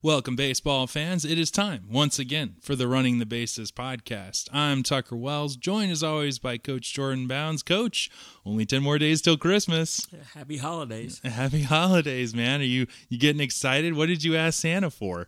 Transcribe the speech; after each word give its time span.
Welcome, 0.00 0.36
baseball 0.36 0.86
fans. 0.86 1.24
It 1.24 1.40
is 1.40 1.50
time 1.50 1.88
once 1.90 2.20
again 2.20 2.54
for 2.60 2.76
the 2.76 2.86
Running 2.86 3.18
the 3.18 3.26
Bases 3.26 3.72
podcast. 3.72 4.48
I'm 4.52 4.84
Tucker 4.84 5.16
Wells, 5.16 5.56
joined 5.56 5.90
as 5.90 6.04
always 6.04 6.38
by 6.38 6.56
Coach 6.56 6.94
Jordan 6.94 7.26
Bounds. 7.26 7.64
Coach, 7.64 8.08
only 8.46 8.64
10 8.64 8.80
more 8.80 9.00
days 9.00 9.20
till 9.20 9.36
Christmas. 9.36 10.06
Happy 10.34 10.58
holidays. 10.58 11.20
Happy 11.24 11.62
holidays, 11.62 12.32
man. 12.32 12.60
Are 12.60 12.64
you 12.64 12.86
you 13.08 13.18
getting 13.18 13.42
excited? 13.42 13.94
What 13.94 14.06
did 14.06 14.22
you 14.22 14.36
ask 14.36 14.60
Santa 14.60 14.88
for? 14.88 15.26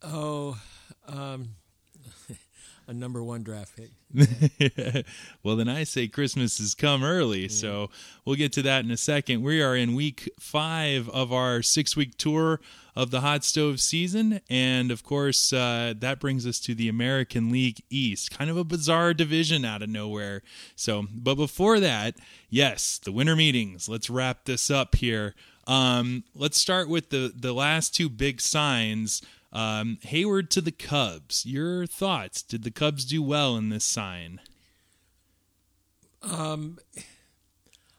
Oh, 0.00 0.58
um, 1.06 1.50
a 2.90 2.92
number 2.92 3.22
one 3.22 3.44
draft 3.44 3.76
pick. 3.76 5.06
well, 5.44 5.54
then 5.54 5.68
I 5.68 5.84
say 5.84 6.08
Christmas 6.08 6.58
has 6.58 6.74
come 6.74 7.04
early, 7.04 7.42
yeah. 7.42 7.48
so 7.48 7.90
we'll 8.24 8.34
get 8.34 8.52
to 8.54 8.62
that 8.62 8.84
in 8.84 8.90
a 8.90 8.96
second. 8.96 9.42
We 9.42 9.62
are 9.62 9.76
in 9.76 9.94
week 9.94 10.28
five 10.40 11.08
of 11.10 11.32
our 11.32 11.62
six 11.62 11.96
week 11.96 12.18
tour 12.18 12.60
of 12.96 13.12
the 13.12 13.20
hot 13.20 13.44
stove 13.44 13.80
season, 13.80 14.40
and 14.50 14.90
of 14.90 15.04
course, 15.04 15.52
uh, 15.52 15.94
that 15.98 16.18
brings 16.18 16.48
us 16.48 16.58
to 16.60 16.74
the 16.74 16.88
American 16.88 17.52
League 17.52 17.80
East, 17.90 18.32
kind 18.36 18.50
of 18.50 18.56
a 18.56 18.64
bizarre 18.64 19.14
division 19.14 19.64
out 19.64 19.82
of 19.82 19.88
nowhere. 19.88 20.42
So, 20.74 21.06
but 21.14 21.36
before 21.36 21.78
that, 21.78 22.16
yes, 22.48 22.98
the 22.98 23.12
winter 23.12 23.36
meetings. 23.36 23.88
Let's 23.88 24.10
wrap 24.10 24.46
this 24.46 24.68
up 24.68 24.96
here. 24.96 25.36
Um, 25.68 26.24
let's 26.34 26.58
start 26.58 26.88
with 26.88 27.10
the 27.10 27.32
the 27.32 27.52
last 27.52 27.94
two 27.94 28.08
big 28.08 28.40
signs 28.40 29.22
um, 29.52 29.98
Heyward 30.04 30.48
to 30.50 30.60
the 30.60 30.72
Cubs. 30.72 31.44
Your 31.46 31.86
thoughts? 31.86 32.42
Did 32.42 32.62
the 32.62 32.70
Cubs 32.70 33.04
do 33.04 33.22
well 33.22 33.56
in 33.56 33.68
this 33.68 33.84
sign? 33.84 34.40
Um, 36.22 36.78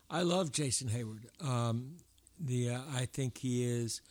I 0.10 0.22
love 0.22 0.52
Jason 0.52 0.90
Heyward. 0.90 1.26
Um, 1.46 1.98
the 2.40 2.72
uh, 2.72 2.82
I 2.94 3.06
think 3.06 3.40
he 3.40 3.64
is 3.64 4.02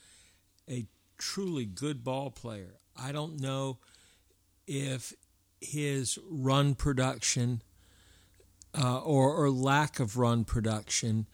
a 0.69 0.87
truly 1.19 1.65
good 1.65 2.03
ball 2.03 2.31
player. 2.31 2.77
I 2.97 3.13
don't 3.13 3.41
know 3.41 3.79
if 4.67 5.15
his 5.61 6.19
run 6.29 6.75
production 6.75 7.63
uh, 8.79 9.01
or, 9.01 9.35
or 9.35 9.51
lack 9.51 10.01
of 10.01 10.17
run 10.17 10.45
production 10.45 11.27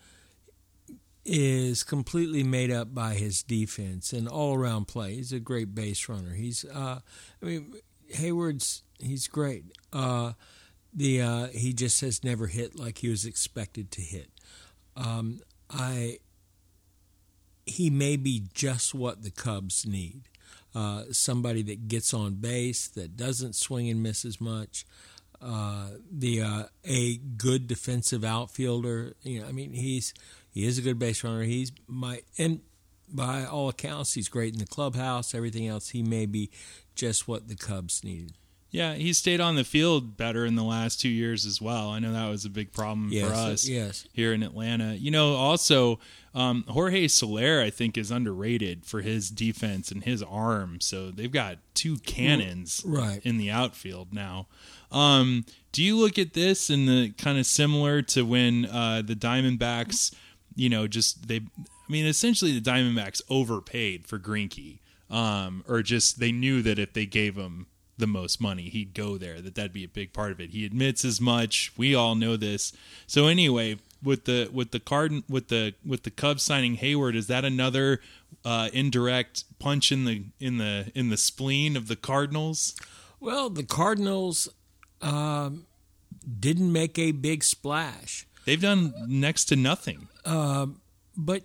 is 1.28 1.82
completely 1.82 2.44
made 2.44 2.70
up 2.70 2.94
by 2.94 3.14
his 3.14 3.42
defense 3.42 4.12
and 4.12 4.28
all 4.28 4.54
around 4.54 4.86
play. 4.86 5.16
He's 5.16 5.32
a 5.32 5.40
great 5.40 5.74
base 5.74 6.08
runner. 6.08 6.34
He's, 6.34 6.64
uh, 6.64 7.00
I 7.42 7.44
mean, 7.44 7.74
Heyward's 8.14 8.82
he's 8.98 9.26
great. 9.26 9.64
Uh, 9.92 10.32
the 10.94 11.20
uh, 11.20 11.46
he 11.48 11.72
just 11.72 12.00
has 12.00 12.24
never 12.24 12.46
hit 12.46 12.78
like 12.78 12.98
he 12.98 13.08
was 13.08 13.24
expected 13.24 13.90
to 13.92 14.00
hit. 14.00 14.30
Um, 14.96 15.40
I 15.70 16.18
he 17.66 17.90
may 17.90 18.16
be 18.16 18.44
just 18.54 18.94
what 18.94 19.22
the 19.22 19.30
Cubs 19.30 19.84
need. 19.84 20.28
Uh, 20.74 21.04
somebody 21.10 21.62
that 21.62 21.88
gets 21.88 22.12
on 22.12 22.34
base, 22.34 22.86
that 22.88 23.16
doesn't 23.16 23.54
swing 23.54 23.88
and 23.88 24.02
miss 24.02 24.24
as 24.24 24.40
much. 24.40 24.84
Uh, 25.40 25.88
the 26.10 26.40
uh, 26.40 26.64
a 26.84 27.16
good 27.16 27.66
defensive 27.66 28.24
outfielder. 28.24 29.14
You 29.22 29.40
know, 29.40 29.48
I 29.48 29.52
mean, 29.52 29.72
he's 29.72 30.14
he 30.56 30.66
is 30.66 30.78
a 30.78 30.80
good 30.80 30.98
base 30.98 31.22
runner. 31.22 31.42
He's 31.42 31.70
my 31.86 32.22
and 32.38 32.60
by 33.12 33.44
all 33.44 33.68
accounts, 33.68 34.14
he's 34.14 34.30
great 34.30 34.54
in 34.54 34.58
the 34.58 34.66
clubhouse. 34.66 35.34
Everything 35.34 35.66
else, 35.68 35.90
he 35.90 36.02
may 36.02 36.24
be 36.24 36.50
just 36.94 37.28
what 37.28 37.48
the 37.48 37.54
Cubs 37.54 38.02
needed. 38.02 38.32
Yeah, 38.70 38.94
he 38.94 39.12
stayed 39.12 39.38
on 39.38 39.56
the 39.56 39.64
field 39.64 40.16
better 40.16 40.46
in 40.46 40.54
the 40.54 40.64
last 40.64 40.98
two 40.98 41.10
years 41.10 41.44
as 41.44 41.60
well. 41.60 41.90
I 41.90 41.98
know 41.98 42.14
that 42.14 42.30
was 42.30 42.46
a 42.46 42.50
big 42.50 42.72
problem 42.72 43.10
yes, 43.12 43.28
for 43.28 43.34
us 43.34 43.68
yes. 43.68 44.08
here 44.14 44.32
in 44.32 44.42
Atlanta. 44.42 44.94
You 44.94 45.10
know, 45.10 45.34
also 45.34 46.00
um, 46.34 46.64
Jorge 46.68 47.06
Soler, 47.06 47.60
I 47.60 47.68
think, 47.68 47.98
is 47.98 48.10
underrated 48.10 48.86
for 48.86 49.02
his 49.02 49.28
defense 49.28 49.90
and 49.90 50.04
his 50.04 50.22
arm. 50.22 50.80
So 50.80 51.10
they've 51.10 51.30
got 51.30 51.58
two 51.74 51.98
cannons 51.98 52.82
right. 52.86 53.20
in 53.24 53.36
the 53.36 53.50
outfield 53.50 54.14
now. 54.14 54.46
Um, 54.90 55.44
do 55.72 55.82
you 55.82 55.98
look 55.98 56.18
at 56.18 56.32
this 56.32 56.70
in 56.70 56.86
the 56.86 57.10
kind 57.18 57.38
of 57.38 57.44
similar 57.44 58.00
to 58.00 58.24
when 58.24 58.64
uh, 58.64 59.02
the 59.04 59.14
Diamondbacks? 59.14 60.14
You 60.56 60.68
know, 60.68 60.88
just 60.88 61.28
they. 61.28 61.36
I 61.36 61.92
mean, 61.92 62.06
essentially, 62.06 62.58
the 62.58 62.70
Diamondbacks 62.70 63.22
overpaid 63.30 64.06
for 64.06 64.18
Greinke, 64.18 64.80
um, 65.08 65.64
or 65.68 65.82
just 65.82 66.18
they 66.18 66.32
knew 66.32 66.62
that 66.62 66.80
if 66.80 66.92
they 66.92 67.06
gave 67.06 67.36
him 67.36 67.66
the 67.98 68.06
most 68.06 68.40
money, 68.40 68.68
he'd 68.68 68.92
go 68.94 69.16
there. 69.16 69.40
That 69.40 69.54
that'd 69.54 69.72
be 69.72 69.84
a 69.84 69.88
big 69.88 70.12
part 70.12 70.32
of 70.32 70.40
it. 70.40 70.50
He 70.50 70.64
admits 70.64 71.04
as 71.04 71.20
much. 71.20 71.72
We 71.76 71.94
all 71.94 72.14
know 72.14 72.36
this. 72.36 72.72
So 73.06 73.26
anyway, 73.26 73.76
with 74.02 74.24
the 74.24 74.48
with 74.52 74.70
the 74.70 74.80
card 74.80 75.22
with 75.28 75.48
the 75.48 75.74
with 75.84 76.02
the 76.02 76.10
Cubs 76.10 76.42
signing 76.42 76.78
Heyward, 76.78 77.14
is 77.14 77.26
that 77.28 77.44
another 77.44 78.00
uh, 78.44 78.70
indirect 78.72 79.44
punch 79.58 79.92
in 79.92 80.04
the 80.04 80.24
in 80.40 80.58
the 80.58 80.90
in 80.94 81.08
the 81.10 81.16
spleen 81.16 81.76
of 81.76 81.88
the 81.88 81.96
Cardinals? 81.96 82.74
Well, 83.20 83.48
the 83.50 83.64
Cardinals 83.64 84.48
um, 85.00 85.66
didn't 86.38 86.72
make 86.72 86.98
a 86.98 87.12
big 87.12 87.42
splash. 87.42 88.26
They've 88.44 88.60
done 88.60 88.94
next 89.08 89.46
to 89.46 89.56
nothing. 89.56 90.08
Uh, 90.26 90.66
but 91.16 91.44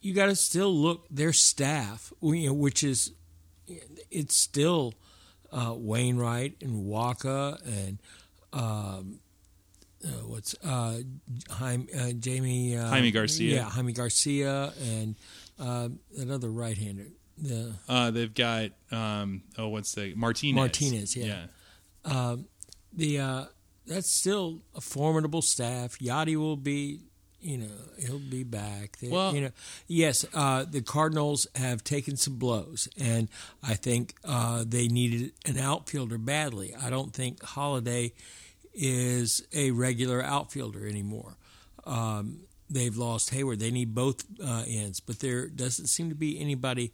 you 0.00 0.12
got 0.12 0.26
to 0.26 0.36
still 0.36 0.74
look 0.74 1.06
their 1.10 1.32
staff, 1.32 2.12
which 2.20 2.82
is 2.82 3.12
it's 4.10 4.36
still 4.36 4.94
uh, 5.52 5.74
Wainwright 5.76 6.56
and 6.60 6.84
Wacha 6.86 7.64
and 7.64 7.98
um, 8.52 9.20
uh, 10.04 10.08
what's 10.26 10.54
uh, 10.64 11.00
Jaime, 11.50 11.86
uh, 11.94 12.12
Jamie 12.12 12.76
uh, 12.76 12.88
Jaime 12.88 13.10
Garcia, 13.10 13.54
yeah, 13.54 13.62
Jaime 13.64 13.92
Garcia, 13.92 14.72
and 14.82 15.14
uh, 15.58 15.88
another 16.18 16.50
right-hander. 16.50 17.06
The 17.38 17.74
uh, 17.88 18.10
they've 18.10 18.34
got 18.34 18.70
um, 18.90 19.42
oh, 19.56 19.68
what's 19.68 19.94
the 19.94 20.14
Martinez? 20.14 20.56
Martinez, 20.56 21.16
yeah. 21.16 21.46
yeah. 22.04 22.30
Um, 22.30 22.46
the 22.92 23.48
that's 23.86 24.10
still 24.10 24.62
a 24.74 24.80
formidable 24.80 25.42
staff. 25.42 25.98
Yadi 25.98 26.36
will 26.36 26.56
be, 26.56 27.00
you 27.40 27.58
know, 27.58 27.66
he'll 27.98 28.18
be 28.18 28.44
back. 28.44 28.98
They, 28.98 29.08
well, 29.08 29.34
you 29.34 29.40
know, 29.40 29.50
yes, 29.86 30.24
uh, 30.34 30.64
the 30.64 30.82
Cardinals 30.82 31.46
have 31.54 31.82
taken 31.82 32.16
some 32.16 32.36
blows, 32.36 32.88
and 32.98 33.28
I 33.62 33.74
think 33.74 34.14
uh, 34.24 34.64
they 34.66 34.88
needed 34.88 35.32
an 35.46 35.58
outfielder 35.58 36.18
badly. 36.18 36.74
I 36.74 36.90
don't 36.90 37.12
think 37.12 37.42
Holliday 37.42 38.12
is 38.74 39.42
a 39.52 39.70
regular 39.70 40.22
outfielder 40.22 40.86
anymore. 40.86 41.36
Um, 41.84 42.40
they've 42.68 42.96
lost 42.96 43.32
Heyward. 43.32 43.58
They 43.58 43.70
need 43.70 43.94
both 43.94 44.24
uh, 44.42 44.64
ends, 44.66 45.00
but 45.00 45.20
there 45.20 45.48
doesn't 45.48 45.86
seem 45.86 46.08
to 46.10 46.14
be 46.14 46.40
anybody 46.40 46.92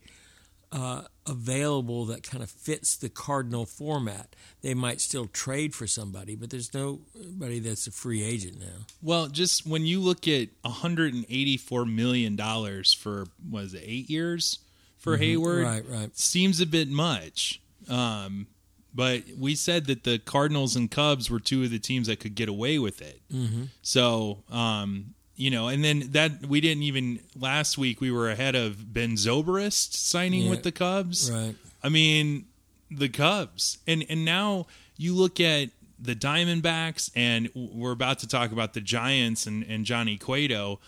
uh, 0.73 1.03
available 1.27 2.05
that 2.07 2.23
kind 2.23 2.43
of 2.43 2.51
fits 2.51 2.97
the 2.97 3.09
Cardinal 3.09 3.67
format. 3.67 4.35
They 4.63 4.75
might 4.75 5.01
still 5.01 5.27
trade 5.27 5.75
for 5.75 5.87
somebody, 5.87 6.35
but 6.35 6.51
there's 6.51 6.75
nobody 6.75 7.59
that's 7.59 7.87
a 7.87 7.93
free 7.93 8.23
agent 8.23 8.59
now. 8.59 8.87
Well, 9.03 9.29
just 9.29 9.67
when 9.67 9.87
you 9.87 10.01
look 10.01 10.27
at 10.29 10.49
184 10.63 11.87
million 11.87 12.37
dollars 12.37 12.93
for 12.93 13.27
was 13.49 13.75
it 13.75 13.83
eight 13.85 14.11
years 14.11 14.59
for 14.99 15.17
mm-hmm. 15.17 15.43
Heyward, 15.43 15.65
right, 15.65 15.85
right, 15.89 16.19
seems 16.19 16.61
a 16.61 16.67
bit 16.67 16.89
much. 16.89 17.61
Um, 17.89 18.49
but 18.95 19.25
we 19.39 19.55
said 19.55 19.87
that 19.87 20.05
the 20.05 20.19
Cardinals 20.19 20.75
and 20.75 20.91
Cubs 20.91 21.31
were 21.31 21.39
two 21.39 21.63
of 21.63 21.71
the 21.71 21.79
teams 21.79 22.07
that 22.07 22.19
could 22.19 22.35
get 22.35 22.49
away 22.49 22.79
with 22.79 23.03
it. 23.03 23.21
Mm-hmm. 23.31 23.65
So, 23.83 24.43
um, 24.51 25.15
you 25.37 25.51
know, 25.51 25.69
and 25.69 25.85
then 25.85 26.09
that 26.13 26.47
we 26.47 26.61
didn't 26.61 26.83
even 26.83 27.21
last 27.39 27.77
week 27.77 28.01
we 28.01 28.11
were 28.11 28.31
ahead 28.31 28.55
of 28.55 28.93
Ben 28.93 29.13
Zobrist 29.13 29.93
signing 29.93 30.45
yeah, 30.45 30.51
with 30.51 30.63
the 30.63 30.73
Cubs. 30.73 31.31
Right. 31.31 31.55
I 31.83 31.91
mean, 31.91 32.47
the 32.91 33.09
Cubs, 33.09 33.79
and 33.87 34.05
and 34.09 34.25
now 34.25 34.67
you 34.97 35.15
look 35.15 35.39
at 35.39 35.71
the 35.99 36.15
Diamondbacks, 36.15 37.11
and 37.15 37.51
we're 37.55 37.93
about 37.93 38.19
to 38.21 38.29
talk 38.29 38.51
about 38.51 38.73
the 38.73 38.81
Giants 38.81 39.47
and 39.47 39.63
and 39.65 39.85
Johnny 39.85 40.17
Cueto. 40.17 40.81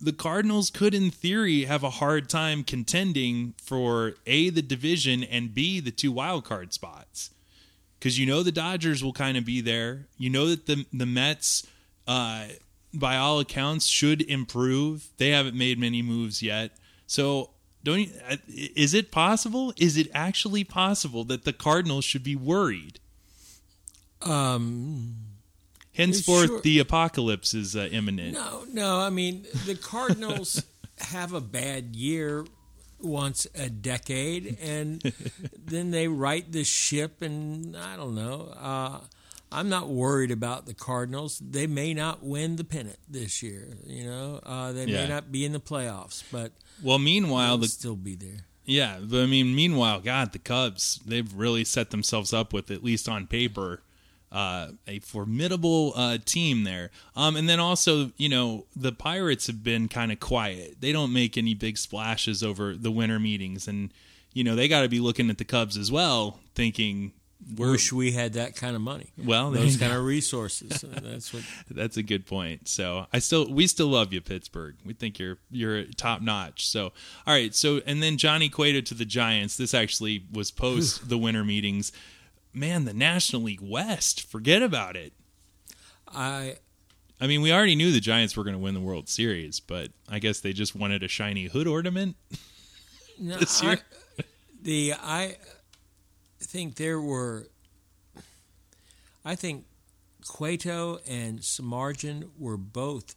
The 0.00 0.12
Cardinals 0.12 0.68
could, 0.68 0.94
in 0.94 1.12
theory, 1.12 1.66
have 1.66 1.84
a 1.84 1.90
hard 1.90 2.28
time 2.28 2.64
contending 2.64 3.54
for 3.62 4.14
a 4.26 4.50
the 4.50 4.62
division 4.62 5.22
and 5.22 5.54
b 5.54 5.78
the 5.78 5.92
two 5.92 6.10
wild 6.10 6.44
card 6.44 6.72
spots, 6.72 7.30
because 7.98 8.18
you 8.18 8.26
know 8.26 8.42
the 8.42 8.50
Dodgers 8.50 9.04
will 9.04 9.12
kind 9.12 9.36
of 9.36 9.44
be 9.44 9.60
there. 9.60 10.06
You 10.18 10.28
know 10.28 10.48
that 10.48 10.66
the 10.66 10.86
the 10.92 11.06
Mets. 11.06 11.66
Uh, 12.04 12.46
by 12.94 13.16
all 13.16 13.40
accounts, 13.40 13.86
should 13.86 14.22
improve. 14.22 15.08
They 15.16 15.30
haven't 15.30 15.56
made 15.56 15.78
many 15.78 16.02
moves 16.02 16.42
yet. 16.42 16.72
So, 17.06 17.50
don't 17.84 18.00
you, 18.00 18.10
uh, 18.28 18.36
is 18.48 18.94
it 18.94 19.10
possible? 19.10 19.72
Is 19.76 19.96
it 19.96 20.08
actually 20.14 20.64
possible 20.64 21.24
that 21.24 21.44
the 21.44 21.52
Cardinals 21.52 22.04
should 22.04 22.22
be 22.22 22.36
worried? 22.36 23.00
Um, 24.22 25.16
henceforth, 25.92 26.46
sure. 26.46 26.60
the 26.60 26.78
apocalypse 26.78 27.54
is 27.54 27.74
uh, 27.74 27.88
imminent. 27.90 28.34
No, 28.34 28.64
no. 28.72 28.98
I 29.00 29.10
mean, 29.10 29.46
the 29.66 29.74
Cardinals 29.74 30.62
have 30.98 31.32
a 31.32 31.40
bad 31.40 31.96
year 31.96 32.44
once 33.00 33.46
a 33.54 33.68
decade, 33.68 34.58
and 34.62 35.02
then 35.58 35.90
they 35.90 36.08
right 36.08 36.50
the 36.50 36.64
ship, 36.64 37.22
and 37.22 37.76
I 37.76 37.96
don't 37.96 38.14
know. 38.14 38.54
Uh, 38.56 39.00
I'm 39.52 39.68
not 39.68 39.88
worried 39.88 40.30
about 40.30 40.66
the 40.66 40.74
Cardinals. 40.74 41.38
They 41.38 41.66
may 41.66 41.94
not 41.94 42.22
win 42.22 42.56
the 42.56 42.64
pennant 42.64 42.98
this 43.08 43.42
year. 43.42 43.76
You 43.86 44.04
know, 44.04 44.40
uh, 44.44 44.72
they 44.72 44.86
yeah. 44.86 45.02
may 45.02 45.08
not 45.08 45.30
be 45.30 45.44
in 45.44 45.52
the 45.52 45.60
playoffs, 45.60 46.22
but 46.32 46.52
well, 46.82 46.98
meanwhile, 46.98 47.58
the 47.58 47.68
still 47.68 47.96
be 47.96 48.14
there. 48.16 48.46
Yeah, 48.64 48.98
but 49.02 49.22
I 49.22 49.26
mean, 49.26 49.54
meanwhile, 49.54 50.00
God, 50.00 50.32
the 50.32 50.38
Cubs, 50.38 51.00
they've 51.04 51.32
really 51.34 51.64
set 51.64 51.90
themselves 51.90 52.32
up 52.32 52.52
with, 52.52 52.70
at 52.70 52.84
least 52.84 53.08
on 53.08 53.26
paper, 53.26 53.82
uh, 54.30 54.68
a 54.86 55.00
formidable 55.00 55.92
uh, 55.96 56.18
team 56.24 56.64
there. 56.64 56.90
Um, 57.16 57.36
and 57.36 57.48
then 57.48 57.58
also, 57.60 58.12
you 58.16 58.28
know, 58.28 58.66
the 58.74 58.92
Pirates 58.92 59.48
have 59.48 59.64
been 59.64 59.88
kind 59.88 60.12
of 60.12 60.20
quiet. 60.20 60.76
They 60.80 60.92
don't 60.92 61.12
make 61.12 61.36
any 61.36 61.54
big 61.54 61.76
splashes 61.76 62.42
over 62.42 62.74
the 62.74 62.90
winter 62.90 63.18
meetings. 63.18 63.66
And, 63.66 63.92
you 64.32 64.44
know, 64.44 64.54
they 64.54 64.68
got 64.68 64.82
to 64.82 64.88
be 64.88 65.00
looking 65.00 65.28
at 65.28 65.38
the 65.38 65.44
Cubs 65.44 65.76
as 65.76 65.90
well, 65.90 66.38
thinking, 66.54 67.12
we're, 67.56 67.72
Wish 67.72 67.92
we 67.92 68.12
had 68.12 68.34
that 68.34 68.54
kind 68.56 68.76
of 68.76 68.82
money. 68.82 69.10
Well, 69.22 69.50
those 69.50 69.76
kind 69.76 69.92
of 69.92 70.04
resources. 70.04 70.84
Uh, 70.84 71.00
that's 71.02 71.32
what. 71.34 71.42
That's 71.70 71.96
a 71.96 72.02
good 72.02 72.26
point. 72.26 72.68
So 72.68 73.06
I 73.12 73.18
still 73.18 73.50
we 73.52 73.66
still 73.66 73.88
love 73.88 74.12
you, 74.12 74.20
Pittsburgh. 74.20 74.76
We 74.84 74.92
think 74.92 75.18
you're 75.18 75.38
you're 75.50 75.84
top 75.84 76.22
notch. 76.22 76.66
So 76.66 76.92
all 77.26 77.34
right. 77.34 77.54
So 77.54 77.80
and 77.86 78.02
then 78.02 78.16
Johnny 78.16 78.48
Cueto 78.48 78.80
to 78.82 78.94
the 78.94 79.04
Giants. 79.04 79.56
This 79.56 79.74
actually 79.74 80.24
was 80.32 80.50
post 80.50 81.08
the 81.08 81.18
winter 81.18 81.44
meetings. 81.44 81.92
Man, 82.54 82.84
the 82.84 82.94
National 82.94 83.42
League 83.42 83.62
West. 83.62 84.22
Forget 84.22 84.62
about 84.62 84.96
it. 84.96 85.12
I 86.08 86.56
I 87.20 87.26
mean, 87.26 87.40
we 87.42 87.52
already 87.52 87.74
knew 87.76 87.92
the 87.92 88.00
Giants 88.00 88.36
were 88.36 88.44
going 88.44 88.56
to 88.56 88.62
win 88.62 88.74
the 88.74 88.80
World 88.80 89.08
Series, 89.08 89.60
but 89.60 89.90
I 90.08 90.18
guess 90.18 90.40
they 90.40 90.52
just 90.52 90.74
wanted 90.74 91.02
a 91.02 91.08
shiny 91.08 91.46
hood 91.46 91.66
ornament. 91.66 92.16
no, 93.18 93.36
This 93.38 93.62
year? 93.62 93.72
I- 94.18 94.22
the 94.60 94.94
I 95.02 95.36
think 96.52 96.76
there 96.76 97.00
were. 97.00 97.48
I 99.24 99.34
think 99.34 99.64
Cueto 100.26 100.98
and 101.08 101.40
Samardzija 101.40 102.28
were 102.38 102.56
both 102.56 103.14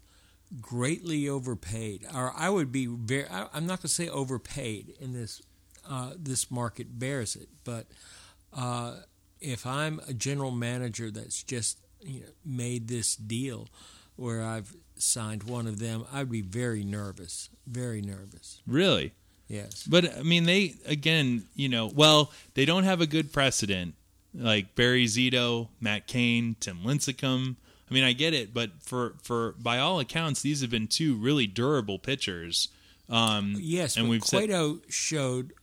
greatly 0.62 1.28
overpaid. 1.28 2.06
Or 2.14 2.34
I 2.36 2.50
would 2.50 2.72
be 2.72 2.86
very. 2.86 3.28
I, 3.28 3.48
I'm 3.54 3.66
not 3.68 3.80
going 3.82 3.88
to 3.88 3.88
say 3.90 4.08
overpaid 4.08 4.96
in 5.00 5.14
this. 5.14 5.42
Uh, 5.88 6.14
this 6.18 6.50
market 6.50 6.98
bears 6.98 7.36
it, 7.36 7.48
but 7.64 7.86
uh, 8.52 8.96
if 9.40 9.68
I'm 9.68 10.02
a 10.08 10.16
general 10.16 10.50
manager 10.50 11.12
that's 11.12 11.44
just 11.44 11.78
you 12.02 12.22
know, 12.22 12.26
made 12.44 12.88
this 12.88 13.16
deal 13.16 13.68
where 14.16 14.42
I've 14.44 14.74
signed 14.96 15.44
one 15.44 15.68
of 15.68 15.78
them, 15.78 16.06
I'd 16.12 16.32
be 16.32 16.42
very 16.42 16.84
nervous. 16.84 17.52
Very 17.68 18.02
nervous. 18.02 18.64
Really? 18.66 19.14
Yes. 19.48 19.84
But 19.84 20.18
I 20.18 20.24
mean, 20.24 20.46
they 20.46 20.76
again, 20.86 21.46
you 21.56 21.70
know, 21.70 21.88
well, 21.94 22.32
they 22.56 22.66
don't 22.66 22.84
have 22.84 23.02
a 23.02 23.08
good 23.08 23.32
precedent 23.32 23.94
like 24.34 24.76
Barry 24.76 25.06
Zito, 25.06 25.70
Matt 25.80 26.08
Cain, 26.08 26.56
Tim 26.60 26.80
Lincecum. 26.84 27.56
I 27.90 27.94
mean, 27.94 28.04
I 28.04 28.14
get 28.14 28.34
it, 28.34 28.54
but 28.54 28.72
for 28.82 29.16
for 29.22 29.52
by 29.60 29.78
all 29.80 30.00
accounts, 30.00 30.42
these 30.42 30.62
have 30.62 30.72
been 30.72 30.88
two 30.88 31.16
really 31.16 31.46
durable 31.48 32.00
pitchers. 32.00 32.70
Um, 33.08 33.56
Yes, 33.60 33.98
and 33.98 34.10
we've 34.10 34.24
said- 34.24 34.50
showed 34.90 35.54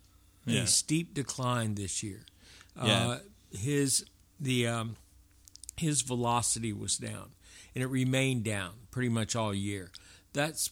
Yeah. 0.46 0.62
a 0.62 0.66
steep 0.68 1.12
decline 1.12 1.74
this 1.74 2.02
year. 2.04 2.24
Yeah. 2.76 3.08
Uh, 3.08 3.18
his 3.52 4.04
the 4.38 4.68
um, 4.68 4.96
his 5.76 6.02
velocity 6.02 6.72
was 6.72 6.96
down, 6.96 7.30
and 7.74 7.82
it 7.82 7.88
remained 7.88 8.44
down 8.44 8.74
pretty 8.92 9.08
much 9.08 9.34
all 9.34 9.52
year. 9.52 9.90
That's 10.32 10.70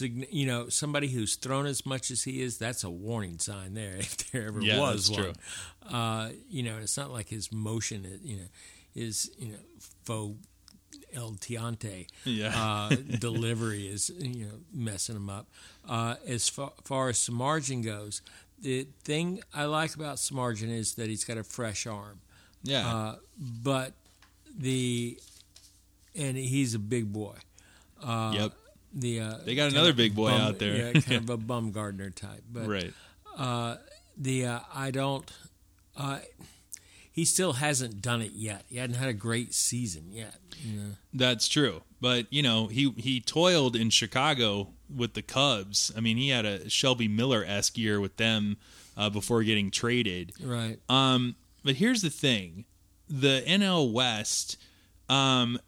you 0.00 0.46
know 0.46 0.68
somebody 0.68 1.08
who's 1.08 1.36
thrown 1.36 1.66
as 1.66 1.84
much 1.86 2.10
as 2.10 2.22
he 2.24 2.42
is. 2.42 2.58
That's 2.58 2.84
a 2.84 2.90
warning 2.90 3.38
sign 3.38 3.74
there 3.74 3.96
if 3.98 4.30
there 4.32 4.46
ever 4.48 4.60
Yeah, 4.60 4.78
was 4.80 5.08
that's 5.08 5.18
one. 5.18 5.22
true. 5.22 5.32
Uh, 5.98 6.28
you 6.48 6.62
know, 6.62 6.78
it's 6.78 6.96
not 6.96 7.10
like 7.10 7.28
his 7.28 7.52
motion, 7.52 8.04
is, 8.04 8.20
you 8.22 8.36
know, 8.36 8.46
is 8.94 9.30
you 9.38 9.52
know 9.52 9.58
faux 10.04 10.36
el 11.12 11.32
tiante 11.32 12.06
Yeah. 12.24 12.52
uh, 12.56 12.96
delivery 13.18 13.86
is 13.88 14.10
you 14.18 14.46
know 14.46 14.54
messing 14.72 15.16
him 15.16 15.28
up. 15.30 15.46
Uh, 15.88 16.16
as 16.26 16.48
far, 16.48 16.72
far 16.84 17.08
as 17.10 17.18
Samardzija 17.18 17.84
goes, 17.84 18.22
the 18.60 18.86
thing 19.04 19.42
I 19.54 19.64
like 19.66 19.94
about 19.94 20.16
Samardzija 20.16 20.68
is 20.70 20.94
that 20.94 21.08
he's 21.08 21.24
got 21.24 21.36
a 21.38 21.44
fresh 21.44 21.86
arm, 21.86 22.20
yeah, 22.62 22.86
uh, 22.88 23.16
but 23.38 23.92
the 24.56 25.18
and 26.16 26.36
he's 26.36 26.74
a 26.74 26.78
big 26.78 27.12
boy. 27.12 27.34
Uh, 28.02 28.32
yep, 28.34 28.52
The 28.94 29.20
uh, 29.20 29.34
They 29.44 29.54
got 29.54 29.72
another 29.72 29.92
big 29.92 30.14
boy 30.14 30.30
bum- 30.30 30.40
out 30.40 30.58
there. 30.58 30.92
yeah, 30.94 31.00
kind 31.00 31.28
of 31.28 31.30
a 31.30 31.38
Bumgarner 31.38 32.14
type, 32.14 32.44
but 32.52 32.68
right. 32.68 32.92
uh, 33.36 33.76
the 34.16 34.46
uh, 34.46 34.60
I 34.72 34.90
don't. 34.90 35.30
Uh, 35.96 36.18
he 37.10 37.24
still 37.24 37.54
hasn't 37.54 38.02
done 38.02 38.20
it 38.22 38.32
yet. 38.34 38.64
He 38.68 38.78
hadn't 38.78 38.96
had 38.96 39.08
a 39.08 39.12
great 39.12 39.54
season 39.54 40.06
yet. 40.10 40.34
You 40.60 40.80
know? 40.80 40.90
That's 41.12 41.46
true. 41.46 41.82
But, 42.00 42.26
you 42.30 42.42
know, 42.42 42.66
he 42.66 42.90
he 42.96 43.20
toiled 43.20 43.76
in 43.76 43.90
Chicago 43.90 44.70
with 44.94 45.14
the 45.14 45.22
Cubs. 45.22 45.92
I 45.96 46.00
mean, 46.00 46.16
he 46.16 46.30
had 46.30 46.44
a 46.44 46.68
Shelby 46.68 47.06
Miller-esque 47.06 47.78
year 47.78 48.00
with 48.00 48.16
them 48.16 48.56
uh, 48.96 49.10
before 49.10 49.44
getting 49.44 49.70
traded. 49.70 50.32
Right. 50.42 50.78
Um, 50.88 51.36
but 51.64 51.76
here's 51.76 52.02
the 52.02 52.10
thing: 52.10 52.64
the 53.08 53.44
NL 53.46 53.92
West, 53.92 54.56
um, 55.08 55.60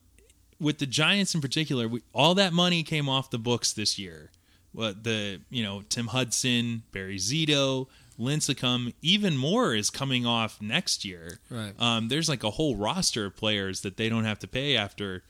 with 0.60 0.78
the 0.78 0.86
Giants 0.86 1.34
in 1.34 1.40
particular, 1.40 1.88
we, 1.88 2.02
all 2.14 2.34
that 2.34 2.52
money 2.52 2.82
came 2.82 3.08
off 3.08 3.30
the 3.30 3.38
books 3.38 3.72
this 3.72 3.98
year. 3.98 4.30
What 4.72 5.04
the 5.04 5.40
you 5.50 5.62
know 5.62 5.82
Tim 5.88 6.08
Hudson, 6.08 6.82
Barry 6.92 7.16
Zito, 7.16 7.86
Lincecum, 8.18 8.92
even 9.00 9.36
more 9.36 9.74
is 9.74 9.88
coming 9.90 10.26
off 10.26 10.60
next 10.60 11.04
year. 11.04 11.38
Right. 11.50 11.72
Um, 11.78 12.08
there's 12.08 12.28
like 12.28 12.44
a 12.44 12.50
whole 12.50 12.76
roster 12.76 13.26
of 13.26 13.36
players 13.36 13.80
that 13.82 13.96
they 13.96 14.08
don't 14.08 14.24
have 14.24 14.38
to 14.40 14.48
pay 14.48 14.76
after 14.76 15.22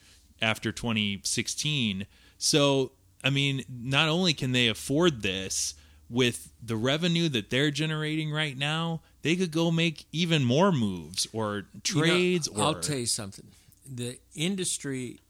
after 0.43 0.73
2016. 0.73 2.07
So 2.39 2.93
I 3.23 3.31
mean, 3.31 3.65
not 3.69 4.09
only 4.09 4.35
can 4.35 4.53
they 4.53 4.69
afford 4.69 5.23
this 5.23 5.75
with 6.09 6.53
the 6.63 6.77
revenue 6.77 7.29
that 7.29 7.51
they're 7.51 7.71
generating 7.71 8.31
right 8.31 8.57
now, 8.57 9.03
they 9.23 9.35
could 9.35 9.51
go 9.51 9.71
make 9.71 10.07
even 10.13 10.45
more 10.45 10.71
moves 10.71 11.27
or 11.33 11.65
trades. 11.83 12.47
You 12.47 12.59
know, 12.59 12.63
or 12.63 12.67
I'll 12.67 12.81
tell 12.81 12.99
you 12.99 13.07
something. 13.07 13.47
The 13.89 14.19
industry 14.35 15.21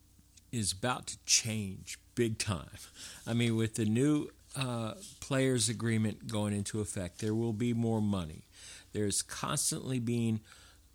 is 0.53 0.73
about 0.73 1.07
to 1.09 1.19
change 1.27 1.99
big 2.15 2.39
time. 2.39 2.79
I 3.27 3.35
mean, 3.35 3.57
with 3.57 3.75
the 3.75 3.85
new 3.85 4.31
uh, 4.57 4.95
players' 5.21 5.69
agreement 5.69 6.29
going 6.29 6.55
into 6.55 6.81
effect, 6.81 7.21
there 7.21 7.35
will 7.35 7.53
be 7.53 7.75
more 7.75 8.01
money. 8.01 8.47
There's 8.93 9.23
constantly 9.23 9.99
being, 9.99 10.41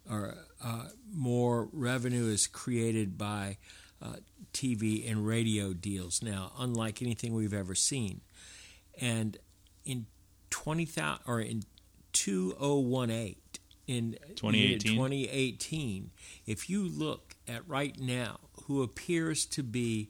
or 0.10 0.36
uh, 0.64 0.86
more 1.14 1.70
revenue 1.72 2.28
is 2.28 2.48
created 2.48 3.18
by 3.18 3.58
uh, 4.02 4.16
TV 4.54 5.10
and 5.10 5.26
radio 5.28 5.74
deals 5.74 6.24
now, 6.24 6.54
unlike 6.58 7.02
anything 7.02 7.34
we've 7.34 7.54
ever 7.54 7.76
seen. 7.76 8.22
And 9.00 9.38
in 9.86 10.08
twenty 10.50 10.86
thousand 10.86 11.24
or 11.28 11.40
in 11.40 11.64
two 12.14 12.56
oh 12.60 12.80
one 12.80 13.12
eight 13.12 13.60
in 13.88 14.18
2018? 14.36 14.96
2018, 14.96 16.12
if 16.46 16.70
you 16.70 16.88
look 16.88 17.31
at 17.48 17.68
right 17.68 18.00
now 18.00 18.40
who 18.66 18.84
appears 18.84 19.46
to 19.48 19.64
be 19.64 20.10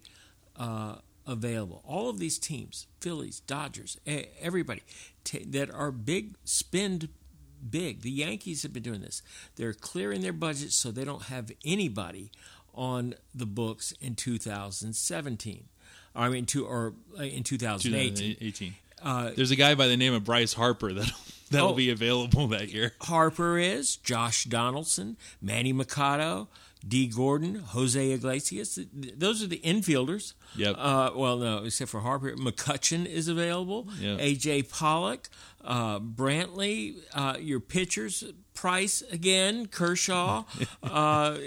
uh, 0.56 0.96
available, 1.26 1.84
all 1.86 2.10
of 2.10 2.20
these 2.20 2.38
teams, 2.38 2.88
Phillies, 3.00 3.40
Dodgers, 3.42 3.98
everybody 4.40 4.82
t- 5.24 5.46
that 5.46 5.72
are 5.72 5.92
big, 5.92 6.36
spend 6.44 7.10
big. 7.70 8.02
The 8.02 8.12
Yankees 8.12 8.64
have 8.64 8.74
been 8.74 8.84
doing 8.84 9.02
this. 9.02 9.22
They're 9.56 9.74
clearing 9.74 10.22
their 10.22 10.34
budgets 10.34 10.76
so 10.76 10.92
they 10.92 11.06
don't 11.06 11.24
have 11.24 11.52
anybody 11.66 12.32
on 12.74 13.16
the 13.34 13.46
books 13.46 13.94
in 14.02 14.16
2017. 14.16 15.66
I 16.16 16.30
mean, 16.30 16.46
two 16.46 16.66
or 16.66 16.94
uh, 17.18 17.24
in 17.24 17.44
2018. 17.44 18.36
2018. 18.36 18.74
Uh, 19.04 19.32
There's 19.36 19.52
a 19.52 19.56
guy 19.56 19.76
by 19.76 19.88
the 19.88 19.98
name 19.98 20.14
of 20.14 20.24
Bryce 20.24 20.54
Harper 20.54 20.94
that 20.94 21.12
that'll 21.52 21.70
Oh. 21.70 21.74
be 21.74 21.90
available 21.90 22.48
that 22.50 22.70
year. 22.70 22.94
Harper 23.02 23.58
is, 23.58 23.96
Josh 23.98 24.46
Donaldson, 24.46 25.18
Manny 25.42 25.74
Machado, 25.74 26.48
Dee 26.88 27.08
Gordon, 27.08 27.56
Jose 27.56 28.12
Iglesias. 28.12 28.80
Those 28.94 29.44
are 29.44 29.48
the 29.48 29.60
infielders. 29.60 30.34
Yep. 30.56 30.76
Uh, 30.80 31.12
well, 31.16 31.38
no, 31.38 31.64
except 31.66 31.92
for 31.92 32.00
Harper. 32.00 32.32
McCutchen 32.36 33.06
is 33.06 33.28
available. 33.28 33.88
Yep. 34.00 34.18
A.J. 34.20 34.64
Pollock, 34.64 35.30
uh, 35.64 36.00
Brantley, 36.00 36.96
uh, 37.14 37.36
your 37.40 37.60
pitchers, 37.60 38.24
Price 38.56 39.02
again, 39.12 39.68
Kershaw, 39.68 40.44
uh, 40.84 41.38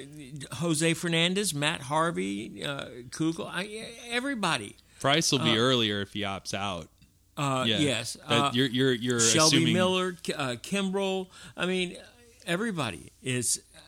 Jose 0.54 0.94
Fernandez, 0.94 1.52
Matt 1.54 1.82
Harvey, 1.82 2.64
uh, 2.64 2.86
Keuchel. 3.10 3.48
I, 3.52 3.86
everybody. 4.10 4.76
Price 5.00 5.30
will 5.32 5.40
be 5.40 5.56
earlier 5.58 6.00
if 6.00 6.12
he 6.14 6.20
opts 6.22 6.54
out. 6.54 6.88
Uh, 7.36 7.64
Yeah. 7.66 7.78
Yes. 7.78 8.16
Uh, 8.26 8.50
you're 8.52 8.66
you're 8.68 8.92
you're 8.92 9.20
Shelby 9.20 9.56
assuming 9.56 9.74
Miller, 9.74 10.16
uh, 10.36 10.56
Kimbrel. 10.62 11.28
I 11.56 11.66
mean, 11.66 11.96
everybody 12.46 13.10
is, 13.22 13.60
uh, 13.76 13.80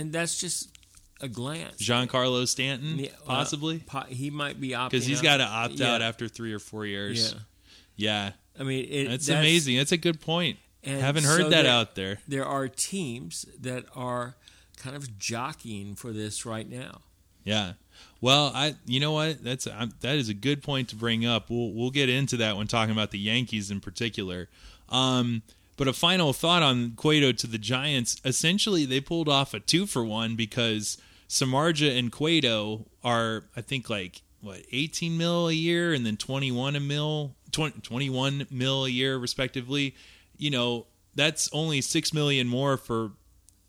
and 0.00 0.12
that's 0.12 0.38
just 0.38 0.68
a 1.20 1.28
glance. 1.28 1.80
Giancarlo 1.82 2.46
Stanton 2.48 2.98
Yeah, 2.98 3.08
uh, 3.22 3.26
possibly 3.26 3.78
po- 3.80 4.06
he 4.08 4.30
might 4.30 4.60
be 4.60 4.70
opting 4.70 4.90
because 4.90 5.06
he's 5.06 5.20
got 5.20 5.38
to 5.38 5.44
opt 5.44 5.80
out 5.80 6.02
after 6.02 6.28
three 6.28 6.52
or 6.52 6.58
four 6.58 6.84
years. 6.86 7.32
Yeah, 7.32 7.38
Yeah, 7.96 8.32
I 8.58 8.62
mean, 8.64 8.86
it, 8.90 9.08
that's, 9.08 9.28
amazing. 9.28 9.76
That's 9.76 9.92
a 9.92 9.96
good 9.96 10.20
point. 10.20 10.58
Haven't 10.84 11.24
heard 11.24 11.42
so 11.42 11.48
that 11.50 11.62
there- 11.62 11.70
out 11.72 11.94
there. 11.94 12.18
There 12.26 12.44
are 12.44 12.66
teams 12.68 13.46
that 13.60 13.84
are 13.94 14.36
kind 14.76 14.96
of 14.96 15.16
jockeying 15.18 15.94
for 15.94 16.12
this 16.12 16.44
right 16.44 16.68
now. 16.68 17.02
Yeah. 17.44 17.74
Well, 18.22 18.52
I 18.54 18.76
you 18.86 19.00
know 19.00 19.12
what 19.12 19.42
that's 19.42 19.66
i 19.66 19.88
that 20.00 20.16
is 20.16 20.30
a 20.30 20.34
good 20.34 20.62
point 20.62 20.88
to 20.90 20.96
bring 20.96 21.26
up. 21.26 21.50
We'll 21.50 21.72
we'll 21.72 21.90
get 21.90 22.08
into 22.08 22.38
that 22.38 22.56
when 22.56 22.68
talking 22.68 22.92
about 22.92 23.10
the 23.10 23.18
Yankees 23.18 23.70
in 23.70 23.80
particular. 23.80 24.48
Um, 24.88 25.42
but 25.76 25.88
a 25.88 25.92
final 25.92 26.32
thought 26.32 26.62
on 26.62 26.92
Cueto 26.92 27.32
to 27.32 27.46
the 27.48 27.58
Giants. 27.58 28.20
Essentially, 28.24 28.84
they 28.84 29.00
pulled 29.00 29.28
off 29.28 29.52
a 29.52 29.60
two 29.60 29.86
for 29.86 30.04
one 30.04 30.36
because 30.36 30.98
Samardzija 31.28 31.98
and 31.98 32.12
Cueto 32.12 32.86
are, 33.02 33.44
I 33.56 33.60
think, 33.60 33.90
like 33.90 34.22
what 34.40 34.60
18 34.70 35.18
mil 35.18 35.48
a 35.48 35.52
year 35.52 35.92
and 35.92 36.06
then 36.06 36.16
21 36.16 36.76
a 36.76 36.80
mil 36.80 37.34
20, 37.52 37.80
21 37.80 38.46
mil 38.50 38.84
a 38.84 38.88
year 38.88 39.16
respectively 39.16 39.94
you 40.36 40.50
know 40.50 40.84
that's 41.14 41.48
only 41.52 41.80
6 41.80 42.12
million 42.12 42.48
more 42.48 42.76
for 42.76 43.12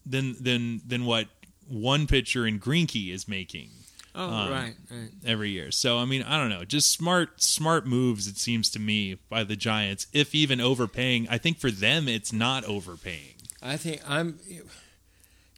than 0.03 0.35
than 0.41 0.81
than 0.83 1.05
what 1.05 1.27
one 1.67 2.07
pitcher 2.07 2.47
in 2.47 2.59
Greinke 2.59 3.13
is 3.13 3.27
making 3.27 3.69
Oh, 4.15 4.29
Um, 4.29 4.51
right, 4.51 4.75
right. 4.91 5.09
every 5.25 5.49
year. 5.49 5.71
So 5.71 5.97
I 5.97 6.05
mean, 6.05 6.21
I 6.23 6.37
don't 6.39 6.49
know, 6.49 6.65
just 6.65 6.91
smart 6.91 7.41
smart 7.41 7.87
moves 7.87 8.27
it 8.27 8.37
seems 8.37 8.69
to 8.71 8.79
me 8.79 9.15
by 9.29 9.43
the 9.43 9.55
Giants. 9.55 10.07
If 10.13 10.35
even 10.35 10.61
overpaying, 10.61 11.27
I 11.29 11.37
think 11.39 11.57
for 11.59 11.71
them 11.71 12.07
it's 12.07 12.31
not 12.31 12.63
overpaying. 12.65 13.35
I 13.61 13.77
think 13.77 14.01
I'm. 14.07 14.39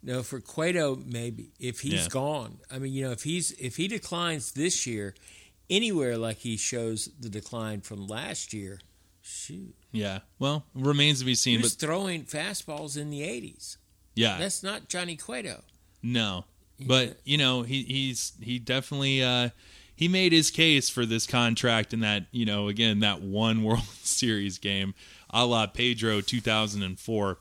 No, 0.04 0.22
for 0.22 0.40
Cueto, 0.40 0.96
maybe 0.96 1.50
if 1.60 1.80
he's 1.82 1.94
Yeah. 2.04 2.08
gone. 2.10 2.60
I 2.70 2.78
mean, 2.80 2.94
you 2.94 3.04
know, 3.06 3.12
if 3.12 3.24
he's 3.24 3.52
if 3.52 3.78
he 3.78 3.88
declines 3.88 4.52
this 4.52 4.86
year, 4.86 5.16
anywhere 5.70 6.18
like 6.18 6.38
he 6.40 6.58
shows 6.58 7.10
the 7.20 7.30
decline 7.30 7.82
from 7.82 8.06
last 8.08 8.54
year, 8.54 8.80
shoot, 9.22 9.76
Yeah. 9.92 10.20
Well, 10.38 10.66
remains 10.76 11.20
to 11.20 11.26
be 11.26 11.32
he 11.32 11.36
seen, 11.36 11.62
was 11.62 11.74
but 11.76 11.88
throwing 11.88 12.24
fastballs 12.26 12.96
in 12.98 13.10
the 13.10 13.24
eighties. 13.24 13.78
yeah. 14.16 14.38
That's 14.38 14.62
not 14.62 14.90
Johnny 14.90 15.16
Cueto. 15.18 15.64
No, 16.04 16.46
but 16.80 17.18
you 17.24 17.38
know 17.38 17.62
he 17.64 17.84
he's 17.84 18.34
he 18.42 18.60
definitely 18.60 19.24
uh, 19.24 19.50
he 19.96 20.08
made 20.08 20.32
his 20.32 20.52
case 20.52 20.90
for 20.90 21.06
this 21.06 21.26
contract 21.26 21.94
in 21.94 22.02
that 22.02 22.26
you 22.32 22.46
know 22.46 22.68
again 22.68 23.00
that 23.00 23.22
one 23.22 23.64
World 23.64 23.84
Series 24.04 24.58
game, 24.58 24.94
a 25.30 25.46
la 25.46 25.68
Pedro 25.68 26.22
two 26.22 26.42
thousand 26.42 26.84
and 26.84 27.00
four. 27.00 27.38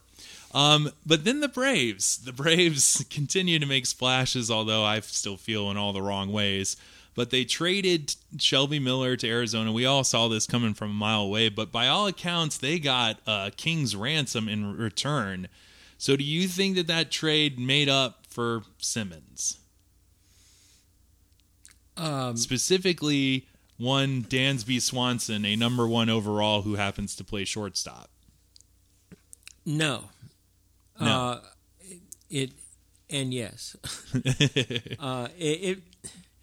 Um, 0.55 0.91
but 1.05 1.25
then 1.25 1.41
the 1.41 1.49
Braves, 1.49 2.19
the 2.19 2.33
Braves 2.33 3.05
continue 3.11 3.59
to 3.59 3.67
make 3.67 3.87
splashes, 3.87 4.51
although 4.51 4.85
I 4.85 5.01
still 5.01 5.37
feel 5.37 5.69
in 5.71 5.77
all 5.77 5.93
the 5.93 6.03
wrong 6.03 6.31
ways. 6.31 6.77
But 7.17 7.31
they 7.31 7.45
traded 7.45 8.15
Shelby 8.39 8.79
Miller 8.79 9.17
to 9.17 9.29
Arizona. 9.29 9.73
We 9.73 9.87
all 9.87 10.03
saw 10.03 10.27
this 10.29 10.47
coming 10.47 10.75
from 10.75 10.91
a 10.91 10.95
mile 10.95 11.23
away, 11.23 11.49
but 11.49 11.71
by 11.71 11.87
all 11.87 12.09
accounts, 12.09 12.57
they 12.57 12.79
got 12.81 13.21
uh, 13.27 13.51
King's 13.57 13.95
ransom 13.95 14.49
in 14.49 14.77
return. 14.77 15.49
So, 15.97 16.17
do 16.17 16.25
you 16.25 16.49
think 16.49 16.75
that 16.75 16.89
that 16.89 17.13
trade 17.13 17.57
made 17.59 17.89
up 17.89 18.24
for 18.35 18.63
Simmons? 18.79 19.59
Um, 21.97 22.37
Specifically, 22.37 23.47
one 23.79 24.25
Dansby 24.25 24.81
Swanson, 24.83 25.45
a 25.45 25.55
number 25.57 25.87
one 25.87 26.11
overall 26.11 26.63
who 26.63 26.75
happens 26.75 27.15
to 27.17 27.25
play 27.25 27.45
shortstop. 27.45 28.11
no, 29.65 30.05
No. 31.01 31.07
Uh, 31.07 31.41
it 32.31 32.51
and 33.11 33.33
yes, 33.33 33.77
uh, 34.99 35.29
it, 35.39 35.45
it 35.45 35.79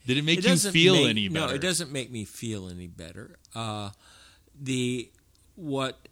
Did 0.08 0.18
it 0.18 0.24
make 0.24 0.40
it 0.40 0.46
you 0.46 0.72
feel 0.72 0.94
make- 0.94 1.10
any 1.10 1.28
better? 1.28 1.48
No, 1.48 1.54
it 1.54 1.60
doesn't 1.60 1.92
make 1.92 2.10
me 2.12 2.24
feel 2.24 2.70
any 2.70 2.88
better. 2.88 3.38
Uh, 3.54 3.90
the 4.58 5.10
what 5.56 6.08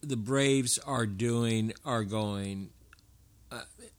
the 0.00 0.16
Braves 0.16 0.78
are 0.78 1.06
doing 1.06 1.72
are 1.84 2.02
going. 2.02 2.70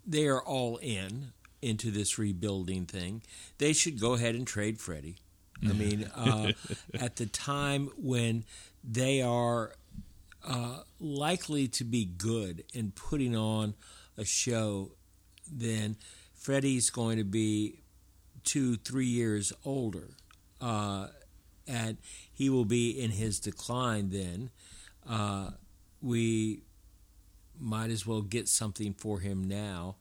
They 0.06 0.28
are 0.28 0.42
all 0.42 0.78
in 0.78 1.34
into 1.62 1.92
this 1.92 2.18
rebuilding 2.18 2.86
thing. 2.86 3.22
They 3.58 3.74
should 3.74 4.00
go 4.00 4.14
ahead 4.14 4.36
and 4.36 4.48
trade 4.48 4.80
Freddie. 4.80 5.18
I 5.64 5.74
mean, 5.74 6.10
uh, 6.16 6.54
at 7.00 7.18
the 7.18 7.28
time 7.28 7.92
when 7.96 8.46
they 8.84 9.22
are 9.22 9.74
uh, 10.48 10.80
likely 11.00 11.68
to 11.68 11.84
be 11.84 12.06
good 12.06 12.64
and 12.74 12.96
putting 12.96 13.36
on 13.36 13.76
a 14.18 14.26
show, 14.26 14.92
then 15.52 15.98
Freddie's 16.34 16.90
going 16.90 17.18
to 17.18 17.24
be 17.24 17.82
two, 18.44 18.76
three 18.78 19.06
years 19.06 19.54
older, 19.64 20.10
uh, 20.60 21.08
and 21.68 21.98
he 22.34 22.50
will 22.50 22.66
be 22.66 22.90
in 22.90 23.12
his 23.12 23.40
decline. 23.40 24.10
Then 24.10 24.50
uh, 25.08 25.52
we 26.02 26.64
might 27.60 27.90
as 27.90 28.06
well 28.06 28.22
get 28.22 28.48
something 28.48 28.94
for 28.94 29.20
him 29.20 29.44
now. 29.44 29.96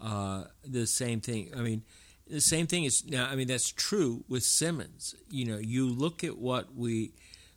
Uh, 0.00 0.44
the 0.64 0.86
same 0.86 1.20
thing. 1.20 1.50
I 1.56 1.60
mean, 1.60 1.82
the 2.28 2.40
same 2.40 2.66
thing 2.66 2.84
is 2.84 3.04
now. 3.06 3.28
I 3.28 3.36
mean, 3.36 3.48
that's 3.48 3.70
true 3.70 4.24
with 4.28 4.42
Simmons. 4.42 5.14
You 5.30 5.44
know, 5.44 5.58
you 5.58 5.88
look 5.88 6.24
at 6.24 6.38
what 6.38 6.74
we 6.74 7.12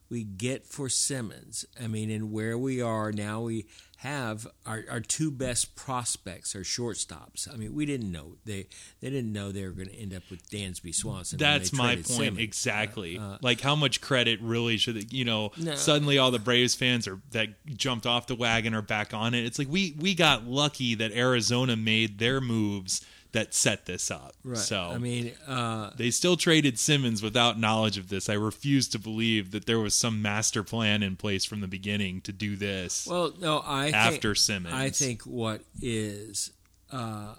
we 0.10 0.24
get 0.24 0.65
for 0.65 0.89
Simmons. 0.89 1.65
I 1.82 1.88
mean, 1.88 2.10
and 2.10 2.32
where 2.32 2.58
we 2.58 2.82
are 2.82 3.12
now, 3.12 3.42
we 3.42 3.65
have 3.98 4.48
our, 4.66 4.84
our 4.90 5.00
two 5.00 5.32
best 5.32 5.75
prospects 5.75 6.56
are 6.56 6.62
shortstops. 6.62 7.52
I 7.52 7.58
mean, 7.58 7.74
we 7.74 7.86
didn't 7.86 8.12
know 8.12 8.36
they 8.46 8.68
they 9.00 9.10
didn't 9.10 9.32
know 9.32 9.52
they 9.52 9.64
were 9.64 9.72
going 9.72 9.90
to 9.90 9.96
end 9.96 10.14
up 10.14 10.24
with 10.30 10.50
Dansby 10.50 10.94
Swanson. 10.94 11.38
That's 11.40 11.72
they 11.72 11.78
my 11.78 11.96
point 11.96 12.08
Simmons. 12.08 12.40
exactly. 12.40 13.18
Uh, 13.18 13.38
like 13.42 13.62
how 13.62 13.75
much 13.75 14.02
credit 14.02 14.40
really 14.42 14.78
should 14.78 15.12
you 15.14 15.25
know? 15.25 15.52
No. 15.58 15.75
Suddenly, 15.75 16.18
all 16.18 16.32
the 16.32 16.40
Braves 16.40 16.75
fans 16.75 17.08
are 17.08 17.20
that 17.32 17.50
jumped 17.66 18.06
off 18.06 18.28
the 18.28 18.36
wagon 18.36 18.74
are 18.74 18.82
back 18.82 19.14
on 19.14 19.34
it. 19.34 19.46
It's 19.46 19.58
like 19.58 19.70
we 19.70 19.96
we 20.00 20.14
got 20.14 20.46
lucky 20.46 20.96
that 20.96 21.12
Arizona 21.12 21.75
made 21.75 22.20
their 22.20 22.42
moves 22.42 23.02
that 23.36 23.54
set 23.54 23.86
this 23.86 24.10
up. 24.10 24.34
Right. 24.44 24.58
So 24.58 24.80
I 24.94 24.98
mean, 24.98 25.34
uh, 25.46 25.92
they 25.98 26.10
still 26.10 26.38
traded 26.38 26.80
Simmons 26.80 27.22
without 27.22 27.60
knowledge 27.60 27.98
of 27.98 28.08
this. 28.08 28.30
I 28.30 28.34
refuse 28.34 28.88
to 28.89 29.00
believe 29.00 29.51
that 29.51 29.65
there 29.65 29.80
was 29.80 29.94
some 29.94 30.22
master 30.22 30.63
plan 30.63 31.04
in 31.04 31.18
place 31.18 31.44
from 31.44 31.60
the 31.60 31.68
beginning 31.68 32.22
to 32.22 32.32
do 32.32 32.56
this. 32.56 33.06
well, 33.06 33.34
no, 33.39 33.60
I 33.60 33.89
After 33.89 34.34
think, 34.34 34.38
Simmons. 34.38 34.74
I 34.74 34.89
think 34.89 35.24
what 35.24 35.62
is 35.82 36.51
uh, 36.92 37.36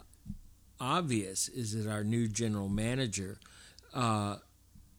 obvious 0.79 1.49
is 1.49 1.73
that 1.73 1.91
our 1.91 2.05
new 2.05 2.29
general 2.29 2.69
manager 2.69 3.39
uh, 3.95 4.37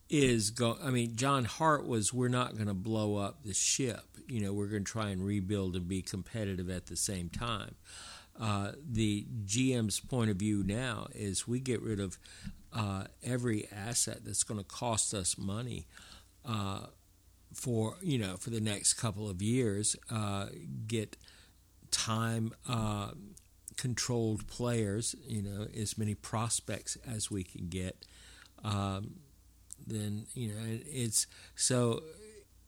is 0.09 0.49
going. 0.49 0.79
I 0.83 0.89
mean, 0.89 1.15
John 1.15 1.45
Hart 1.45 1.85
was. 1.87 2.11
We're 2.11 2.27
not 2.27 2.55
going 2.55 2.67
to 2.67 2.73
blow 2.73 3.17
up 3.17 3.43
the 3.43 3.53
ship. 3.53 4.01
You 4.27 4.41
know, 4.41 4.51
we're 4.51 4.67
going 4.67 4.83
to 4.83 4.91
try 4.91 5.09
and 5.09 5.23
rebuild 5.23 5.75
and 5.75 5.87
be 5.87 6.01
competitive 6.01 6.71
at 6.71 6.87
the 6.87 6.95
same 6.95 7.29
time. 7.29 7.75
Uh, 8.39 8.71
the 8.87 9.25
GM's 9.45 9.99
point 9.99 10.29
of 10.29 10.37
view 10.37 10.63
now 10.63 11.07
is 11.13 11.47
we 11.47 11.59
get 11.59 11.81
rid 11.81 11.99
of 11.99 12.17
uh, 12.73 13.05
every 13.23 13.67
asset 13.71 14.19
that's 14.23 14.43
going 14.43 14.59
to 14.59 14.65
cost 14.65 15.13
us 15.13 15.37
money 15.37 15.87
uh, 16.45 16.81
for 17.53 17.95
you 18.01 18.17
know 18.17 18.37
for 18.37 18.49
the 18.49 18.61
next 18.61 18.93
couple 18.95 19.29
of 19.29 19.41
years. 19.41 19.95
Uh, 20.11 20.47
get 20.85 21.17
time 21.89 22.53
uh, 22.69 23.11
controlled 23.77 24.47
players. 24.47 25.15
You 25.27 25.41
know, 25.41 25.67
as 25.75 25.97
many 25.97 26.13
prospects 26.13 26.97
as 27.07 27.31
we 27.31 27.43
can 27.43 27.67
get. 27.67 28.05
Um, 28.63 29.15
then 29.85 30.25
you 30.33 30.49
know 30.49 30.61
it's 30.85 31.27
so 31.55 32.03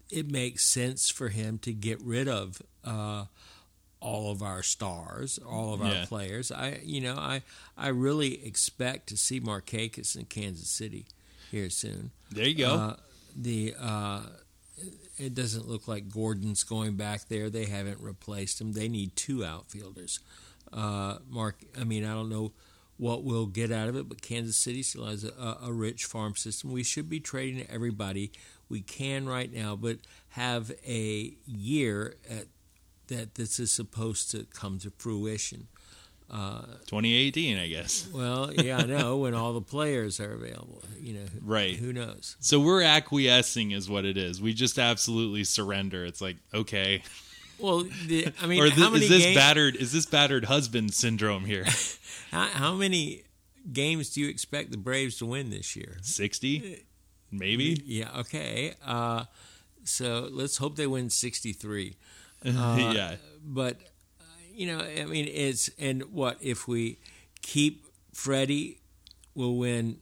it 0.10 0.32
makes 0.32 0.66
sense 0.66 1.10
for 1.10 1.30
him 1.30 1.60
to 1.60 1.74
get 1.74 2.02
rid 2.02 2.28
of 2.28 2.62
uh, 2.84 3.26
all 4.02 4.32
of 4.32 4.42
our 4.42 4.64
stars, 4.64 5.38
all 5.40 5.74
of 5.74 5.82
our 5.82 5.94
Yeah. 5.94 6.06
players. 6.06 6.52
I 6.52 6.80
you 6.84 7.02
know 7.02 7.16
I 7.16 7.42
I 7.78 7.90
really 7.90 8.46
expect 8.46 9.08
to 9.10 9.18
see 9.18 9.40
Markakis 9.42 10.16
in 10.16 10.26
Kansas 10.26 10.70
City 10.70 11.06
here 11.52 11.70
soon. 11.70 12.12
there 12.32 12.48
you 12.48 12.56
go. 12.56 12.74
Uh, 12.74 12.96
the 13.36 13.76
uh, 13.80 14.22
it 15.18 15.34
doesn't 15.36 15.68
look 15.68 15.88
like 15.88 16.10
Gordon's 16.10 16.64
going 16.64 16.96
back 16.96 17.28
there. 17.28 17.50
They 17.50 17.66
haven't 17.66 18.00
replaced 18.00 18.62
him. 18.62 18.72
They 18.74 18.88
need 18.88 19.16
two 19.18 19.44
outfielders. 19.44 20.20
Uh, 20.72 21.18
Mark, 21.30 21.58
I 21.78 21.84
mean, 21.84 22.06
I 22.06 22.14
don't 22.14 22.30
know 22.30 22.54
what 22.98 23.24
we'll 23.24 23.48
get 23.48 23.72
out 23.72 23.90
of 23.90 23.96
it, 23.98 24.08
but 24.08 24.22
Kansas 24.22 24.56
City 24.56 24.84
still 24.84 25.06
has 25.06 25.24
a, 25.26 25.58
a 25.64 25.74
rich 25.74 26.06
farm 26.06 26.36
system. 26.36 26.72
We 26.72 26.84
should 26.84 27.10
be 27.10 27.20
trading 27.20 27.66
everybody 27.70 28.32
we 28.70 28.82
can 28.82 29.28
right 29.28 29.52
now, 29.52 29.76
but 29.76 29.98
have 30.30 30.72
a 30.88 31.34
year 31.46 32.16
at, 32.30 32.46
that 33.10 33.36
this 33.36 33.60
is 33.60 33.72
supposed 33.72 34.32
to 34.32 34.46
come 34.54 34.80
to 34.80 34.90
fruition. 34.98 35.68
2018, 36.32 37.58
I 37.58 37.68
guess. 37.68 38.08
Well, 38.14 38.54
yeah, 38.54 38.78
I 38.78 38.86
know 38.86 39.18
when 39.18 39.34
all 39.34 39.54
the 39.54 39.62
players 39.62 40.20
are 40.20 40.34
available. 40.34 40.84
You 41.00 41.14
know, 41.14 41.26
who- 41.26 41.40
Right. 41.44 41.76
Who 41.76 41.92
knows? 41.94 42.36
So 42.40 42.60
we're 42.60 42.82
acquiescing, 42.84 43.72
is 43.72 43.90
what 43.90 44.06
it 44.06 44.18
is. 44.18 44.42
We 44.42 44.54
just 44.54 44.78
absolutely 44.80 45.44
surrender. 45.44 46.06
It's 46.06 46.22
like 46.22 46.38
okay, 46.54 47.04
Well, 47.60 47.86
the, 48.08 48.28
I 48.42 48.46
mean, 48.48 48.62
or 48.64 48.70
how 48.70 48.90
many 48.90 49.04
is 49.06 49.10
this 49.10 49.24
games? 49.24 49.36
battered? 49.38 49.76
Is 49.76 49.92
this 49.92 50.06
battered 50.06 50.46
husband 50.46 50.94
syndrome 50.94 51.46
here? 51.46 51.66
How, 52.32 52.46
how 52.46 52.74
many 52.76 53.24
games 53.74 54.12
do 54.12 54.22
you 54.22 54.30
expect 54.30 54.70
the 54.72 54.78
Braves 54.78 55.18
to 55.18 55.26
win 55.26 55.50
this 55.50 55.76
year? 55.76 55.98
Sixty, 56.04 56.86
maybe. 57.32 57.82
Yeah, 57.86 58.10
okay. 58.20 58.76
Uh, 58.86 59.24
so 59.84 60.30
let's 60.32 60.58
hope 60.58 60.76
they 60.76 60.86
win 60.86 61.10
63. 62.44 62.94
yeah, 62.96 63.16
But, 63.44 63.78
uh, 64.20 64.24
you 64.54 64.68
know, 64.68 64.80
I 64.80 65.06
mean, 65.06 65.28
it's, 65.28 65.70
and 65.80 66.04
what, 66.12 66.38
if 66.42 66.68
we 66.68 67.00
keep 67.42 67.86
Freddie, 68.14 68.80
we'll 69.36 69.56
win 69.58 69.98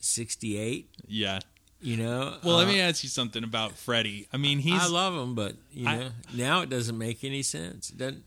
68. 0.00 0.90
yeah. 1.06 1.40
You 1.82 1.96
know. 1.96 2.36
Well, 2.44 2.56
let 2.56 2.68
Uh, 2.68 2.72
me 2.72 2.80
ask 2.80 3.02
you 3.02 3.08
something 3.08 3.42
about 3.42 3.72
Freddie. 3.76 4.26
I 4.32 4.36
mean, 4.36 4.58
he's 4.58 4.82
I 4.82 4.86
love 4.86 5.14
him, 5.14 5.34
but 5.34 5.56
you 5.72 5.86
I- 5.86 5.96
know 5.96 6.10
now 6.34 6.60
it 6.60 6.68
doesn't 6.68 6.98
make 6.98 7.24
any 7.24 7.42
sense. 7.42 7.88
It 7.90 7.96
doesn't. 7.96 8.22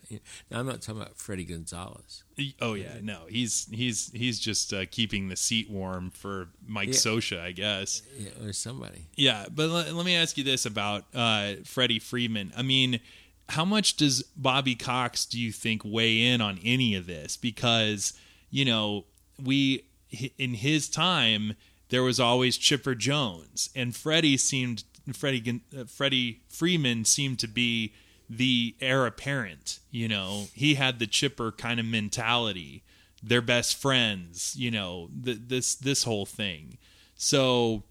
Now, 0.50 0.60
I'm 0.60 0.66
not 0.66 0.82
talking 0.82 1.02
about 1.02 1.18
Fredi 1.20 1.48
Gonzalez. 1.48 2.24
Oh 2.60 2.74
yeah, 2.74 2.96
no, 3.02 3.20
he's 3.30 3.68
he's 3.72 4.10
he's 4.12 4.40
just 4.40 4.74
uh, 4.74 4.86
keeping 4.90 5.30
the 5.30 5.36
seat 5.36 5.70
warm 5.70 6.10
for 6.10 6.50
Mike 6.68 6.88
Yeah. 6.88 6.94
Scioscia, 6.96 7.40
I 7.42 7.52
guess. 7.52 8.02
Yeah, 8.18 8.30
or 8.44 8.54
somebody. 8.54 9.06
Yeah, 9.16 9.46
but 9.54 9.70
let, 9.70 9.94
let 9.94 10.06
me 10.06 10.16
ask 10.16 10.36
you 10.38 10.44
this 10.44 10.66
about 10.66 11.06
uh, 11.14 11.54
Freddie 11.64 12.00
Freeman. 12.00 12.52
I 12.58 12.64
mean, 12.64 13.00
how 13.50 13.66
much 13.66 13.98
does 13.98 14.24
Bobby 14.36 14.74
Cox 14.74 15.26
do 15.28 15.40
you 15.40 15.52
think 15.52 15.84
weigh 15.86 16.24
in 16.26 16.42
on 16.42 16.60
any 16.64 16.96
of 16.96 17.06
this? 17.06 17.38
Because 17.38 18.14
you 18.50 18.66
know 18.66 19.06
we 19.44 19.84
in 20.40 20.56
his 20.56 20.90
time 20.90 21.56
there 21.94 22.02
was 22.02 22.20
always 22.20 22.58
Chipper 22.58 22.96
Jones, 22.96 23.70
and 23.76 23.96
Freddie 23.96 24.36
seemed 24.36 24.84
Freddie 25.14 25.62
uh, 25.78 25.84
Freddie 25.84 26.42
Freeman 26.50 27.06
seemed 27.06 27.38
to 27.38 27.48
be 27.48 27.94
the 28.28 28.76
heir 28.82 29.06
apparent. 29.06 29.78
You 29.92 30.08
know, 30.08 30.48
he 30.56 30.74
had 30.74 30.98
the 30.98 31.06
Chipper 31.06 31.52
kind 31.52 31.80
of 31.80 31.86
mentality. 31.86 32.82
They're 33.22 33.44
best 33.44 33.80
friends. 33.80 34.56
You 34.58 34.72
know, 34.72 35.12
th- 35.24 35.42
this 35.46 35.76
this 35.76 36.04
whole 36.04 36.26
thing. 36.26 36.80
So 37.14 37.84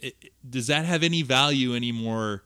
it, 0.00 0.16
does 0.48 0.66
that 0.66 0.84
have 0.84 1.04
any 1.04 1.22
value 1.22 1.76
anymore? 1.76 2.42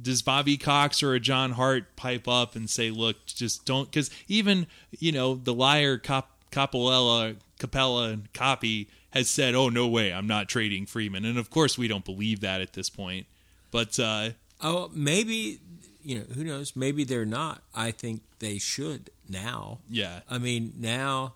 Does 0.00 0.22
Bobby 0.22 0.56
Cox 0.56 1.02
or 1.02 1.14
a 1.14 1.20
John 1.20 1.50
Hart 1.50 1.96
pipe 1.96 2.28
up 2.28 2.54
and 2.54 2.70
say, 2.70 2.92
"Look, 2.92 3.26
just 3.26 3.66
don't"? 3.66 3.90
Because 3.90 4.10
even 4.28 4.68
you 4.92 5.10
know 5.10 5.34
the 5.34 5.52
liar 5.52 5.98
Cap- 5.98 6.30
Capella, 6.52 7.34
Capella, 7.58 8.10
and 8.10 8.32
Copy 8.32 8.88
has 9.16 9.28
said, 9.30 9.54
"Oh 9.54 9.68
no 9.68 9.86
way, 9.86 10.12
I'm 10.12 10.26
not 10.26 10.48
trading 10.48 10.86
Freeman," 10.86 11.24
and 11.24 11.38
of 11.38 11.50
course 11.50 11.76
we 11.76 11.88
don't 11.88 12.04
believe 12.04 12.40
that 12.40 12.60
at 12.60 12.72
this 12.72 12.90
point. 12.90 13.26
But 13.70 13.98
uh, 13.98 14.30
Oh, 14.60 14.90
maybe 14.94 15.60
you 16.02 16.18
know 16.18 16.24
who 16.34 16.44
knows? 16.44 16.74
Maybe 16.76 17.04
they're 17.04 17.26
not. 17.26 17.62
I 17.74 17.90
think 17.90 18.22
they 18.38 18.58
should 18.58 19.10
now. 19.28 19.78
yeah, 19.90 20.20
I 20.30 20.38
mean, 20.38 20.72
now 20.78 21.34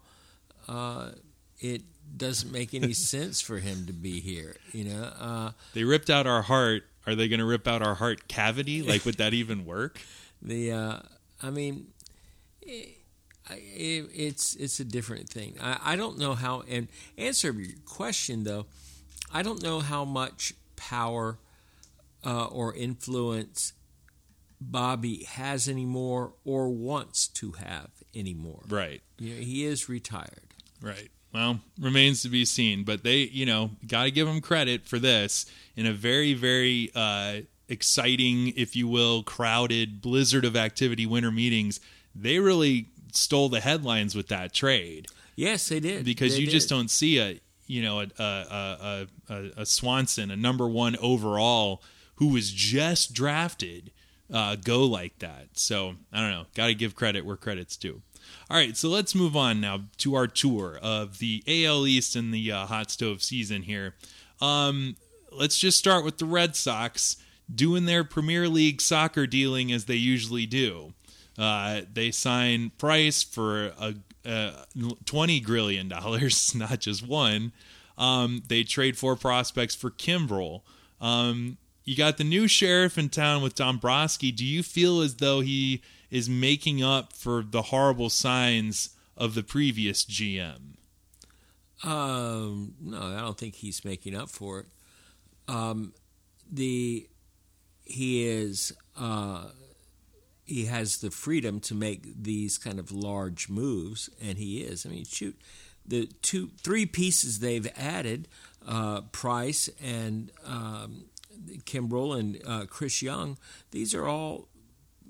uh, 0.69 1.11
it 1.59 1.83
doesn't 2.17 2.51
make 2.53 2.73
any 2.75 2.93
sense 3.11 3.41
for 3.41 3.59
him 3.59 3.87
to 3.87 3.93
be 3.93 4.21
here. 4.21 4.57
You 4.73 4.85
know, 4.85 5.03
uh, 5.19 5.51
they 5.75 5.85
ripped 5.85 6.09
out 6.11 6.27
our 6.27 6.43
heart. 6.43 6.85
Are 7.07 7.15
they 7.15 7.29
going 7.29 7.41
to 7.41 7.47
rip 7.47 7.67
out 7.67 7.83
our 7.83 7.95
heart 7.95 8.29
cavity? 8.29 8.83
Like, 8.83 9.05
would 9.05 9.17
that 9.17 9.33
even 9.35 9.65
work? 9.65 10.01
the 10.43 10.73
uh, 10.73 10.99
I 11.43 11.51
mean, 11.51 11.89
it, 12.63 12.97
it, 13.49 14.11
it's 14.15 14.55
it's 14.57 14.81
a 14.81 14.85
different 14.85 15.29
thing. 15.29 15.57
I, 15.61 15.79
I 15.93 15.97
don't 15.97 16.19
know 16.19 16.35
how. 16.35 16.63
And 16.69 16.89
answer 17.17 17.53
your 17.53 17.77
question 17.85 18.45
though, 18.45 18.67
I 19.33 19.43
don't 19.43 19.63
know 19.63 19.81
how 19.81 20.05
much 20.05 20.55
power 20.77 21.39
uh, 22.25 22.47
or 22.47 22.75
influence 22.75 23.73
Bobby 24.61 25.25
has 25.25 25.69
anymore 25.69 26.35
or 26.45 26.69
wants 26.69 27.29
to 27.29 27.53
have 27.53 27.91
anymore. 28.15 28.63
Right. 28.69 29.03
You 29.19 29.35
know, 29.35 29.41
he 29.41 29.65
is 29.65 29.89
retired. 29.89 30.55
Right. 30.83 31.11
Well, 31.33 31.61
remains 31.79 32.23
to 32.23 32.29
be 32.29 32.45
seen, 32.45 32.83
but 32.83 33.05
they, 33.05 33.19
you 33.19 33.47
know, 33.47 33.71
got 33.87 34.05
to 34.05 34.11
give 34.11 34.27
them 34.27 34.41
credit 34.41 34.87
for 34.87 34.99
this 34.99 35.47
in 35.77 35.87
a 35.87 35.93
very, 35.93 36.35
very 36.35 36.91
uh, 36.95 37.43
exciting, 37.69 38.49
if 38.57 38.75
you 38.75 38.89
will, 38.89 39.23
crowded 39.23 40.01
blizzard 40.01 40.45
of 40.45 40.57
activity 40.57 41.07
winter 41.07 41.31
meetings. 41.31 41.79
They 42.17 42.41
really 42.41 42.89
stole 43.17 43.49
the 43.49 43.61
headlines 43.61 44.15
with 44.15 44.29
that 44.29 44.53
trade 44.53 45.09
Yes, 45.41 45.71
they 45.71 45.81
did 45.81 46.05
because 46.05 46.35
They 46.35 46.43
you 46.43 46.47
just 46.49 46.69
don't 46.69 46.91
see 46.91 47.19
a, 47.19 47.41
you 47.67 47.83
know, 47.83 48.01
a 48.01 48.09
a, 48.19 48.23
a, 48.23 49.07
a, 49.31 49.51
a 49.59 49.67
Swanson, 49.67 50.31
a 50.31 50.37
number 50.37 50.69
one 50.69 50.97
overall, 50.97 51.83
who 52.17 52.29
was 52.29 52.51
just 52.51 53.15
drafted, 53.15 53.91
uh, 54.31 54.57
go 54.57 54.85
like 54.85 55.19
that. 55.21 55.49
So 55.55 55.95
I 56.13 56.21
don't 56.21 56.31
know. 56.31 56.47
Got 56.55 56.67
to 56.67 56.75
give 56.75 56.95
credit 56.95 57.25
where 57.25 57.37
credit's 57.37 57.79
due. 57.79 58.03
All 58.51 58.57
right, 58.59 58.77
so 58.77 58.91
let's 58.91 59.15
move 59.15 59.35
on 59.35 59.63
now 59.63 59.85
to 59.99 60.15
our 60.15 60.27
tour 60.27 60.79
of 60.83 61.21
the 61.21 61.43
AL 61.47 61.87
East 61.87 62.17
and 62.17 62.35
the 62.35 62.53
uh, 62.53 62.67
hot 62.67 62.91
stove 62.91 63.23
season 63.23 63.63
here. 63.63 63.95
Um, 64.43 64.97
let's 65.33 65.57
just 65.57 65.79
start 65.79 66.05
with 66.05 66.19
the 66.19 66.27
Red 66.27 66.55
Sox 66.55 67.17
doing 67.53 67.87
their 67.87 68.05
Premier 68.05 68.47
League 68.47 68.83
soccer 68.83 69.27
dealing 69.27 69.73
as 69.73 69.87
they 69.87 69.97
usually 69.97 70.45
do. 70.45 70.93
Uh, 71.41 71.83
they 71.91 72.11
sign 72.11 72.71
Price 72.77 73.23
for 73.23 73.73
a, 73.81 73.95
a 74.27 74.53
twenty 75.07 75.41
grillion 75.41 75.89
dollars, 75.89 76.55
not 76.55 76.81
just 76.81 77.07
one. 77.07 77.53
Um, 77.97 78.43
they 78.49 78.63
trade 78.63 78.99
four 78.99 79.17
prospects 79.17 79.75
for 79.75 79.91
Kimbrel. 79.91 80.61
Um, 81.01 81.57
you 81.85 81.97
got 81.97 82.19
the 82.19 82.25
new 82.25 82.47
sheriff 82.47 82.99
in 82.99 83.09
town 83.09 83.43
with 83.43 83.55
Dombrowski. 83.55 84.31
Do 84.31 84.45
you 84.45 84.63
feel 84.63 85.01
as 85.01 85.17
though 85.17 85.41
he 85.41 85.83
is 86.11 86.29
making 86.29 86.83
up 86.83 87.13
for 87.15 87.43
the 87.43 87.63
horrible 87.63 88.11
signs 88.11 88.91
of 89.17 89.35
the 89.35 89.43
previous 89.43 90.05
GM? 90.05 90.77
Um, 91.83 92.75
no, 92.83 93.01
I 93.01 93.21
don't 93.21 93.39
think 93.39 93.57
he's 93.57 93.85
making 93.85 94.15
up 94.15 94.29
for 94.29 94.61
it. 94.61 94.67
Um, 95.49 95.95
the 96.51 97.09
he 97.85 98.27
is 98.27 98.73
uh, 98.99 99.47
he 100.51 100.65
has 100.65 100.99
the 100.99 101.13
freedom 101.13 101.61
to 101.61 101.75
make 101.77 102.23
these 102.25 102.59
kind 102.59 102.81
of 102.81 102.91
large 102.91 103.49
moves, 103.49 104.11
and 104.21 104.37
he 104.37 104.63
is. 104.63 104.85
I 104.85 104.89
mean, 104.89 105.05
shoot, 105.05 105.41
the 105.87 106.07
two 106.23 106.51
three 106.63 106.87
pieces 106.87 107.39
they've 107.39 107.71
added, 107.77 108.27
uh, 108.67 109.03
Price 109.13 109.71
and 109.81 110.33
um, 110.45 111.05
Kimbrel 111.65 112.19
and 112.19 112.41
uh, 112.45 112.67
Chris 112.69 113.01
Young. 113.01 113.39
These 113.71 113.95
are 113.95 114.09
all 114.09 114.49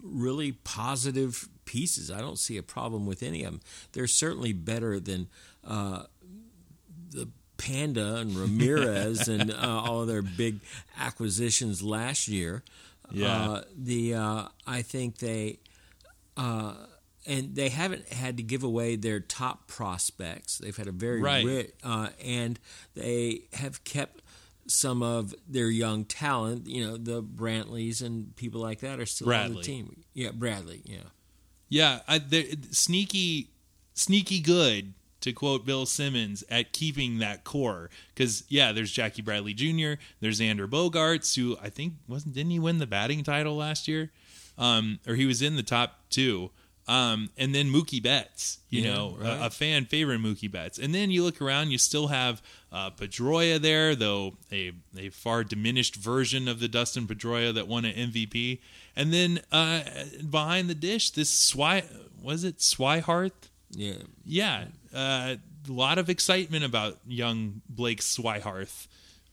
really 0.03 0.53
positive 0.53 1.49
pieces. 1.65 2.11
I 2.11 2.21
don't 2.21 2.39
see 2.39 2.59
a 2.59 2.63
problem 2.63 3.07
with 3.07 3.23
any 3.23 3.43
of 3.43 3.53
them. 3.53 3.61
They're 3.93 4.07
certainly 4.07 4.53
better 4.53 5.01
than 5.01 5.29
uh, 5.67 6.03
the 7.11 7.29
Panda 7.57 8.17
and 8.17 8.37
Ramirez 8.37 9.27
and 9.27 9.51
uh, 9.51 9.57
all 9.59 10.03
of 10.03 10.09
their 10.09 10.23
big 10.23 10.61
acquisitions 10.99 11.83
last 11.83 12.29
year. 12.29 12.63
Yeah. 13.13 13.51
Uh, 13.51 13.63
the 13.77 14.15
uh, 14.15 14.49
I 14.67 14.83
think 14.83 15.19
they 15.19 15.59
uh, 16.37 16.75
and 17.27 17.55
they 17.55 17.69
haven't 17.69 18.09
had 18.13 18.37
to 18.39 18.43
give 18.43 18.63
away 18.63 18.97
their 18.97 19.21
top 19.21 19.67
prospects. 19.69 20.59
They've 20.59 20.77
had 20.77 20.89
a 20.89 20.93
very 20.93 21.21
Right. 21.21 21.45
rich, 21.45 21.73
uh, 21.83 22.09
and 22.25 22.59
they 22.95 23.43
have 23.53 23.85
kept 23.85 24.23
some 24.67 25.03
of 25.03 25.35
their 25.49 25.69
young 25.69 26.05
talent. 26.05 26.67
You 26.67 26.87
know, 26.87 26.97
the 26.97 27.23
Brantleys 27.23 28.01
and 28.03 28.35
people 28.37 28.61
like 28.61 28.81
that 28.81 28.99
are 29.01 29.07
still 29.07 29.33
on 29.33 29.55
the 29.55 29.63
team. 29.63 30.03
Yeah, 30.15 30.31
Bradley. 30.31 30.83
Yeah. 30.85 30.99
Yeah, 31.69 32.01
I, 32.09 32.21
sneaky, 32.73 33.51
sneaky 33.95 34.41
good 34.41 34.95
to 35.21 35.33
quote 35.33 35.65
Bill 35.67 35.87
Simmons 35.87 36.43
at 36.51 36.73
keeping 36.73 37.19
that 37.19 37.45
core. 37.45 37.91
Because 38.15 38.45
yeah, 38.49 38.73
there's 38.73 38.91
Jackie 38.93 39.23
Bradley 39.23 39.55
Jr., 39.55 40.01
there's 40.21 40.41
Andrew 40.41 40.67
Bogaerts, 40.69 41.37
who 41.37 41.57
I 41.63 41.69
think 41.71 41.95
wasn't 42.09 42.35
didn't 42.35 42.51
he 42.53 42.59
win 42.59 42.79
the 42.79 42.87
batting 42.87 43.23
title 43.23 43.57
last 43.57 43.87
year, 43.89 44.11
um, 44.59 44.99
or 45.07 45.15
he 45.15 45.27
was 45.27 45.43
in 45.43 45.57
the 45.57 45.63
top 45.63 46.01
two. 46.11 46.51
Um, 46.89 47.31
and 47.39 47.55
then 47.55 47.67
Mookie 47.71 48.03
Betts, 48.03 48.59
you 48.69 48.83
Yeah, 48.83 48.95
know, 48.95 49.17
right. 49.21 49.39
a, 49.43 49.47
a 49.47 49.51
fan 49.51 49.85
favorite 49.85 50.21
Mookie 50.21 50.51
Betts. 50.51 50.77
And 50.77 50.93
then 50.93 51.13
you 51.13 51.23
look 51.23 51.41
around, 51.41 51.71
you 51.71 51.79
still 51.79 52.09
have 52.09 52.43
uh, 52.73 52.91
Pedroia 52.91 53.61
there, 53.61 53.95
though 53.95 54.39
a, 54.51 54.73
a 54.99 55.11
far 55.11 55.45
diminished 55.45 55.95
version 55.95 56.49
of 56.49 56.59
the 56.59 56.67
Dustin 56.67 57.07
Pedroia 57.07 57.55
that 57.55 57.69
won 57.69 57.85
an 57.85 58.11
MVP. 58.11 58.59
And 58.97 59.13
then 59.13 59.41
uh, 59.53 59.83
behind 60.29 60.69
the 60.69 60.75
dish, 60.75 61.11
this 61.11 61.31
Swy, 61.31 61.85
was 62.21 62.43
it 62.43 62.59
Swihart? 62.59 63.31
Yeah. 63.71 63.95
Yeah, 64.25 64.65
uh, 64.95 65.37
a 65.69 65.73
lot 65.73 65.99
of 65.99 66.09
excitement 66.11 66.65
about 66.65 66.99
young 67.07 67.61
Blake 67.69 68.01
Swihart, 68.01 68.87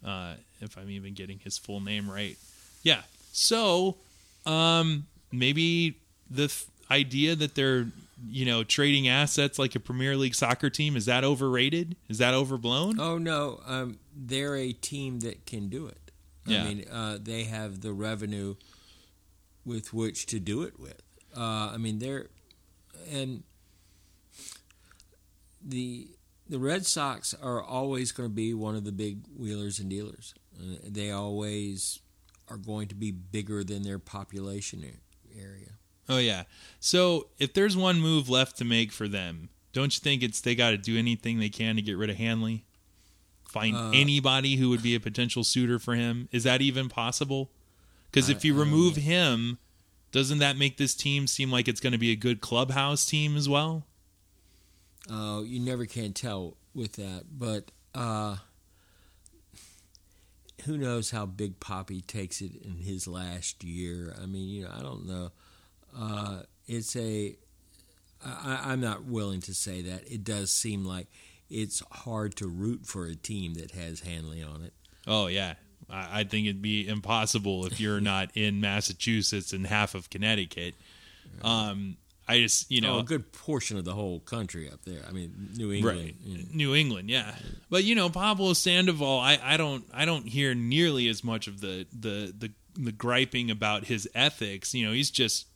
uh, 0.06 0.36
if 0.62 0.78
I'm 0.78 0.89
even 0.89 1.13
getting 1.13 1.39
his 1.39 1.58
full 1.58 1.80
name 1.80 2.10
right. 2.10 2.38
Yeah, 2.84 3.02
so 3.32 3.97
um, 4.45 5.08
maybe 5.32 5.95
the 6.30 6.45
f- 6.45 6.65
idea 6.91 7.36
that 7.36 7.56
they're 7.56 7.88
you 8.30 8.45
know 8.45 8.63
trading 8.63 9.08
assets 9.08 9.60
like 9.60 9.76
a 9.76 9.80
Premier 9.80 10.17
League 10.17 10.34
soccer 10.36 10.69
team 10.69 10.95
is 10.95 11.06
that 11.06 11.23
overrated? 11.23 11.95
Is 12.10 12.17
that 12.19 12.34
overblown? 12.34 13.00
Oh 13.00 13.17
no, 13.17 13.60
um, 13.65 14.00
they're 14.15 14.56
a 14.56 14.71
team 14.73 15.19
that 15.21 15.45
can 15.45 15.69
do 15.69 15.88
it. 15.88 16.12
Yeah. 16.45 16.62
I 16.62 16.67
mean, 16.67 16.86
uh, 16.91 17.17
they 17.21 17.43
have 17.43 17.82
the 17.82 17.91
revenue 17.93 18.56
with 19.65 19.93
which 19.93 20.26
to 20.28 20.39
do 20.39 20.63
it 20.63 20.80
with. 20.80 21.02
Uh, 21.36 21.71
I 21.73 21.78
mean, 21.78 22.00
they're 22.00 22.28
and 23.12 23.43
the 25.68 26.10
the 26.50 26.60
Red 26.60 26.86
Sox 26.86 27.34
are 27.34 27.62
always 27.62 28.12
going 28.12 28.30
to 28.30 28.34
be 28.34 28.54
one 28.54 28.76
of 28.76 28.86
the 28.86 28.92
big 28.92 29.20
wheelers 29.36 29.80
and 29.80 29.90
dealers. 29.90 30.34
Uh, 30.58 30.78
they 30.84 31.12
always 31.12 32.00
are 32.50 32.58
going 32.58 32.88
to 32.88 32.96
be 32.96 33.12
bigger 33.12 33.64
than 33.64 33.84
their 33.84 34.00
population 34.00 34.84
area. 35.38 35.72
Oh 36.08 36.20
yeah. 36.20 36.44
So 36.80 37.28
if 37.38 37.54
there's 37.54 37.76
one 37.76 38.00
move 38.00 38.30
left 38.30 38.58
to 38.58 38.66
make 38.66 38.92
for 38.92 39.08
them, 39.08 39.50
don't 39.74 39.94
you 39.94 40.00
think 40.00 40.24
it's 40.24 40.40
they 40.40 40.56
got 40.56 40.72
to 40.72 40.78
do 40.78 40.98
anything 40.98 41.40
they 41.40 41.50
can 41.50 41.76
to 41.76 41.82
get 41.82 41.98
rid 41.98 42.10
of 42.10 42.16
Hanley? 42.16 42.64
find 43.48 43.76
Uh, 43.76 43.92
anybody 43.94 44.56
who 44.58 44.70
would 44.70 44.84
be 44.84 44.96
a 44.96 45.00
potential 45.00 45.44
suitor 45.44 45.80
for 45.80 45.96
him? 45.96 46.30
Is 46.32 46.44
that 46.44 46.62
even 46.62 46.90
possible? 46.90 47.50
Because 48.12 48.30
if 48.30 48.46
you 48.46 48.54
remove 48.54 48.96
him, 48.96 49.58
doesn't 50.12 50.40
that 50.40 50.58
make 50.58 50.78
this 50.78 50.96
team 50.96 51.28
seem 51.28 51.52
like 51.52 51.68
it's 51.68 51.80
going 51.80 51.94
to 51.94 52.00
be 52.00 52.12
a 52.12 52.16
good 52.16 52.42
clubhouse 52.42 53.06
team 53.06 53.36
as 53.36 53.50
well? 53.50 53.86
Uh, 55.10 55.41
you 55.43 55.60
never 55.60 55.86
can 55.86 56.13
tell 56.13 56.58
with 56.74 56.93
that, 56.93 57.24
but 57.32 57.72
uh, 57.96 58.38
who 60.65 60.78
knows 60.78 61.12
how 61.12 61.26
Big 61.26 61.60
Poppy 61.60 62.02
takes 62.02 62.41
it 62.41 62.52
in 62.63 62.78
his 62.78 63.08
last 63.08 63.63
year? 63.63 64.15
I 64.22 64.26
mean, 64.26 64.50
you 64.50 64.63
know, 64.63 64.72
I 64.78 64.82
don't 64.82 65.06
know. 65.06 65.32
Uh, 65.98 66.41
it's 66.67 66.96
a. 66.96 67.36
I, 68.26 68.62
I'm 68.65 68.82
not 68.82 69.06
willing 69.06 69.41
to 69.41 69.54
say 69.54 69.82
that. 69.84 70.12
It 70.12 70.24
does 70.24 70.52
seem 70.52 70.84
like 70.84 71.08
it's 71.50 71.82
hard 71.91 72.36
to 72.38 72.48
root 72.48 72.86
for 72.86 73.06
a 73.06 73.15
team 73.15 73.54
that 73.56 73.72
has 73.72 74.02
Hanley 74.02 74.43
on 74.43 74.63
it. 74.63 74.74
Oh 75.06 75.28
yeah, 75.28 75.54
I, 75.89 76.22
I 76.22 76.24
think 76.24 76.48
it'd 76.48 76.62
be 76.62 76.88
impossible 76.88 77.65
if 77.65 77.80
you're 77.80 78.02
not 78.02 78.36
in 78.36 78.60
Massachusetts 78.60 79.54
and 79.54 79.65
half 79.65 79.96
of 79.96 80.10
Connecticut. 80.10 80.76
Um, 81.43 81.98
I 82.28 82.40
just 82.40 82.70
you 82.70 82.82
know 82.82 82.96
oh, 82.96 83.00
a 83.00 83.04
good 83.04 83.32
portion 83.32 83.78
of 83.78 83.86
the 83.86 83.94
whole 83.94 84.20
country 84.20 84.70
up 84.70 84.84
there. 84.84 85.02
I 85.08 85.12
mean, 85.12 85.52
New 85.56 85.72
England. 85.72 85.98
right 85.98 86.16
you 86.24 86.38
know. 86.38 86.44
New 86.54 86.76
England, 86.76 87.10
yeah. 87.10 87.36
But 87.70 87.84
you 87.84 87.96
know 87.96 88.10
Pablo 88.10 88.54
Sandoval, 88.54 89.20
I, 89.20 89.40
I 89.42 89.58
don't 89.58 89.86
I 89.94 90.06
don't 90.06 90.28
hear 90.28 90.54
nearly 90.54 91.08
as 91.08 91.24
much 91.24 91.48
of 91.48 91.62
the 91.62 91.86
the 91.98 92.34
the 92.38 92.52
the 92.78 92.92
griping 92.92 93.50
about 93.50 93.86
his 93.86 94.10
ethics. 94.13 94.74
You 94.74 94.88
know, 94.88 94.94
he's 94.94 95.10
just 95.10 95.48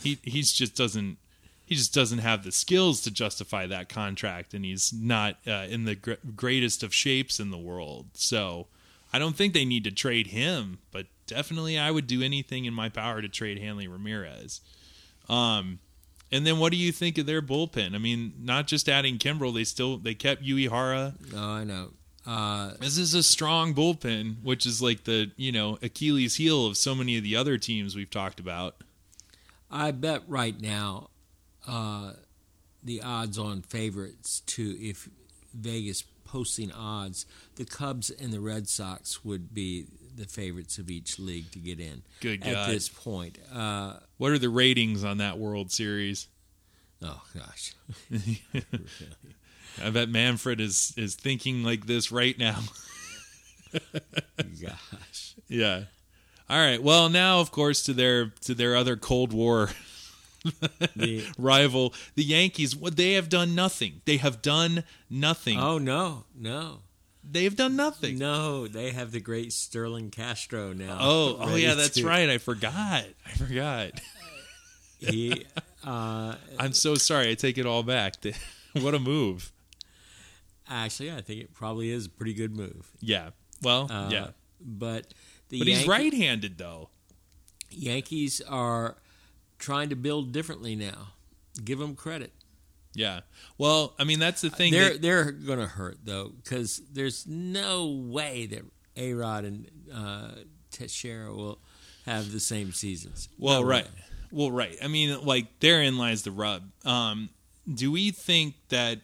he 0.00 0.18
he's 0.22 0.52
just 0.52 0.76
doesn't 0.76 1.18
he 1.64 1.76
just 1.76 1.94
doesn't 1.94 2.18
have 2.18 2.42
the 2.42 2.52
skills 2.52 3.00
to 3.02 3.10
justify 3.10 3.66
that 3.66 3.88
contract, 3.88 4.54
and 4.54 4.64
he's 4.64 4.92
not 4.92 5.36
uh, 5.46 5.66
in 5.68 5.84
the 5.84 5.94
gr- 5.94 6.14
greatest 6.34 6.82
of 6.82 6.92
shapes 6.92 7.38
in 7.38 7.50
the 7.50 7.58
world. 7.58 8.06
So 8.14 8.66
I 9.12 9.18
don't 9.18 9.36
think 9.36 9.54
they 9.54 9.64
need 9.64 9.84
to 9.84 9.90
trade 9.90 10.28
him, 10.28 10.78
but 10.90 11.06
definitely 11.26 11.78
I 11.78 11.90
would 11.90 12.06
do 12.06 12.22
anything 12.22 12.64
in 12.64 12.74
my 12.74 12.88
power 12.88 13.22
to 13.22 13.28
trade 13.28 13.58
Hanley 13.58 13.88
Ramirez. 13.88 14.60
Um, 15.30 15.78
and 16.32 16.46
then 16.46 16.58
what 16.58 16.72
do 16.72 16.76
you 16.76 16.92
think 16.92 17.18
of 17.18 17.26
their 17.26 17.42
bullpen? 17.42 17.94
I 17.94 17.98
mean, 17.98 18.34
not 18.40 18.66
just 18.66 18.88
adding 18.88 19.18
Kimbrel, 19.18 19.54
they 19.54 19.64
still 19.64 19.96
they 19.96 20.14
kept 20.14 20.42
Uehara. 20.42 21.14
Oh, 21.34 21.38
I 21.38 21.64
know. 21.64 21.90
Uh, 22.26 22.72
This 22.80 22.98
is 22.98 23.14
a 23.14 23.22
strong 23.22 23.74
bullpen, 23.74 24.42
which 24.42 24.66
is 24.66 24.82
like 24.82 25.04
the 25.04 25.30
you 25.36 25.52
know 25.52 25.78
Achilles 25.82 26.36
heel 26.36 26.66
of 26.66 26.76
so 26.76 26.94
many 26.94 27.16
of 27.16 27.22
the 27.24 27.36
other 27.36 27.58
teams 27.58 27.96
we've 27.96 28.10
talked 28.10 28.38
about. 28.40 28.76
I 29.70 29.92
bet 29.92 30.22
right 30.28 30.60
now 30.60 31.10
uh, 31.66 32.12
the 32.82 33.02
odds 33.02 33.38
on 33.38 33.62
favorites 33.62 34.40
to 34.46 34.76
if 34.80 35.08
Vegas 35.54 36.04
posting 36.24 36.70
odds, 36.72 37.26
the 37.56 37.64
Cubs 37.64 38.10
and 38.10 38.32
the 38.32 38.40
Red 38.40 38.68
Sox 38.68 39.24
would 39.24 39.52
be 39.54 39.86
the 40.20 40.26
favorites 40.26 40.78
of 40.78 40.90
each 40.90 41.18
league 41.18 41.50
to 41.52 41.58
get 41.58 41.80
in. 41.80 42.02
Good 42.20 42.42
God. 42.42 42.52
at 42.54 42.68
this 42.68 42.88
point. 42.88 43.38
Uh, 43.52 43.94
What 44.18 44.32
are 44.32 44.38
the 44.38 44.48
ratings 44.50 45.02
on 45.04 45.18
that 45.18 45.38
World 45.38 45.72
Series? 45.72 46.28
oh 47.02 47.22
gosh, 47.34 47.72
I 49.82 49.88
bet 49.90 50.08
Manfred 50.10 50.60
is 50.60 50.92
is 50.96 51.14
thinking 51.14 51.62
like 51.64 51.86
this 51.86 52.12
right 52.12 52.38
now. 52.38 52.58
gosh. 54.62 55.34
yeah. 55.48 55.84
All 56.48 56.58
right. 56.58 56.82
Well, 56.82 57.08
now 57.08 57.40
of 57.40 57.50
course 57.50 57.82
to 57.84 57.92
their 57.92 58.26
to 58.42 58.54
their 58.54 58.76
other 58.76 58.96
Cold 58.96 59.32
War 59.32 59.70
The, 60.96 61.24
rival, 61.38 61.94
the 62.16 62.24
Yankees. 62.24 62.74
What 62.76 62.96
they 62.96 63.12
have 63.12 63.28
done 63.28 63.54
nothing. 63.54 64.00
They 64.04 64.16
have 64.18 64.42
done 64.42 64.84
nothing. 65.08 65.58
oh 65.58 65.78
no, 65.78 66.24
no, 66.34 66.80
They 67.22 67.44
have 67.44 67.56
done 67.56 67.76
nothing. 67.76 68.18
no! 68.18 68.66
They 68.66 68.90
have 68.90 69.12
the 69.12 69.20
great 69.20 69.52
Starlin 69.52 70.10
Castro 70.10 70.72
now. 70.72 70.96
Oh, 71.00 71.36
oh 71.40 71.54
yeah, 71.54 71.74
that's 71.74 71.96
to- 71.96 72.06
right. 72.06 72.28
I 72.28 72.38
forgot. 72.38 73.04
I 73.26 73.30
forgot. 73.32 73.92
He, 74.98 75.46
uh, 75.82 76.34
I'm 76.58 76.74
so 76.74 76.94
sorry. 76.94 77.30
I 77.30 77.34
take 77.34 77.56
it 77.56 77.64
all 77.64 77.82
back. 77.82 78.16
what 78.74 78.94
a 78.94 78.98
move. 78.98 79.50
actually, 80.68 81.10
I 81.10 81.22
think 81.22 81.40
it 81.40 81.54
probably 81.54 81.90
is 81.90 82.04
a 82.04 82.10
pretty 82.10 82.34
good 82.34 82.54
move. 82.54 82.90
Yeah. 83.00 83.30
Well, 83.62 83.90
Uh, 83.90 84.10
yeah. 84.12 84.26
but 84.60 85.06
the 85.48 85.58
But 85.58 85.68
he's 85.68 85.86
right-handed 85.88 86.58
though. 86.58 86.90
Yankees 87.70 88.42
are 88.46 88.96
trying 89.58 89.88
to 89.88 89.96
build 89.96 90.32
differently 90.32 90.76
now. 90.76 91.14
Give 91.64 91.78
them 91.78 91.96
credit. 91.96 92.34
Yeah. 92.94 93.20
Well, 93.58 93.94
I 93.98 94.04
mean 94.04 94.18
that's 94.18 94.40
the 94.40 94.50
thing. 94.50 94.72
They're 94.72 94.90
that- 94.94 95.02
they're 95.02 95.30
going 95.32 95.58
to 95.60 95.66
hurt 95.66 95.98
though 96.04 96.32
because 96.42 96.82
there's 96.92 97.26
no 97.26 97.86
way 97.86 98.46
that 98.46 98.62
A 98.96 99.12
Rod 99.14 99.44
and 99.44 99.68
uh, 99.94 100.30
Teixeira 100.70 101.32
will 101.32 101.58
have 102.06 102.32
the 102.32 102.40
same 102.40 102.72
seasons. 102.72 103.28
well, 103.38 103.60
No 103.62 103.68
right. 103.68 103.84
way. 103.84 103.90
Well, 104.32 104.50
right. 104.50 104.76
I 104.82 104.88
mean, 104.88 105.24
like 105.24 105.60
therein 105.60 105.98
lies 105.98 106.22
the 106.22 106.30
rub. 106.30 106.62
Um, 106.84 107.30
do 107.72 107.90
we 107.92 108.10
think 108.10 108.54
that 108.70 109.00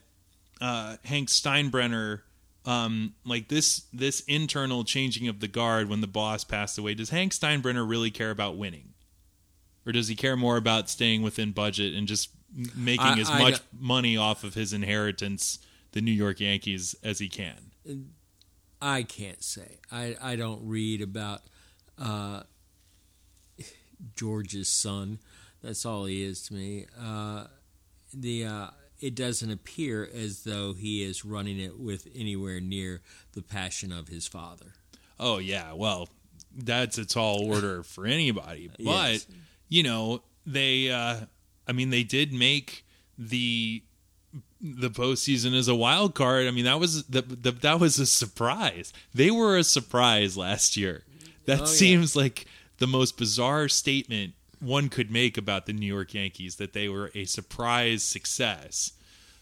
uh, 0.61 0.97
Hank 1.05 1.29
Steinbrenner, 1.29 2.21
um, 2.65 3.15
like 3.25 3.49
this 3.49 3.83
this 3.93 4.21
internal 4.21 4.83
changing 4.85 5.29
of 5.29 5.41
the 5.41 5.49
guard 5.49 5.89
when 5.89 6.01
the 6.01 6.07
boss 6.07 6.45
passed 6.45 6.79
away, 6.79 6.95
does 6.95 7.11
Hank 7.11 7.33
Steinbrenner 7.33 7.89
really 7.89 8.11
care 8.11 8.31
about 8.31 8.57
winning, 8.57 8.95
or 9.85 9.93
does 9.93 10.09
he 10.09 10.15
care 10.17 10.37
more 10.37 10.57
about 10.57 10.89
staying 10.89 11.23
within 11.23 11.53
budget 11.53 11.93
and 11.95 12.07
just 12.09 12.31
making 12.75 13.05
I- 13.07 13.19
as 13.21 13.31
I 13.31 13.39
much 13.39 13.61
money 13.79 14.17
off 14.17 14.45
of 14.45 14.55
his 14.55 14.73
inheritance, 14.73 15.59
the 15.93 16.01
New 16.01 16.13
York 16.13 16.41
Yankees, 16.41 16.95
as 17.03 17.19
he 17.19 17.29
can? 17.29 17.71
I 18.81 19.03
can't 19.05 19.43
say. 19.43 19.79
I 19.91 20.17
I 20.21 20.37
don't 20.37 20.67
read 20.67 21.01
about 21.03 21.43
uh, 21.99 22.43
George's 24.15 24.69
son. 24.69 25.19
That's 25.63 25.85
all 25.87 26.05
he 26.05 26.23
is 26.23 26.43
to 26.49 26.55
me. 26.55 26.87
Uh, 27.01 27.47
the 28.13 28.45
uh, 28.45 28.67
it 29.01 29.15
doesn't 29.15 29.51
appear 29.51 30.09
as 30.13 30.45
though 30.45 30.73
he 30.75 31.03
is 31.03 31.25
running 31.25 31.59
it 31.59 31.79
with 31.79 32.07
anywhere 32.15 32.61
near 32.61 33.01
the 33.33 33.43
passion 33.43 33.93
of 33.93 34.09
his 34.09 34.27
father. 34.27 34.75
Oh 35.19 35.39
yeah, 35.39 35.73
well, 35.73 36.09
that's 36.55 36.99
a 36.99 37.07
tall 37.07 37.45
order 37.51 37.83
for 37.83 38.07
anybody. 38.07 38.69
But 38.79 38.85
Yes. 38.85 39.27
you 39.69 39.83
know, 39.83 40.23
they 40.45 40.91
uh 40.91 41.21
I 41.67 41.73
mean 41.73 41.91
they 41.91 42.03
did 42.05 42.33
make 42.33 42.85
the 43.19 43.83
the 44.61 44.91
postseason 44.91 45.57
as 45.57 45.69
a 45.69 45.75
wild 45.75 46.15
card. 46.15 46.47
I 46.47 46.51
mean 46.51 46.65
that 46.65 46.81
was 46.81 47.05
the, 47.05 47.23
the 47.23 47.53
that 47.53 47.81
was 47.81 47.99
a 47.99 48.07
surprise. 48.07 48.93
They 49.15 49.31
were 49.31 49.57
a 49.57 49.65
surprise 49.65 50.37
last 50.37 50.77
year. 50.77 51.05
That 51.47 51.59
Oh, 51.61 51.63
yeah. 51.63 51.67
seems 51.71 52.17
like 52.17 52.47
the 52.79 52.87
most 52.87 53.17
bizarre 53.17 53.69
statement 53.69 54.35
one 54.61 54.89
could 54.89 55.11
make 55.11 55.37
about 55.39 55.67
the 55.67 55.73
New 55.73 55.87
York 55.87 56.15
Yankees 56.15 56.57
that 56.57 56.73
they 56.73 56.89
were 56.89 57.11
a 57.15 57.25
surprise 57.25 58.03
success. 58.03 58.93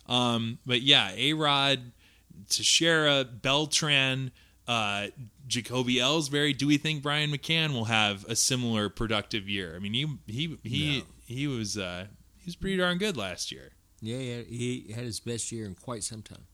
Um, 0.07 0.59
but 0.67 0.83
yeah, 0.83 1.13
A 1.17 1.33
Rod, 1.33 1.93
Teixeira, 2.51 3.25
Beltran, 3.25 4.33
uh, 4.69 5.07
Jacoby 5.47 5.97
Ellsbury. 5.97 6.57
Do 6.57 6.67
we 6.67 6.77
think 6.79 7.03
Brian 7.03 7.31
McCann 7.31 7.73
will 7.73 7.87
have 7.87 8.25
a 8.29 8.37
similar 8.37 8.89
productive 8.89 9.49
year? 9.49 9.75
I 9.77 9.79
mean, 9.79 9.95
he 9.95 10.07
he 10.27 10.59
he 10.63 10.99
No. 10.99 11.05
He 11.35 11.47
was 11.47 11.77
uh, 11.77 12.07
he 12.39 12.47
was 12.47 12.57
pretty 12.57 12.77
darn 12.77 12.99
good 12.99 13.17
last 13.17 13.53
year. 13.53 13.73
Yeah, 14.01 14.19
yeah, 14.19 14.43
he 14.43 14.93
had 14.95 15.05
his 15.05 15.21
best 15.21 15.51
year 15.51 15.67
in 15.67 15.75
quite 15.75 16.03
some 16.03 16.23
time. 16.23 16.47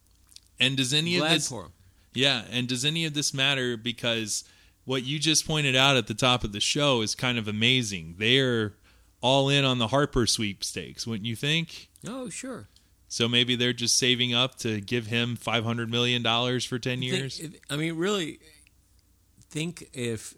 And 0.58 0.76
does 0.76 0.92
any 0.94 1.16
of 1.16 1.20
Glad 1.20 1.36
this 1.36 1.48
for 1.48 1.64
him. 1.64 1.72
Yeah, 2.14 2.42
and 2.50 2.68
does 2.68 2.84
any 2.84 3.04
of 3.04 3.14
this 3.14 3.32
matter 3.34 3.76
because 3.76 4.44
what 4.84 5.04
you 5.04 5.18
just 5.18 5.46
pointed 5.46 5.76
out 5.76 5.96
at 5.96 6.06
the 6.06 6.14
top 6.14 6.44
of 6.44 6.52
the 6.52 6.60
show 6.60 7.00
is 7.02 7.14
kind 7.14 7.38
of 7.38 7.46
amazing. 7.48 8.16
They're 8.18 8.74
all 9.20 9.48
in 9.48 9.64
on 9.64 9.78
the 9.78 9.88
Harper 9.88 10.26
sweepstakes, 10.26 11.06
wouldn't 11.06 11.26
you 11.26 11.36
think? 11.36 11.88
Oh, 12.06 12.28
sure. 12.28 12.68
So 13.08 13.28
maybe 13.28 13.56
they're 13.56 13.72
just 13.72 13.98
saving 13.98 14.32
up 14.34 14.56
to 14.58 14.80
give 14.80 15.06
him 15.06 15.34
five 15.36 15.64
hundred 15.64 15.90
million 15.90 16.22
dollars 16.22 16.64
for 16.64 16.78
ten 16.78 17.00
Think- 17.00 17.12
years. 17.12 17.40
I 17.68 17.76
mean, 17.76 17.96
really, 17.96 18.38
think 19.50 19.88
if 19.92 20.34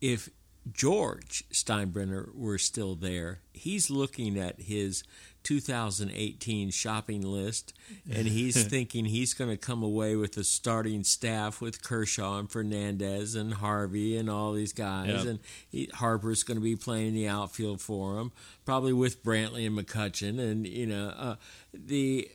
if 0.00 0.28
George 0.70 1.44
Steinbrenner 1.52 2.34
were 2.34 2.58
still 2.58 2.94
there, 2.94 3.40
he's 3.52 3.90
looking 3.90 4.38
at 4.38 4.60
his 4.60 5.02
2018 5.42 6.70
shopping 6.70 7.22
list, 7.22 7.72
and 8.12 8.26
he's 8.28 8.62
thinking 8.68 9.06
he's 9.06 9.32
going 9.34 9.50
to 9.50 9.56
come 9.56 9.82
away 9.82 10.16
with 10.16 10.36
a 10.36 10.44
starting 10.44 11.02
staff 11.02 11.60
with 11.60 11.82
Kershaw 11.82 12.38
and 12.38 12.50
Fernandez 12.50 13.34
and 13.34 13.54
Harvey 13.54 14.16
and 14.16 14.28
all 14.28 14.52
these 14.52 14.72
guys, 14.72 15.08
Yep. 15.08 15.26
and 15.26 15.38
he, 15.70 15.88
Harper's 15.94 16.42
going 16.42 16.58
to 16.58 16.62
be 16.64 16.76
playing 16.76 17.08
in 17.08 17.14
the 17.14 17.28
outfield 17.28 17.80
for 17.80 18.18
him, 18.18 18.32
probably 18.64 18.92
with 18.92 19.24
Brantley 19.24 19.66
and 19.66 19.76
McCutchen, 19.78 20.38
and 20.38 20.66
you 20.66 20.86
know 20.86 21.08
uh, 21.16 21.36
the 21.72 22.30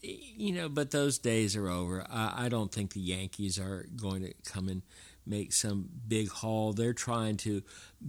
you 0.00 0.52
know, 0.52 0.68
but 0.68 0.92
those 0.92 1.18
days 1.18 1.56
are 1.56 1.68
over. 1.68 2.06
I, 2.08 2.44
I 2.44 2.48
don't 2.48 2.70
think 2.70 2.92
the 2.92 3.00
Yankees 3.00 3.58
are 3.58 3.86
going 3.96 4.22
to 4.22 4.32
come 4.50 4.68
and 4.68 4.82
make 5.28 5.52
some 5.52 5.88
big 6.06 6.28
haul. 6.28 6.72
They're 6.72 6.92
trying 6.92 7.36
to 7.38 7.62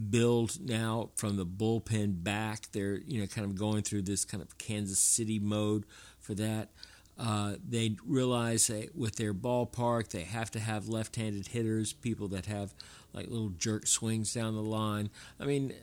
build 0.10 0.60
now 0.62 1.10
from 1.16 1.38
the 1.38 1.46
bullpen 1.46 2.24
back. 2.24 2.72
They're 2.72 3.00
you 3.06 3.22
know 3.22 3.28
kind 3.28 3.46
of 3.46 3.56
going 3.56 3.84
through 3.84 4.04
this 4.04 4.26
kind 4.26 4.42
of 4.42 4.58
Kansas 4.58 5.00
City 5.00 5.40
mode 5.40 5.86
for 6.20 6.34
that. 6.36 6.70
Uh, 7.18 7.56
they 7.68 7.98
realize 8.06 8.68
that 8.68 8.96
with 8.96 9.18
their 9.18 9.34
ballpark, 9.34 10.08
they 10.10 10.22
have 10.22 10.50
to 10.50 10.60
have 10.60 10.88
left-handed 10.88 11.48
hitters, 11.48 11.92
people 11.92 12.30
that 12.30 12.46
have 12.46 12.74
like 13.14 13.28
little 13.28 13.50
jerk 13.50 13.88
swings 13.88 14.34
down 14.34 14.56
the 14.56 14.62
line. 14.62 15.10
I 15.40 15.46
mean, 15.46 15.74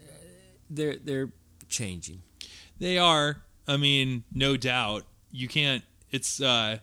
they're 0.70 0.96
they're 0.96 1.30
changing. 1.68 2.22
They 2.78 2.98
are. 2.98 3.42
I 3.68 3.76
mean, 3.76 4.24
no 4.32 4.56
doubt. 4.56 5.04
You 5.30 5.48
can't. 5.48 5.82
It's 6.10 6.40
uh, 6.40 6.78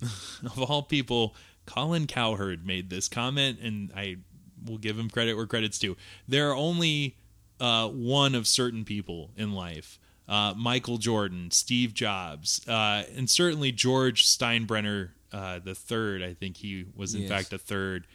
of 0.02 0.58
all 0.58 0.82
people, 0.82 1.34
Colin 1.66 2.06
Cowherd 2.06 2.66
made 2.66 2.90
this 2.90 3.08
comment, 3.08 3.58
and 3.60 3.90
I 3.96 4.16
will 4.64 4.78
give 4.78 4.98
him 4.98 5.10
credit 5.10 5.36
where 5.36 5.46
credit's 5.46 5.78
due. 5.78 5.96
There 6.28 6.50
are 6.50 6.54
only 6.54 7.16
uh, 7.60 7.88
one 7.88 8.34
of 8.34 8.46
certain 8.46 8.84
people 8.84 9.30
in 9.36 9.52
life. 9.52 9.98
Uh, 10.26 10.54
Michael 10.56 10.96
Jordan, 10.96 11.50
Steve 11.50 11.92
Jobs, 11.92 12.66
uh, 12.66 13.04
and 13.14 13.28
certainly 13.28 13.72
George 13.72 14.24
Steinbrenner 14.26 15.10
uh, 15.32 15.58
the 15.58 15.74
third. 15.74 16.22
I 16.22 16.32
think 16.32 16.56
he 16.56 16.86
was 16.96 17.14
in 17.14 17.22
Yes. 17.22 17.30
fact 17.30 17.52
a 17.52 17.58
third. 17.58 18.06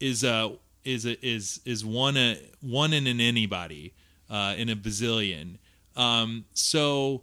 Is 0.00 0.24
a 0.24 0.56
is 0.84 1.06
a, 1.06 1.24
is 1.24 1.60
is 1.64 1.84
one 1.84 2.16
a 2.16 2.40
one 2.60 2.92
in 2.92 3.06
an 3.06 3.20
anybody 3.20 3.94
uh, 4.28 4.54
in 4.56 4.68
a 4.68 4.74
bazillion. 4.74 5.58
Um, 5.94 6.46
so 6.54 7.22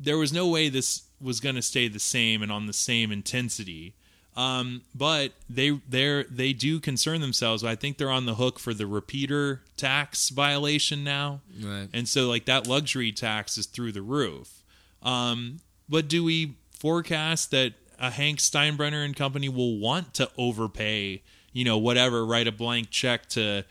there 0.00 0.18
was 0.18 0.32
no 0.32 0.48
way 0.48 0.68
this 0.68 1.02
was 1.20 1.38
going 1.38 1.54
to 1.54 1.62
stay 1.62 1.86
the 1.88 2.00
same 2.00 2.42
and 2.42 2.50
on 2.50 2.66
the 2.66 2.72
same 2.72 3.12
intensity. 3.12 3.94
Um, 4.38 4.82
but 4.94 5.32
they 5.50 5.70
they 5.88 6.22
they 6.30 6.52
do 6.52 6.78
concern 6.78 7.20
themselves. 7.20 7.64
I 7.64 7.74
think 7.74 7.98
they're 7.98 8.08
on 8.10 8.24
the 8.26 8.36
hook 8.36 8.60
for 8.60 8.72
the 8.72 8.86
repeater 8.86 9.62
tax 9.76 10.28
violation 10.28 11.02
now, 11.02 11.40
Right. 11.60 11.88
and 11.92 12.08
so 12.08 12.28
like 12.28 12.44
that 12.44 12.68
luxury 12.68 13.10
tax 13.10 13.58
is 13.58 13.66
through 13.66 13.92
the 13.92 14.02
roof. 14.02 14.62
Um, 15.02 15.58
but 15.88 16.06
do 16.06 16.22
we 16.22 16.54
forecast 16.78 17.50
that 17.50 17.72
a 17.98 18.10
Hank 18.12 18.38
Steinbrenner 18.38 19.04
and 19.04 19.16
company 19.16 19.48
will 19.48 19.76
want 19.78 20.14
to 20.14 20.30
overpay? 20.38 21.22
You 21.52 21.64
know, 21.64 21.78
whatever, 21.78 22.24
write 22.24 22.46
a 22.46 22.52
blank 22.52 22.90
check 22.90 23.26
to 23.30 23.64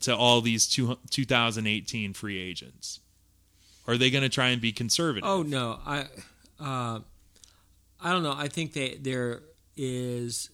to 0.00 0.14
all 0.14 0.42
these 0.42 0.66
two, 0.68 0.98
2018 1.08 2.12
free 2.12 2.38
agents. 2.38 3.00
Are 3.86 3.96
they 3.96 4.10
going 4.10 4.22
to 4.24 4.28
try 4.28 4.48
and 4.48 4.60
be 4.60 4.72
conservative? 4.72 5.26
Oh 5.26 5.42
no, 5.42 5.78
I 5.86 6.00
uh, 6.60 6.98
I 8.02 8.12
don't 8.12 8.22
know. 8.22 8.34
I 8.36 8.48
think 8.48 8.74
that 8.74 9.02
there 9.02 9.40
is 9.76 10.50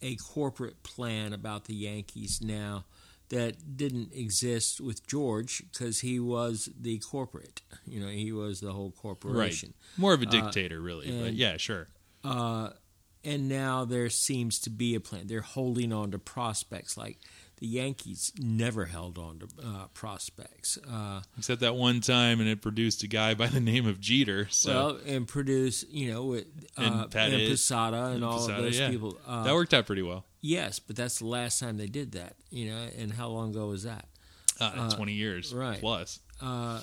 a 0.00 0.16
corporate 0.16 0.82
plan 0.82 1.32
about 1.32 1.64
the 1.64 1.74
Yankees 1.74 2.40
now 2.42 2.84
that 3.30 3.76
didn't 3.76 4.12
exist 4.14 4.80
with 4.80 5.06
George 5.06 5.62
because 5.70 6.00
he 6.00 6.18
was 6.18 6.70
the 6.80 6.98
corporate. 6.98 7.60
You 7.86 8.00
know, 8.00 8.08
he 8.08 8.32
was 8.32 8.60
the 8.60 8.72
whole 8.72 8.90
corporation. 8.92 9.74
right. 9.76 10.00
More 10.00 10.14
of 10.14 10.22
a 10.22 10.26
dictator, 10.26 10.80
really. 10.80 11.10
But 11.10 11.34
yeah, 11.34 11.56
sure. 11.56 11.88
Uh, 12.24 12.70
and 13.24 13.48
now 13.48 13.84
there 13.84 14.08
seems 14.08 14.58
to 14.60 14.70
be 14.70 14.94
a 14.94 15.00
plan. 15.00 15.26
They're 15.26 15.40
holding 15.40 15.92
on 15.92 16.12
to 16.12 16.18
prospects 16.18 16.96
like 16.96 17.18
the 17.60 17.66
Yankees 17.66 18.32
never 18.38 18.86
held 18.86 19.18
on 19.18 19.40
to 19.40 19.46
uh, 19.64 19.86
prospects. 19.94 20.78
Uh, 20.90 21.20
Except 21.36 21.60
that 21.60 21.74
one 21.74 22.00
time, 22.00 22.40
and 22.40 22.48
it 22.48 22.62
produced 22.62 23.02
a 23.02 23.06
guy 23.08 23.34
by 23.34 23.46
the 23.48 23.60
name 23.60 23.86
of 23.86 24.00
Jeter. 24.00 24.46
So 24.50 24.72
well, 24.72 24.98
and 25.06 25.26
produce, 25.26 25.84
you 25.90 26.12
know, 26.12 26.24
with 26.24 26.46
uh, 26.76 27.06
And 27.14 27.34
and, 27.34 27.48
Posada 27.48 28.06
and, 28.06 28.24
all 28.24 28.38
Posada, 28.38 28.58
of 28.58 28.64
those 28.64 28.78
yeah. 28.78 28.90
people. 28.90 29.18
Uh, 29.26 29.44
that 29.44 29.54
worked 29.54 29.74
out 29.74 29.86
pretty 29.86 30.02
well. 30.02 30.24
yes, 30.40 30.78
but 30.78 30.96
that's 30.96 31.18
the 31.18 31.26
last 31.26 31.58
time 31.60 31.76
they 31.76 31.86
did 31.86 32.12
that. 32.12 32.34
You 32.50 32.70
know, 32.70 32.86
and 32.96 33.12
how 33.12 33.28
long 33.28 33.50
ago 33.50 33.68
was 33.68 33.82
that? 33.82 34.06
Uh, 34.60 34.90
20 34.90 35.12
years 35.12 35.54
right. 35.54 35.78
plus. 35.78 36.18
Uh, 36.40 36.80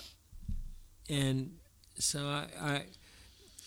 and 1.09 1.51
so 1.97 2.19
I, 2.25 2.45
I 2.61 2.83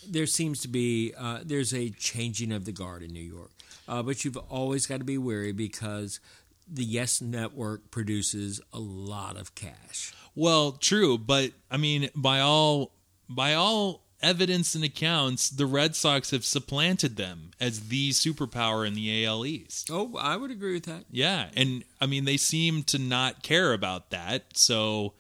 there 0.09 0.27
seems 0.27 0.61
to 0.61 0.69
be 0.69 1.13
uh, 1.19 1.41
there's 1.45 1.75
a 1.75 1.91
changing 1.91 2.53
of 2.53 2.65
the 2.65 2.73
guard 2.73 3.03
in 3.03 3.13
New 3.13 3.21
York, 3.21 3.51
uh, 3.87 4.03
but 4.03 4.25
you've 4.25 4.37
always 4.37 4.87
got 4.87 4.99
to 4.99 5.05
be 5.05 5.19
wary 5.19 5.53
because 5.53 6.21
the 6.71 6.85
Yes 6.85 7.21
Network 7.21 7.91
produces 7.91 8.61
a 8.73 8.79
lot 8.79 9.37
of 9.37 9.55
cash. 9.55 10.13
Well, 10.35 10.73
true, 10.73 11.19
but 11.19 11.53
I 11.71 11.77
mean, 11.77 12.11
by 12.15 12.41
all 12.41 12.93
by 13.29 13.55
all 13.55 14.05
evidence 14.21 14.75
and 14.75 14.83
accounts, 14.85 15.49
the 15.51 15.67
Red 15.67 15.95
Sox 15.95 16.31
have 16.33 16.45
supplanted 16.45 17.17
them 17.17 17.51
as 17.61 17.89
the 17.89 18.11
superpower 18.11 18.87
in 18.87 18.95
the 18.95 19.25
AL 19.25 19.47
East. 19.47 19.89
Oh, 19.93 20.17
I 20.19 20.37
would 20.37 20.51
agree 20.51 20.75
with 20.75 20.85
that. 20.87 21.05
Yeah, 21.11 21.49
and 21.57 21.85
I 22.01 22.07
mean, 22.07 22.25
they 22.25 22.37
seem 22.37 22.83
to 22.85 22.99
not 22.99 23.43
care 23.43 23.73
about 23.73 24.11
that. 24.11 24.57
So, 24.57 25.15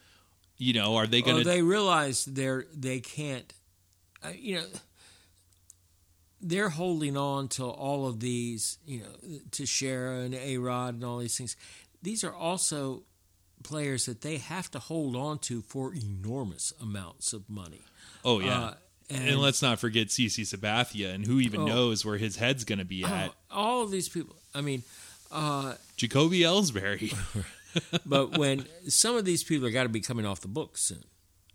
you 0.56 0.72
know, 0.72 0.96
are 0.96 1.06
they 1.06 1.22
going 1.22 1.37
Well, 1.37 1.44
to? 1.44 1.50
they 1.50 1.62
realize 1.62 2.24
they're 2.24 2.66
they 2.74 3.00
can't, 3.00 3.52
uh, 4.24 4.30
you 4.37 4.56
know, 4.56 4.66
they're 6.40 6.68
holding 6.70 7.16
on 7.16 7.48
to 7.48 7.64
all 7.64 8.07
of 8.07 8.20
these, 8.20 8.79
you 8.87 9.01
know, 9.01 9.38
Teixeira 9.51 10.20
and 10.20 10.35
A 10.35 10.59
Rod 10.59 10.94
and 10.94 11.05
all 11.05 11.18
these 11.18 11.37
things. 11.37 11.57
These 12.03 12.22
are 12.24 12.33
also 12.35 13.03
players 13.64 14.07
that 14.07 14.20
they 14.20 14.37
have 14.37 14.70
to 14.70 14.79
hold 14.79 15.16
on 15.16 15.38
to 15.40 15.62
for 15.62 15.92
enormous 15.94 16.72
amounts 16.81 17.33
of 17.33 17.48
money. 17.51 17.81
oh 18.24 18.38
yeah, 18.40 18.61
Uh, 18.61 18.74
and, 19.11 19.29
and- 19.31 19.40
let's 19.40 19.62
not 19.62 19.79
forget 19.81 20.09
CC 20.09 20.42
Sabathia, 20.44 21.12
and 21.14 21.27
who 21.27 21.40
even 21.40 21.62
Oh. 21.62 21.66
knows 21.66 22.05
where 22.05 22.18
his 22.18 22.37
head's 22.37 22.64
going 22.64 22.79
to 22.79 22.85
be 22.85 23.03
at? 23.05 23.31
Oh, 23.51 23.57
all 23.57 23.83
of 23.83 23.90
these 23.90 24.09
people. 24.09 24.37
I 24.55 24.61
mean, 24.61 24.83
uh, 25.33 25.74
Jacoby 25.96 26.40
Ellsbury. 26.40 27.14
but 28.07 28.38
when 28.38 28.64
some 28.88 29.16
of 29.16 29.24
these 29.24 29.42
people 29.44 29.66
are 29.66 29.70
got 29.70 29.83
to 29.85 29.88
be 29.88 30.01
coming 30.01 30.24
off 30.24 30.40
the 30.40 30.48
books 30.48 30.83
soon. 30.83 31.05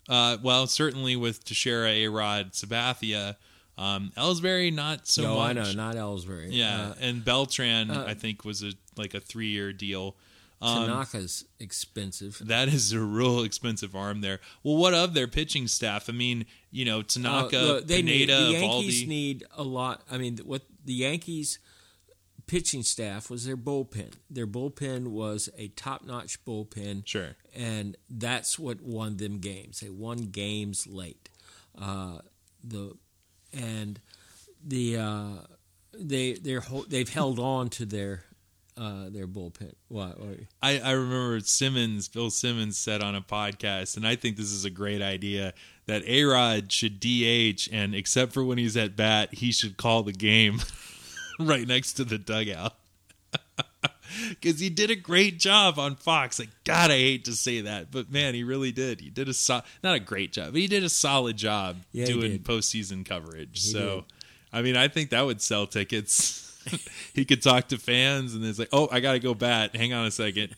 Uh, 0.09 0.37
well, 0.43 0.67
certainly 0.67 1.15
with 1.15 1.43
Teixeira, 1.45 1.89
A 1.89 2.07
Rod, 2.07 2.51
Sabathia, 2.51 3.35
um, 3.77 4.11
Ellsbury 4.15 4.71
not 4.73 5.07
so 5.07 5.23
no, 5.23 5.35
much. 5.35 5.49
I 5.49 5.53
know, 5.53 5.71
not 5.73 5.95
Ellsbury. 5.95 6.49
Yeah, 6.51 6.89
Uh, 6.89 6.95
and 6.99 7.23
Beltran, 7.25 7.89
I 7.91 8.13
think, 8.13 8.45
was 8.45 8.63
a 8.63 8.73
like 8.97 9.13
a 9.13 9.19
three 9.19 9.47
year 9.49 9.73
deal. 9.73 10.15
Um, 10.61 10.85
Tanaka's 10.87 11.43
expensive. 11.59 12.41
that 12.45 12.69
is 12.69 12.93
a 12.93 12.99
real 12.99 13.43
expensive 13.43 13.95
arm 13.97 14.21
there. 14.21 14.39
Well, 14.63 14.77
what 14.77 14.93
of 14.93 15.13
their 15.13 15.27
pitching 15.27 15.67
staff? 15.67 16.07
I 16.09 16.13
mean, 16.13 16.45
you 16.71 16.85
know, 16.85 17.01
Tanaka, 17.01 17.59
Uh, 17.59 17.63
look, 17.63 17.87
they 17.87 18.01
need, 18.01 18.29
Pineda, 18.29 18.45
the 18.45 18.51
Yankees 18.53 19.03
Eovaldi. 19.03 19.07
need 19.07 19.43
a 19.57 19.63
lot. 19.63 20.03
I 20.09 20.17
mean, 20.17 20.37
what 20.45 20.61
the 20.85 20.93
Yankees 20.93 21.59
pitching 22.47 22.81
staff 22.83 23.29
was 23.29 23.45
their 23.45 23.57
bullpen. 23.57 24.13
Their 24.29 24.47
bullpen 24.47 25.07
was 25.07 25.49
a 25.57 25.67
top-notch 25.69 26.43
bullpen, 26.45 27.05
Sure. 27.07 27.35
and 27.53 27.97
that's 28.09 28.57
what 28.59 28.79
won 28.81 29.17
them 29.17 29.39
games. 29.39 29.79
They 29.81 29.89
won 29.89 30.27
games 30.27 30.87
late. 30.87 31.29
Uh, 31.77 32.19
the 32.63 32.93
and 33.53 33.99
the 34.65 34.97
uh, 34.97 35.27
they 35.93 36.33
they're 36.33 36.63
they've 36.87 37.09
held 37.09 37.39
on 37.39 37.69
to 37.71 37.85
their 37.85 38.23
uh, 38.77 39.09
their 39.09 39.27
bullpen. 39.27 39.73
What- 39.87 40.17
I, 40.61 40.79
I 40.79 40.91
remember 40.91 41.39
Simmons, 41.41 42.07
Bill 42.07 42.29
Simmons 42.31 42.77
said 42.77 43.03
on 43.03 43.13
a 43.15 43.21
podcast, 43.21 43.97
and 43.97 44.07
I 44.07 44.15
think 44.15 44.35
this 44.37 44.51
is 44.51 44.65
a 44.65 44.69
great 44.71 45.01
idea 45.01 45.53
that 45.85 46.03
A 46.07 46.23
Rod 46.23 46.71
should 46.71 46.99
DH, 46.99 47.67
and 47.71 47.93
except 47.93 48.33
for 48.33 48.43
when 48.43 48.57
he's 48.57 48.75
at 48.77 48.95
bat, 48.95 49.33
he 49.35 49.51
should 49.51 49.77
call 49.77 50.01
the 50.03 50.13
game 50.13 50.59
right 51.39 51.67
next 51.67 51.93
to 51.93 52.03
the 52.03 52.17
dugout. 52.17 52.73
Because 54.29 54.59
he 54.59 54.69
did 54.69 54.89
a 54.91 54.95
great 54.95 55.39
job 55.39 55.79
on 55.79 55.95
Fox. 55.95 56.39
Like, 56.39 56.49
God, 56.63 56.91
I 56.91 56.97
hate 56.97 57.25
to 57.25 57.33
say 57.33 57.61
that, 57.61 57.91
but 57.91 58.11
man, 58.11 58.33
he 58.33 58.43
really 58.43 58.71
did. 58.71 59.01
He 59.01 59.09
did 59.09 59.29
a 59.29 59.33
so- 59.33 59.61
not 59.83 59.95
a 59.95 59.99
great 59.99 60.31
job, 60.33 60.53
but 60.53 60.61
he 60.61 60.67
did 60.67 60.83
a 60.83 60.89
solid 60.89 61.37
job 61.37 61.77
Yeah, 61.91 62.05
doing 62.05 62.39
postseason 62.39 63.05
coverage. 63.05 63.61
so, 63.61 63.95
did. 63.95 64.03
I 64.51 64.61
mean, 64.61 64.77
I 64.77 64.87
think 64.87 65.09
that 65.11 65.25
would 65.25 65.41
sell 65.41 65.65
tickets. 65.65 66.39
he 67.13 67.25
could 67.25 67.41
talk 67.41 67.69
to 67.69 67.77
fans, 67.77 68.35
and 68.35 68.45
it's 68.45 68.59
like, 68.59 68.69
oh, 68.71 68.87
I 68.91 68.99
got 68.99 69.13
to 69.13 69.19
go 69.19 69.33
bat. 69.33 69.75
Hang 69.75 69.93
on 69.93 70.05
a 70.05 70.11
second. 70.11 70.55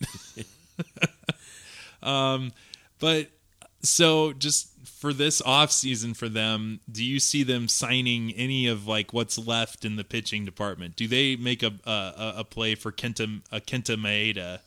um, 2.03 2.51
but 2.99 3.29
so 3.81 4.33
just 4.33 4.69
for 4.85 5.13
this 5.13 5.41
off 5.41 5.71
season 5.71 6.13
for 6.13 6.29
them, 6.29 6.79
do 6.91 7.03
you 7.03 7.19
see 7.19 7.43
them 7.43 7.67
signing 7.67 8.31
any 8.33 8.67
of 8.67 8.87
like 8.87 9.13
what's 9.13 9.37
left 9.37 9.85
in 9.85 9.95
the 9.95 10.03
pitching 10.03 10.45
department? 10.45 10.95
Do 10.95 11.07
they 11.07 11.35
make 11.35 11.63
a 11.63 11.73
a, 11.85 12.33
a 12.37 12.43
play 12.43 12.75
for 12.75 12.91
Kenta 12.91 13.41
a 13.51 13.59
Kenta 13.59 13.95
Maeda? 13.95 14.59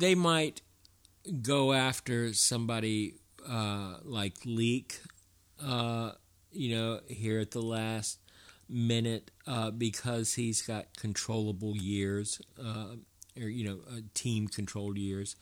they 0.00 0.14
might 0.14 0.62
go 1.42 1.72
after 1.72 2.32
somebody 2.32 3.14
uh, 3.48 3.96
like 4.02 4.34
Leake, 4.44 5.00
uh, 5.64 6.12
you 6.50 6.74
know, 6.74 7.00
here 7.06 7.38
at 7.38 7.52
the 7.52 7.62
last 7.62 8.18
minute 8.68 9.30
uh, 9.46 9.70
because 9.70 10.34
he's 10.34 10.62
got 10.62 10.96
controllable 10.96 11.76
years, 11.76 12.40
uh, 12.58 12.96
or 13.40 13.48
you 13.48 13.64
know, 13.64 13.78
uh, 13.90 14.00
team 14.14 14.48
controlled 14.48 14.96
years. 14.96 15.36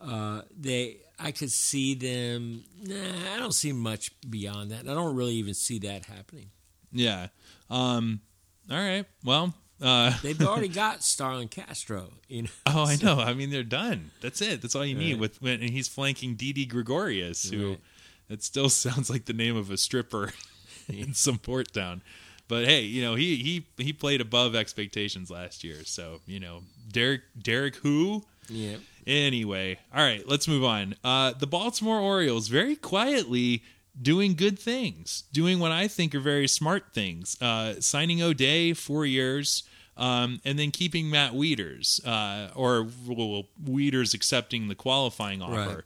Uh, 0.00 0.42
they, 0.56 0.98
I 1.18 1.32
could 1.32 1.50
see 1.50 1.94
them. 1.94 2.64
Nah, 2.82 3.34
I 3.34 3.38
don't 3.38 3.54
see 3.54 3.72
much 3.72 4.12
beyond 4.28 4.70
that. 4.70 4.80
I 4.88 4.94
don't 4.94 5.16
really 5.16 5.34
even 5.34 5.54
see 5.54 5.78
that 5.80 6.04
happening. 6.06 6.50
Yeah. 6.92 7.28
Um. 7.70 8.20
All 8.70 8.76
right. 8.76 9.04
Well. 9.24 9.54
Uh, 9.80 10.12
They've 10.24 10.40
already 10.42 10.66
got 10.68 11.04
Starlin 11.04 11.46
Castro. 11.46 12.08
You 12.28 12.42
know. 12.42 12.48
oh, 12.66 12.84
I 12.84 12.96
know. 13.02 13.20
I 13.20 13.32
mean, 13.34 13.50
they're 13.50 13.62
done. 13.62 14.10
That's 14.20 14.42
it. 14.42 14.60
That's 14.60 14.74
all 14.74 14.84
you 14.84 14.96
need. 14.96 15.12
Right. 15.14 15.20
With 15.20 15.40
when 15.42 15.60
and 15.60 15.70
he's 15.70 15.86
flanking 15.88 16.34
Didi 16.34 16.66
Gregorius, 16.66 17.48
who 17.50 17.68
Right. 17.70 17.80
it 18.28 18.42
still 18.42 18.68
sounds 18.70 19.08
like 19.08 19.26
the 19.26 19.32
name 19.32 19.56
of 19.56 19.70
a 19.70 19.76
stripper 19.76 20.32
in 20.88 21.14
some 21.14 21.38
port 21.38 21.72
town. 21.72 22.02
But 22.48 22.64
hey, 22.64 22.80
you 22.82 23.02
know 23.02 23.14
he 23.14 23.36
he 23.36 23.66
he 23.84 23.92
played 23.92 24.20
above 24.20 24.54
expectations 24.56 25.30
last 25.30 25.62
year. 25.62 25.84
So 25.84 26.20
you 26.26 26.40
know 26.40 26.62
Derek 26.90 27.20
Derek 27.40 27.76
who. 27.76 28.24
Yeah. 28.48 28.76
Anyway, 29.08 29.78
all 29.94 30.02
right, 30.04 30.28
let's 30.28 30.46
move 30.46 30.62
on. 30.62 30.94
Uh, 31.02 31.32
the 31.32 31.46
Baltimore 31.46 31.98
Orioles 31.98 32.48
very 32.48 32.76
quietly 32.76 33.62
doing 34.00 34.34
good 34.34 34.58
things, 34.58 35.24
doing 35.32 35.58
what 35.58 35.72
I 35.72 35.88
think 35.88 36.14
are 36.14 36.20
very 36.20 36.46
smart 36.46 36.92
things. 36.92 37.40
Uh, 37.40 37.80
signing 37.80 38.20
O'Day 38.22 38.74
four 38.74 39.06
years, 39.06 39.62
um, 39.96 40.42
and 40.44 40.58
then 40.58 40.70
keeping 40.70 41.08
Matt 41.08 41.32
Wieters, 41.32 42.06
uh, 42.06 42.52
or 42.54 42.86
well, 43.06 43.44
Wieters 43.64 44.12
accepting 44.12 44.68
the 44.68 44.74
qualifying 44.74 45.40
offer. 45.40 45.84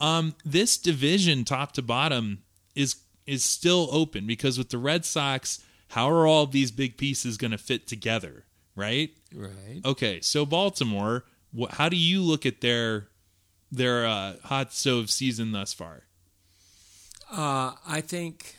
Right. 0.00 0.16
Um, 0.16 0.34
this 0.42 0.78
division, 0.78 1.44
top 1.44 1.72
to 1.72 1.82
bottom, 1.82 2.42
is 2.74 2.96
is 3.26 3.44
still 3.44 3.88
open 3.92 4.26
because 4.26 4.56
with 4.56 4.70
the 4.70 4.78
Red 4.78 5.04
Sox, 5.04 5.62
how 5.88 6.10
are 6.10 6.26
all 6.26 6.46
these 6.46 6.70
big 6.70 6.96
pieces 6.96 7.36
going 7.36 7.50
to 7.50 7.58
fit 7.58 7.86
together? 7.86 8.44
Right. 8.74 9.10
Right. 9.34 9.82
Okay, 9.84 10.20
so 10.22 10.46
Baltimore, 10.46 11.24
wh- 11.58 11.70
how 11.72 11.88
do 11.88 11.96
you 11.96 12.22
look 12.22 12.44
at 12.46 12.60
their 12.60 13.08
their 13.70 14.06
uh, 14.06 14.34
hot 14.44 14.72
stove 14.72 15.10
season 15.10 15.52
thus 15.52 15.72
far? 15.72 16.02
Uh, 17.30 17.72
I 17.86 18.00
think 18.02 18.56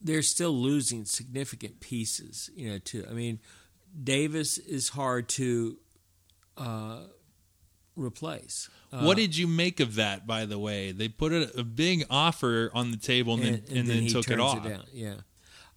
they're 0.00 0.22
still 0.22 0.52
losing 0.52 1.04
significant 1.04 1.80
pieces. 1.80 2.50
You 2.54 2.70
know, 2.72 2.78
too. 2.78 3.06
I 3.10 3.12
mean, 3.14 3.40
Davis 4.04 4.58
is 4.58 4.90
hard 4.90 5.28
to 5.30 5.78
uh, 6.56 6.98
replace. 7.96 8.68
Uh, 8.92 9.02
what 9.02 9.16
did 9.16 9.36
you 9.36 9.46
make 9.46 9.80
of 9.80 9.94
that? 9.96 10.26
By 10.26 10.44
the 10.46 10.58
way, 10.58 10.92
they 10.92 11.08
put 11.08 11.32
a, 11.32 11.60
a 11.60 11.64
big 11.64 12.04
offer 12.10 12.70
on 12.74 12.90
the 12.90 12.96
table 12.96 13.34
and, 13.34 13.42
then, 13.42 13.62
and 13.70 13.88
then 13.88 14.02
he 14.02 14.08
took 14.08 14.30
it 14.30 14.40
off. 14.40 14.62
down. 14.62 14.84
Yeah. 14.92 15.14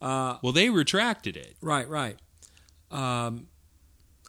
Uh, 0.02 0.38
Well, 0.41 0.54
they 0.54 0.69
retracted 0.69 1.38
it. 1.38 1.56
right. 1.62 1.88
Right. 1.88 2.17
Um, 2.89 3.47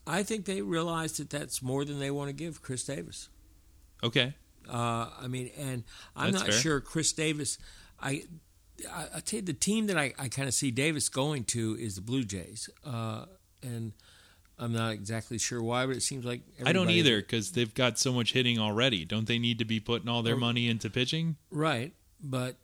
I 0.07 0.23
think 0.23 0.45
they 0.47 0.62
realize 0.62 1.17
that 1.19 1.31
that's 1.31 1.62
more 1.62 1.85
than 1.85 1.99
they 2.01 2.11
want 2.11 2.29
to 2.29 2.33
give 2.33 2.62
Chris 2.62 2.85
Davis. 2.85 3.29
Okay, 4.03 4.35
Uh, 4.69 5.09
I 5.21 5.29
mean, 5.29 5.51
and 5.57 5.85
I'm 6.17 6.33
That's 6.33 6.45
not 6.45 6.53
fair. 6.53 6.61
sure 6.61 6.81
Chris 6.81 7.12
Davis. 7.12 7.59
I, 8.01 8.25
I, 8.93 9.07
I 9.17 9.21
tell 9.21 9.38
you, 9.38 9.43
the 9.47 9.53
team 9.53 9.87
that 9.87 9.97
I, 9.97 10.12
I 10.19 10.29
kind 10.29 10.49
of 10.49 10.55
see 10.55 10.71
Davis 10.73 11.09
going 11.09 11.45
to 11.45 11.77
is 11.79 11.95
the 11.95 12.01
Blue 12.01 12.25
Jays, 12.25 12.69
uh, 12.85 13.27
and 13.62 13.93
I'm 14.59 14.73
not 14.73 14.93
exactly 14.93 15.38
sure 15.38 15.62
why, 15.62 15.87
but 15.87 15.97
it 15.97 16.03
seems 16.03 16.25
like 16.25 16.41
I 16.65 16.73
don't 16.73 16.91
either 16.91 17.21
because 17.21 17.53
they've 17.53 17.73
got 17.75 17.99
so 17.99 18.12
much 18.12 18.33
hitting 18.33 18.59
already. 18.59 19.05
Don't 19.05 19.27
they 19.29 19.38
need 19.38 19.59
to 19.61 19.65
be 19.65 19.79
putting 19.81 20.09
all 20.09 20.23
their 20.23 20.37
money 20.37 20.69
into 20.69 20.91
pitching? 20.91 21.37
Right, 21.51 21.93
but 22.21 22.57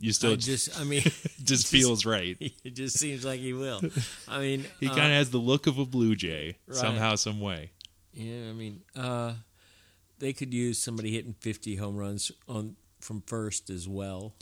You 0.00 0.12
still 0.12 0.32
I 0.32 0.36
just, 0.36 0.80
I 0.80 0.84
mean, 0.84 1.02
just 1.44 1.68
feels 1.68 2.04
right. 2.06 2.36
it 2.64 2.74
just 2.74 2.98
seems 2.98 3.24
like 3.24 3.38
he 3.40 3.52
will. 3.52 3.80
I 4.26 4.40
mean, 4.40 4.64
He 4.80 4.86
uh, 4.88 4.94
kind 4.94 5.06
of 5.12 5.18
has 5.18 5.30
the 5.30 5.38
look 5.38 5.66
of 5.66 5.78
a 5.78 5.84
blue 5.84 6.16
jay 6.16 6.56
Right. 6.66 6.76
somehow, 6.76 7.14
some 7.16 7.38
way. 7.40 7.70
yeah. 8.12 8.48
I 8.48 8.52
mean, 8.52 8.80
uh, 8.96 9.34
they 10.18 10.32
could 10.32 10.52
use 10.54 10.78
somebody 10.78 11.12
hitting 11.12 11.34
50 11.40 11.76
home 11.76 11.96
runs 11.96 12.32
on 12.48 12.76
from 13.00 13.22
first 13.26 13.70
as 13.70 13.88
well. 13.88 14.34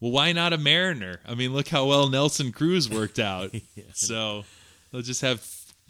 Well, 0.00 0.10
why 0.12 0.32
not 0.32 0.52
a 0.52 0.58
Mariner? 0.58 1.20
I 1.26 1.34
mean, 1.36 1.52
look 1.52 1.68
how 1.68 1.86
well 1.86 2.08
Nelson 2.08 2.50
Cruz 2.52 2.88
worked 2.90 3.18
out. 3.20 3.54
So 3.94 4.44
they'll 4.90 5.02
just 5.02 5.20
have 5.20 5.40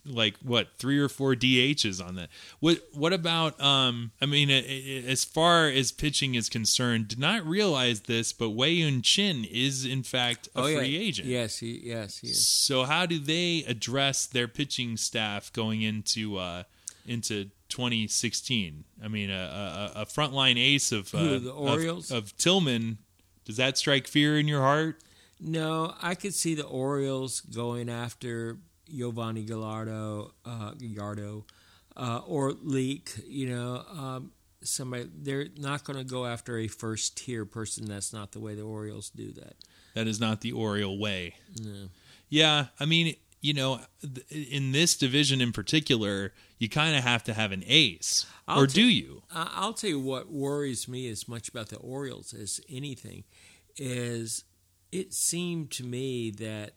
like 0.05 0.37
what 0.43 0.69
three 0.79 0.99
or 0.99 1.09
four 1.09 1.35
DHs 1.35 2.05
on 2.05 2.15
that. 2.17 2.29
What 2.61 2.79
what 2.93 3.13
about? 3.13 3.61
Um, 3.61 4.13
I 4.21 4.27
mean, 4.27 4.51
as 4.51 5.25
far 5.25 5.69
as 5.69 5.93
pitching 5.93 6.35
is 6.35 6.49
concerned, 6.49 7.09
did 7.09 7.19
not 7.19 7.45
realize 7.45 8.03
this, 8.03 8.33
but 8.33 8.51
Wei-Yin 8.51 9.03
Chen 9.03 9.45
is 9.45 9.85
in 9.85 10.03
fact 10.03 10.49
a 10.55 10.61
oh 10.61 10.63
free 10.65 10.89
yeah, 10.89 11.01
agent. 11.01 11.29
Yes, 11.29 11.59
he, 11.59 11.81
yes, 11.85 12.19
he 12.19 12.29
is. 12.29 12.47
So 12.47 12.85
how 12.85 13.07
do 13.07 13.19
they 13.19 13.65
address 13.67 14.27
their 14.27 14.49
pitching 14.49 14.97
staff 14.97 15.53
going 15.53 15.83
into 15.83 16.37
uh, 16.39 16.65
into 17.07 17.51
2016? 17.69 18.85
I 19.03 19.09
mean, 19.09 19.31
a, 19.31 19.93
a, 19.97 20.03
a 20.03 20.07
frontline 20.07 20.59
ace 20.59 20.93
of, 20.93 21.15
uh, 21.15 21.19
Who, 21.19 21.39
the 21.39 21.51
of- 21.51 21.59
Orioles? 21.59 22.11
of 22.11 22.37
Tillman. 22.37 22.99
Does 23.45 23.57
that 23.57 23.79
strike 23.79 24.07
fear 24.07 24.39
in 24.39 24.47
your 24.47 24.61
heart? 24.61 25.03
No, 25.41 25.95
I 26.03 26.15
could 26.15 26.35
see 26.35 26.55
the 26.55 26.67
Orioles 26.67 27.41
going 27.41 27.89
after 27.89 28.59
Yovani 28.93 29.47
Gallardo, 29.47 30.33
uh, 30.45 30.73
Gallardo, 30.73 31.45
uh, 31.97 32.21
or 32.27 32.53
Leake. 32.63 33.13
You 33.27 33.51
know, 33.51 33.85
um, 33.91 34.33
somebody. 34.63 35.09
They're 35.15 35.47
not 35.57 35.85
going 35.85 35.99
to 35.99 36.05
go 36.05 36.27
after 36.27 36.59
a 36.59 36.69
first 36.69 37.17
tier 37.17 37.45
person. 37.45 37.87
That's 37.87 38.13
not 38.13 38.33
the 38.33 38.41
way 38.41 38.55
the 38.55 38.63
Orioles 38.63 39.11
do 39.11 39.33
that. 39.33 39.57
That 39.95 40.07
is 40.07 40.21
not 40.21 40.41
the 40.41 40.53
Oriole 40.53 40.99
way. 40.99 41.35
No. 41.61 41.89
Yeah, 42.29 42.67
I 42.79 42.85
mean, 42.85 43.17
you 43.41 43.55
know, 43.55 43.81
in 44.29 44.73
this 44.73 44.97
division 44.97 45.41
in 45.41 45.53
particular, 45.53 46.33
you 46.59 46.69
kind 46.69 46.97
of 46.97 47.03
have 47.03 47.25
to 47.25 47.35
have 47.35 47.53
an 47.53 47.65
ace, 47.67 48.27
I'll 48.47 48.63
or 48.63 48.67
t- 48.67 48.83
do 48.83 48.87
you? 48.87 49.23
I'll 49.33 49.73
tell 49.73 49.91
you 49.91 49.99
what 50.01 50.31
worries 50.31 50.87
me 50.87 51.09
as 51.09 51.27
much 51.27 51.49
about 51.49 51.69
the 51.69 51.79
Orioles 51.79 52.35
as 52.35 52.61
anything 52.69 53.25
is 53.77 54.45
it 54.93 55.15
seemed 55.15 55.71
to 55.73 55.85
me 55.85 56.31
that 56.33 56.75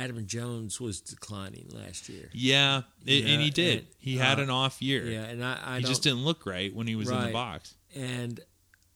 Adam 0.00 0.26
Jones 0.26 0.80
was 0.80 1.00
declining 1.00 1.68
last 1.72 2.08
year. 2.08 2.30
Yeah, 2.32 2.82
it, 3.04 3.24
and 3.26 3.42
he 3.42 3.50
did. 3.50 3.78
and, 3.78 3.86
he 3.98 4.16
had 4.16 4.38
uh, 4.38 4.42
an 4.42 4.50
off 4.50 4.80
year. 4.80 5.04
Yeah, 5.04 5.24
and 5.24 5.44
I, 5.44 5.58
I 5.64 5.78
he 5.78 5.84
just 5.84 6.02
didn't 6.02 6.24
look 6.24 6.46
right 6.46 6.74
when 6.74 6.86
he 6.86 6.96
was 6.96 7.10
in 7.10 7.20
the 7.20 7.32
box. 7.32 7.74
and 7.94 8.40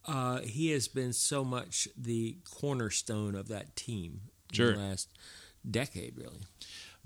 uh, 0.06 0.40
he 0.40 0.70
has 0.70 0.86
been 0.88 1.12
so 1.12 1.44
much 1.44 1.88
the 1.96 2.36
cornerstone 2.50 3.34
of 3.34 3.48
that 3.48 3.74
team 3.74 4.20
Sure. 4.52 4.72
in 4.72 4.78
the 4.78 4.84
last 4.84 5.08
decade, 5.70 6.16
really. 6.16 6.40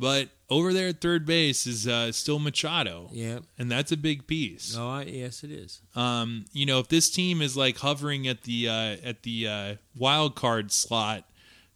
But 0.01 0.29
over 0.49 0.73
there 0.73 0.89
at 0.89 1.01
third 1.01 1.27
base 1.27 1.67
is 1.67 1.89
uh, 1.89 2.13
still 2.13 2.39
Machado, 2.39 3.09
Yeah. 3.13 3.41
and 3.59 3.71
that's 3.71 3.91
a 3.91 3.97
big 3.97 4.27
piece. 4.29 4.77
No, 4.77 4.89
I, 4.91 5.03
yes, 5.03 5.43
it 5.43 5.51
is. 5.51 5.81
Um, 5.97 6.45
you 6.53 6.67
know, 6.67 6.79
if 6.79 6.89
this 6.89 7.11
team 7.11 7.43
is 7.43 7.57
like 7.57 7.79
hovering 7.79 8.29
at 8.29 8.43
the 8.43 8.69
uh, 8.69 8.97
at 9.03 9.23
the 9.25 9.49
uh, 9.49 9.75
wild 9.97 10.37
card 10.37 10.71
slot 10.71 11.25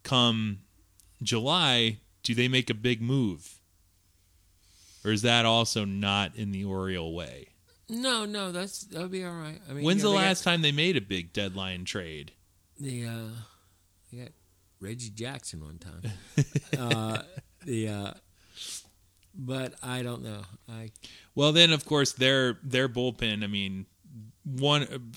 come 0.03 0.59
July, 1.21 1.97
do 2.23 2.33
they 2.33 2.47
make 2.47 2.69
a 2.69 2.73
big 2.73 3.01
move, 3.01 3.59
or 5.05 5.11
is 5.11 5.21
that 5.21 5.45
also 5.45 5.85
not 5.85 6.35
in 6.35 6.51
the 6.51 6.63
Oriole 6.65 7.13
way? 7.13 7.49
No, 7.89 8.25
no, 8.25 8.51
that's 8.51 8.85
that'll 8.85 9.09
be 9.09 9.23
all 9.25 9.33
right. 9.33 9.59
I 9.69 9.73
mean, 9.73 9.83
When's 9.83 10.01
you 10.01 10.09
know, 10.09 10.11
the 10.13 10.17
they 10.17 10.23
got 10.23 10.27
last 10.29 10.43
time 10.43 10.61
they 10.61 10.71
made 10.71 10.97
a 10.97 11.01
big 11.01 11.33
deadline 11.33 11.85
trade? 11.85 12.31
the 12.79 13.05
uh, 13.05 13.29
they 14.11 14.19
got 14.19 14.31
Reggie 14.79 15.09
Jackson 15.09 15.63
one 15.63 15.77
time. 15.77 16.01
uh, 16.79 17.21
the 17.65 17.87
uh, 17.89 18.11
but 19.35 19.73
I 19.83 20.01
don't 20.01 20.23
know. 20.23 20.41
I 20.69 20.91
Well, 21.35 21.51
then 21.51 21.71
of 21.71 21.85
course 21.85 22.13
their 22.13 22.57
their 22.63 22.89
bullpen. 22.89 23.43
I 23.43 23.47
mean, 23.47 23.85
one 24.43 25.11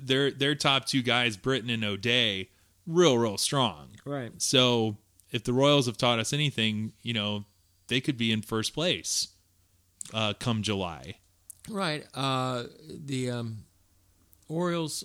their 0.00 0.30
their 0.30 0.54
top 0.54 0.86
two 0.86 1.02
guys, 1.02 1.36
Britton 1.36 1.70
and 1.70 1.84
O'Day, 1.84 2.50
real 2.86 3.18
real 3.18 3.38
strong. 3.38 3.88
right. 4.04 4.32
So 4.38 4.96
if 5.30 5.44
the 5.44 5.52
Royals 5.52 5.86
have 5.86 5.96
taught 5.96 6.18
us 6.18 6.32
anything, 6.32 6.92
you 7.02 7.12
know, 7.12 7.44
they 7.88 8.00
could 8.00 8.16
be 8.16 8.32
in 8.32 8.42
first 8.42 8.74
place 8.74 9.28
uh, 10.14 10.34
come 10.38 10.62
July. 10.62 11.16
Right. 11.68 12.04
Uh, 12.14 12.64
the 12.88 13.30
um, 13.30 13.64
Orioles, 14.48 15.04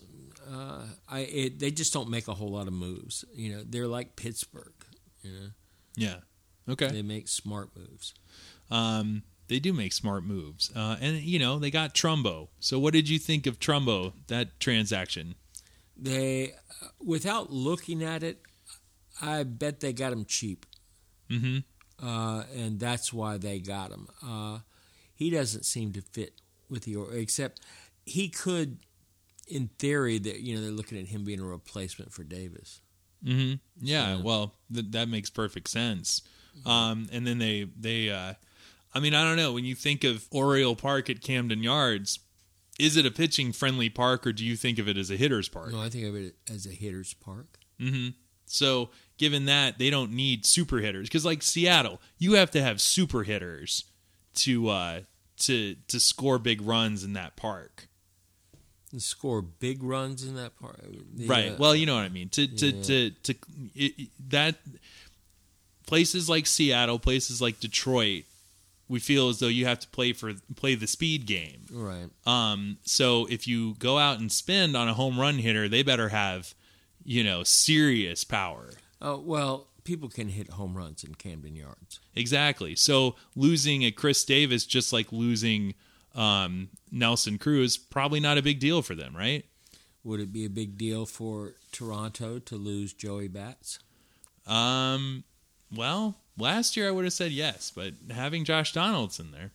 uh, 0.50 0.84
I 1.10 1.20
it, 1.20 1.60
they 1.60 1.72
just 1.72 1.94
don't 1.94 2.10
make 2.10 2.28
a 2.28 2.34
whole 2.34 2.52
lot 2.52 2.68
of 2.68 2.74
moves. 2.74 3.26
You 3.34 3.54
know, 3.54 3.64
they're 3.66 3.88
like 3.88 4.16
Pittsburgh. 4.16 4.74
You 5.22 5.32
know, 5.32 5.48
Yeah. 5.96 6.16
Okay. 6.70 6.88
they 6.88 7.02
make 7.02 7.28
smart 7.28 7.70
moves. 7.76 8.14
Um, 8.72 9.24
they 9.50 9.60
do 9.60 9.74
make 9.74 9.92
smart 9.92 10.24
moves, 10.24 10.72
uh, 10.74 10.96
and 11.02 11.18
you 11.18 11.38
know 11.38 11.60
they 11.60 11.70
got 11.70 11.94
Trumbo. 11.94 12.48
So 12.62 12.80
what 12.80 12.94
did 12.94 13.10
you 13.10 13.20
think 13.20 13.46
of 13.46 13.60
Trumbo 13.60 14.14
that 14.28 14.58
transaction? 14.62 15.36
They, 15.98 16.54
uh, 16.82 16.88
without 17.06 17.52
looking 17.52 18.02
at 18.02 18.24
it, 18.24 18.42
I 19.22 19.44
bet 19.44 19.80
they 19.80 19.94
got 19.94 20.14
him 20.14 20.26
cheap, 20.26 20.66
hmm 21.30 21.60
uh, 22.02 22.44
and 22.54 22.80
that's 22.80 23.14
why 23.14 23.38
they 23.38 23.60
got 23.60 23.92
him. 23.92 24.08
Uh, 24.22 24.60
he 25.14 25.30
doesn't 25.30 25.64
seem 25.66 25.94
to 25.94 26.02
fit 26.02 26.42
with 26.70 26.84
the 26.84 26.96
Or- 26.96 27.14
except 27.14 27.62
he 28.06 28.28
could, 28.28 28.80
in 29.48 29.70
theory, 29.80 30.18
that 30.18 30.42
you 30.42 30.56
know 30.56 30.62
they're 30.62 30.72
looking 30.72 30.98
at 31.00 31.08
him 31.08 31.24
being 31.24 31.40
a 31.40 31.46
replacement 31.46 32.12
for 32.12 32.24
Davis. 32.24 32.82
hmm 33.24 33.54
Yeah. 33.80 34.18
So- 34.18 34.24
Well, 34.24 34.56
th- 34.74 34.88
that 34.90 35.08
makes 35.08 35.30
perfect 35.30 35.70
sense. 35.70 36.22
Um, 36.66 37.08
and 37.12 37.26
then 37.26 37.38
they 37.40 37.68
they, 37.80 38.10
uh, 38.10 38.34
I 38.94 39.00
mean, 39.00 39.14
I 39.16 39.24
don't 39.24 39.38
know. 39.38 39.54
When 39.54 39.66
you 39.66 39.74
think 39.76 40.04
of 40.04 40.28
Oriole 40.32 40.76
Park 40.76 41.10
at 41.10 41.22
Camden 41.22 41.64
Yards, 41.64 42.20
is 42.78 42.96
it 42.98 43.06
a 43.06 43.12
pitching 43.12 43.52
friendly 43.54 43.90
park, 43.90 44.28
or 44.28 44.34
do 44.34 44.44
you 44.46 44.56
think 44.56 44.78
of 44.78 44.88
it 44.88 44.98
as 44.98 45.10
a 45.10 45.16
hitter's 45.16 45.48
park? 45.50 45.72
No, 45.72 45.80
I 45.82 45.90
think 45.90 46.06
of 46.06 46.16
it 46.16 46.36
as 46.50 46.66
a 46.66 46.72
hitter's 46.72 47.14
park. 47.14 47.60
hmm 47.80 48.10
So, 48.54 48.90
given 49.18 49.46
that 49.46 49.80
they 49.80 49.90
don't 49.90 50.12
need 50.12 50.46
super 50.46 50.78
hitters, 50.78 51.08
because 51.10 51.26
like 51.26 51.42
Seattle, 51.42 52.00
you 52.20 52.34
have 52.34 52.52
to 52.52 52.62
have 52.62 52.80
super 52.80 53.24
hitters 53.24 53.86
to 54.36 54.70
uh, 54.70 55.00
to 55.40 55.76
to 55.88 56.00
score 56.00 56.38
big 56.38 56.62
runs 56.62 57.04
in 57.04 57.14
that 57.14 57.36
park, 57.36 57.88
and 58.92 59.02
score 59.02 59.42
big 59.42 59.82
runs 59.82 60.24
in 60.24 60.36
that 60.36 60.60
part. 60.60 60.80
The, 61.16 61.26
right? 61.28 61.58
well, 61.58 61.76
you 61.76 61.86
know 61.88 61.96
what 61.96 62.04
I 62.04 62.10
mean. 62.10 62.30
To 62.30 62.48
to 62.48 62.68
Yeah. 62.68 62.84
to 62.84 63.10
to 63.10 63.34
it, 63.76 63.94
it- 63.98 64.10
that 64.30 64.56
places 65.86 66.30
like 66.30 66.46
Seattle, 66.48 67.00
places 67.00 67.42
like 67.42 67.60
Detroit, 67.60 68.24
we 68.88 69.00
feel 69.00 69.30
as 69.30 69.40
though 69.40 69.48
you 69.48 69.66
have 69.66 69.80
to 69.80 69.88
play 69.88 70.14
for 70.14 70.34
play 70.56 70.76
the 70.76 70.88
speed 70.88 71.26
game. 71.26 71.66
Right. 71.72 72.10
Um, 72.26 72.78
so 72.84 73.26
if 73.30 73.48
you 73.48 73.76
go 73.80 73.98
out 73.98 74.20
and 74.20 74.32
spend 74.32 74.76
on 74.78 74.88
a 74.88 74.94
home 74.94 75.20
run 75.20 75.40
hitter, 75.40 75.68
they 75.68 75.84
better 75.84 76.10
have, 76.10 76.54
you 77.04 77.24
know, 77.24 77.44
serious 77.44 78.24
power. 78.24 78.70
Oh 79.02 79.20
well, 79.20 79.68
people 79.84 80.10
can 80.10 80.30
hit 80.30 80.52
home 80.52 80.76
runs 80.76 81.04
in 81.04 81.16
Camden 81.16 81.56
Yards. 81.56 82.00
Exactly. 82.16 82.76
So 82.76 83.16
losing 83.36 83.84
a 83.84 83.92
Chris 83.92 84.24
Davis, 84.24 84.66
just 84.66 84.94
like 84.94 85.12
losing 85.12 85.76
um, 86.16 86.70
Nelson 86.92 87.38
Cruz, 87.38 87.78
probably 87.78 88.20
not 88.20 88.38
a 88.38 88.42
big 88.42 88.60
deal 88.60 88.82
for 88.82 88.96
them, 88.96 89.16
right? 89.16 89.46
Would 90.04 90.20
it 90.20 90.34
be 90.34 90.46
a 90.46 90.50
big 90.50 90.78
deal 90.78 91.06
for 91.06 91.54
Toronto 91.72 92.40
to 92.40 92.56
lose 92.56 92.94
Joey 92.94 93.28
Bats? 93.30 93.80
Um, 94.46 95.24
well, 95.74 96.16
last 96.38 96.76
year 96.76 96.88
I 96.88 96.92
would 96.92 97.06
have 97.06 97.14
said 97.14 97.32
yes, 97.32 97.72
but 97.74 97.94
having 98.12 98.44
Josh 98.44 98.74
Donaldson 98.74 99.32
there, 99.32 99.52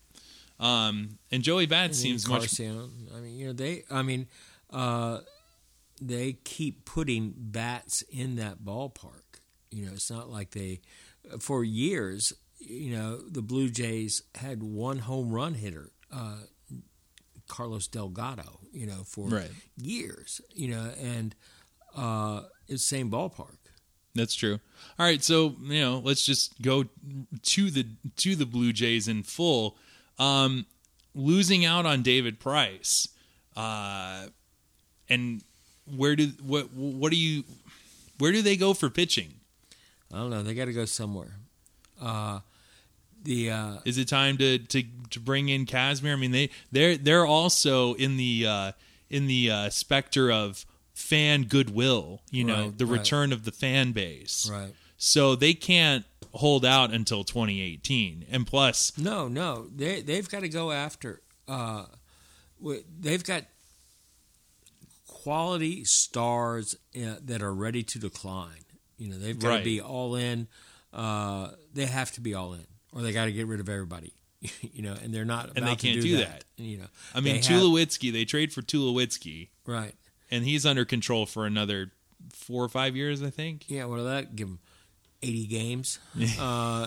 um, 0.58 1.18
and 1.30 1.42
Joey 1.42 1.66
Bats 1.66 1.88
And 1.88 1.96
seems 1.96 2.28
much. 2.28 2.40
Carcion. 2.40 2.90
I 3.14 3.20
mean, 3.20 3.36
you 3.36 3.46
know, 3.48 3.52
they. 3.52 3.84
I 3.90 4.02
mean, 4.02 4.26
uh, 4.70 5.18
they 6.00 6.34
keep 6.44 6.84
putting 6.84 7.34
bats 7.36 8.02
in 8.02 8.36
that 8.36 8.64
ballpark. 8.64 9.40
You 9.70 9.86
know, 9.86 9.92
it's 9.92 10.10
not 10.10 10.30
like 10.30 10.50
they. 10.52 10.80
For 11.40 11.62
years, 11.64 12.32
you 12.58 12.96
know, 12.96 13.18
the 13.28 13.42
Blue 13.42 13.68
Jays 13.68 14.22
had 14.36 14.62
one 14.62 14.98
home 15.00 15.30
run 15.30 15.54
hitter, 15.54 15.90
uh, 16.12 16.38
Carlos 17.48 17.86
Delgado. 17.86 18.60
You 18.72 18.86
know, 18.86 19.02
for 19.04 19.28
Right. 19.28 19.50
years. 19.76 20.40
You 20.54 20.68
know, 20.68 20.92
and 21.00 21.34
uh, 21.94 22.42
it's 22.68 22.82
the 22.82 22.96
same 22.96 23.10
ballpark. 23.10 23.56
That's 24.14 24.34
true. 24.34 24.58
All 24.98 25.06
right, 25.06 25.22
so 25.22 25.54
you 25.62 25.80
know, 25.80 26.00
let's 26.04 26.24
just 26.24 26.60
go 26.62 26.84
to 27.42 27.70
the 27.70 27.86
to 28.16 28.34
the 28.36 28.46
Blue 28.46 28.72
Jays 28.72 29.06
in 29.08 29.22
full. 29.22 29.76
Um, 30.18 30.66
losing 31.14 31.64
out 31.64 31.86
on 31.86 32.02
David 32.02 32.40
Price, 32.40 33.06
uh, 33.56 34.26
and 35.08 35.42
where 35.96 36.16
do 36.16 36.28
what 36.42 36.72
what 36.72 37.10
do 37.10 37.16
you 37.18 37.44
where 38.18 38.32
do 38.32 38.42
they 38.42 38.56
go 38.56 38.74
for 38.74 38.90
pitching? 38.90 39.34
I 40.12 40.16
don't 40.18 40.30
know. 40.30 40.42
They 40.42 40.54
got 40.54 40.64
to 40.66 40.72
go 40.72 40.84
somewhere. 40.86 41.36
Uh, 42.00 42.40
the 43.22 43.50
uh, 43.50 43.76
Is 43.84 43.98
it 43.98 44.08
time 44.08 44.38
to 44.38 44.58
to, 44.58 44.82
to 45.10 45.20
bring 45.20 45.48
in 45.48 45.66
Kazmir? 45.66 46.12
I 46.12 46.16
mean, 46.16 46.30
they 46.30 46.50
they're 46.72 46.96
they're 46.96 47.26
also 47.26 47.94
in 47.94 48.16
the 48.16 48.46
uh, 48.46 48.72
in 49.10 49.26
the 49.26 49.50
uh, 49.50 49.70
specter 49.70 50.30
of 50.30 50.64
fan 50.94 51.44
goodwill. 51.44 52.22
You 52.30 52.44
know, 52.44 52.64
Right, 52.66 52.78
the 52.78 52.86
right. 52.86 52.98
return 53.00 53.32
of 53.32 53.44
the 53.44 53.52
fan 53.52 53.92
base. 53.92 54.48
right. 54.50 54.72
So 54.96 55.34
they 55.36 55.54
can't 55.54 56.04
hold 56.34 56.64
out 56.64 56.92
until 56.92 57.22
2018. 57.24 58.26
And 58.30 58.46
plus, 58.46 58.96
No, 58.98 59.28
no, 59.28 59.68
they 59.74 60.00
they've 60.00 60.28
got 60.28 60.40
to 60.40 60.48
go 60.48 60.70
after. 60.72 61.20
Uh, 61.46 61.84
they've 63.00 63.22
got 63.24 63.44
quality 65.28 65.84
stars 65.84 66.74
uh, 66.96 67.16
that 67.22 67.42
are 67.42 67.52
ready 67.52 67.82
to 67.82 67.98
decline. 67.98 68.64
You 68.96 69.10
know, 69.10 69.18
they've 69.18 69.38
got 69.38 69.48
Right. 69.48 69.58
to 69.58 69.64
be 69.64 69.78
all 69.78 70.14
in. 70.14 70.48
Uh, 70.90 71.50
they 71.74 71.84
have 71.84 72.10
to 72.12 72.22
be 72.22 72.32
all 72.32 72.54
in, 72.54 72.64
or 72.94 73.02
they 73.02 73.12
got 73.12 73.26
to 73.26 73.32
get 73.32 73.46
rid 73.46 73.60
of 73.60 73.68
everybody. 73.68 74.14
you 74.40 74.80
know, 74.82 74.94
and 75.02 75.12
they're 75.12 75.26
not. 75.26 75.50
And 75.54 75.66
they 75.66 75.74
to 75.74 75.86
can't 75.86 76.00
do, 76.00 76.02
do 76.02 76.16
that. 76.18 76.44
You 76.56 76.78
know, 76.78 76.86
I 77.14 77.20
mean, 77.20 77.42
they 77.42 77.46
have- 77.46 77.62
Tulowitzki, 77.62 78.10
they 78.10 78.24
trade 78.24 78.54
for 78.54 78.62
Tulowitzki, 78.62 79.48
right? 79.66 79.94
and 80.30 80.44
he's 80.44 80.64
under 80.64 80.86
control 80.86 81.26
for 81.26 81.44
another 81.44 81.92
four 82.32 82.64
or 82.64 82.68
five 82.70 82.96
years, 82.96 83.22
I 83.22 83.28
think. 83.28 83.68
Yeah, 83.68 83.84
what 83.84 83.98
are 84.00 84.04
that 84.04 84.34
give 84.34 84.48
him? 84.48 84.60
Eighty 85.22 85.46
games. 85.46 85.98
uh, 86.40 86.86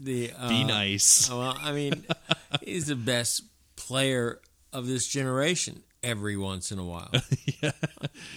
the 0.00 0.32
uh, 0.38 0.48
Be 0.48 0.64
nice. 0.64 1.28
Well, 1.28 1.58
I 1.60 1.72
mean, 1.72 2.06
he's 2.62 2.86
the 2.86 2.96
best 2.96 3.42
player 3.76 4.40
of 4.72 4.86
this 4.86 5.06
generation 5.06 5.82
every 6.02 6.36
once 6.36 6.72
in 6.72 6.78
a 6.78 6.84
while. 6.84 7.10
yeah. 7.62 7.72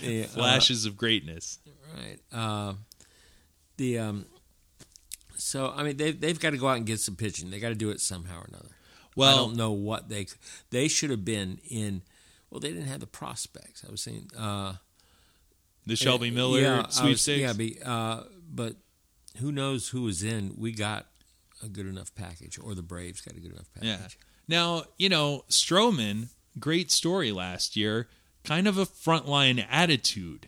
The, 0.02 0.24
uh, 0.24 0.28
Flashes 0.28 0.86
of 0.86 0.98
greatness. 0.98 1.60
right. 1.96 2.20
Uh, 2.32 2.74
the 3.78 4.00
um, 4.00 4.26
so 5.36 5.74
I 5.76 5.84
mean 5.84 5.98
they 5.98 6.12
they've 6.12 6.40
got 6.40 6.52
to 6.52 6.58
go 6.58 6.68
out 6.68 6.78
and 6.78 6.86
get 6.86 7.00
some 7.00 7.16
pitching. 7.16 7.50
They 7.50 7.60
got 7.60 7.70
to 7.70 7.76
do 7.76 7.90
it 7.90 8.00
somehow 8.02 8.42
or 8.42 8.46
another. 8.48 8.70
Well, 9.16 9.34
I 9.34 9.36
don't 9.38 9.56
know 9.56 9.72
what 9.72 10.10
they 10.10 10.28
they 10.70 10.88
should 10.88 11.10
have 11.10 11.26
been 11.26 11.60
in. 11.70 12.02
Well, 12.50 12.60
they 12.60 12.70
didn't 12.70 12.88
have 12.88 13.00
the 13.00 13.08
prospects. 13.08 13.84
I 13.88 13.92
was 13.92 14.02
saying 14.02 14.30
uh, 14.38 14.74
the 15.86 15.96
Shelby 15.96 16.32
Miller 16.32 16.62
yeah, 16.62 16.74
I 16.82 16.86
was- 16.86 16.96
sweepstakes. 16.96 17.58
yeah, 17.58 17.92
uh, 17.92 18.24
but 18.52 18.76
who 19.40 19.52
knows 19.52 19.90
who 19.90 20.04
was 20.04 20.24
in? 20.24 20.54
We 20.58 20.72
got 20.72 21.08
a 21.64 21.68
good 21.68 21.88
enough 21.88 22.14
package, 22.14 22.60
or 22.62 22.76
the 22.76 22.84
Braves 22.84 23.22
got 23.22 23.36
a 23.36 23.40
good 23.40 23.54
enough 23.54 23.72
package. 23.74 23.90
Yeah. 23.90 24.08
Now, 24.48 24.84
you 24.98 25.10
know, 25.10 25.46
Stroman, 25.50 26.30
great 26.60 26.92
story 26.92 27.32
last 27.32 27.76
year, 27.76 28.08
kind 28.44 28.68
of 28.68 28.78
a 28.78 28.86
frontline 28.86 29.66
attitude. 29.70 30.48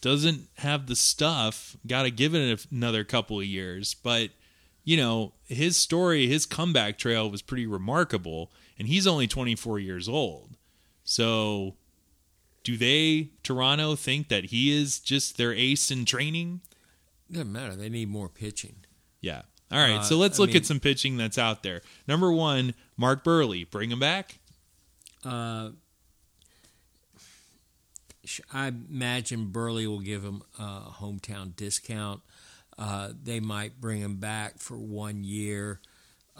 Doesn't 0.00 0.48
have 0.58 0.86
the 0.86 0.94
stuff, 0.96 1.76
got 1.86 2.04
to 2.04 2.10
give 2.10 2.34
it 2.34 2.66
another 2.70 3.02
couple 3.04 3.40
of 3.40 3.46
years. 3.46 3.94
But, 3.94 4.30
you 4.84 4.96
know, 4.96 5.32
his 5.46 5.76
story, 5.76 6.28
his 6.28 6.46
comeback 6.46 6.98
trail 6.98 7.28
was 7.30 7.42
pretty 7.42 7.66
remarkable. 7.66 8.52
And 8.78 8.86
he's 8.86 9.08
only 9.08 9.26
24 9.26 9.80
years 9.80 10.08
old. 10.08 10.56
So, 11.02 11.74
do 12.62 12.76
they, 12.76 13.30
Toronto, 13.42 13.96
think 13.96 14.28
that 14.28 14.44
he 14.46 14.70
is 14.70 15.00
just 15.00 15.36
their 15.36 15.52
ace 15.52 15.90
in 15.90 16.04
training? 16.04 16.60
Doesn't 17.30 17.50
matter. 17.50 17.74
They 17.74 17.88
need 17.88 18.08
more 18.08 18.28
pitching. 18.28 18.76
Yeah. 19.20 19.42
All 19.72 19.78
right. 19.78 19.98
Uh, 19.98 20.02
so 20.02 20.16
let's 20.16 20.38
I 20.38 20.42
look 20.42 20.50
mean- 20.50 20.58
at 20.58 20.66
some 20.66 20.78
pitching 20.80 21.16
that's 21.16 21.38
out 21.38 21.62
there. 21.64 21.82
Number 22.06 22.30
one, 22.32 22.74
Mark 22.96 23.24
Buehrle. 23.24 23.68
Bring 23.68 23.90
him 23.90 23.98
back. 23.98 24.38
Uh, 25.24 25.70
I 28.52 28.68
imagine 28.68 29.46
Buehrle 29.52 29.86
will 29.86 30.00
give 30.00 30.22
him 30.22 30.42
a 30.58 30.80
hometown 31.00 31.56
discount. 31.56 32.20
Uh, 32.76 33.10
they 33.22 33.40
might 33.40 33.80
bring 33.80 34.00
him 34.00 34.16
back 34.16 34.58
for 34.58 34.76
one 34.76 35.24
year, 35.24 35.80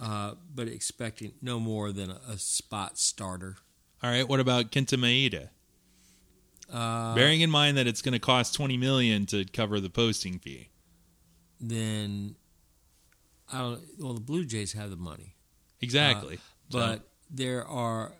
uh, 0.00 0.34
but 0.54 0.68
expecting 0.68 1.32
no 1.40 1.58
more 1.58 1.90
than 1.92 2.10
a, 2.10 2.20
a 2.28 2.38
spot 2.38 2.98
starter. 2.98 3.56
All 4.02 4.10
right. 4.10 4.28
What 4.28 4.38
about 4.38 4.70
Kenta 4.70 4.96
Maeda? 4.98 5.48
Uh, 6.72 7.14
Bearing 7.14 7.40
in 7.40 7.50
mind 7.50 7.78
that 7.78 7.86
it's 7.86 8.02
going 8.02 8.12
to 8.12 8.18
cost 8.18 8.54
twenty 8.54 8.76
million 8.76 9.24
to 9.26 9.44
cover 9.46 9.80
the 9.80 9.88
posting 9.90 10.38
fee. 10.38 10.68
then 11.60 12.36
I 13.50 13.58
don't. 13.58 13.80
Well, 13.98 14.12
the 14.12 14.20
Blue 14.20 14.44
Jays 14.44 14.74
have 14.74 14.90
the 14.90 14.96
money, 14.96 15.34
Exactly. 15.80 16.36
So- 16.70 16.78
but 16.78 17.08
there 17.30 17.66
are. 17.66 18.12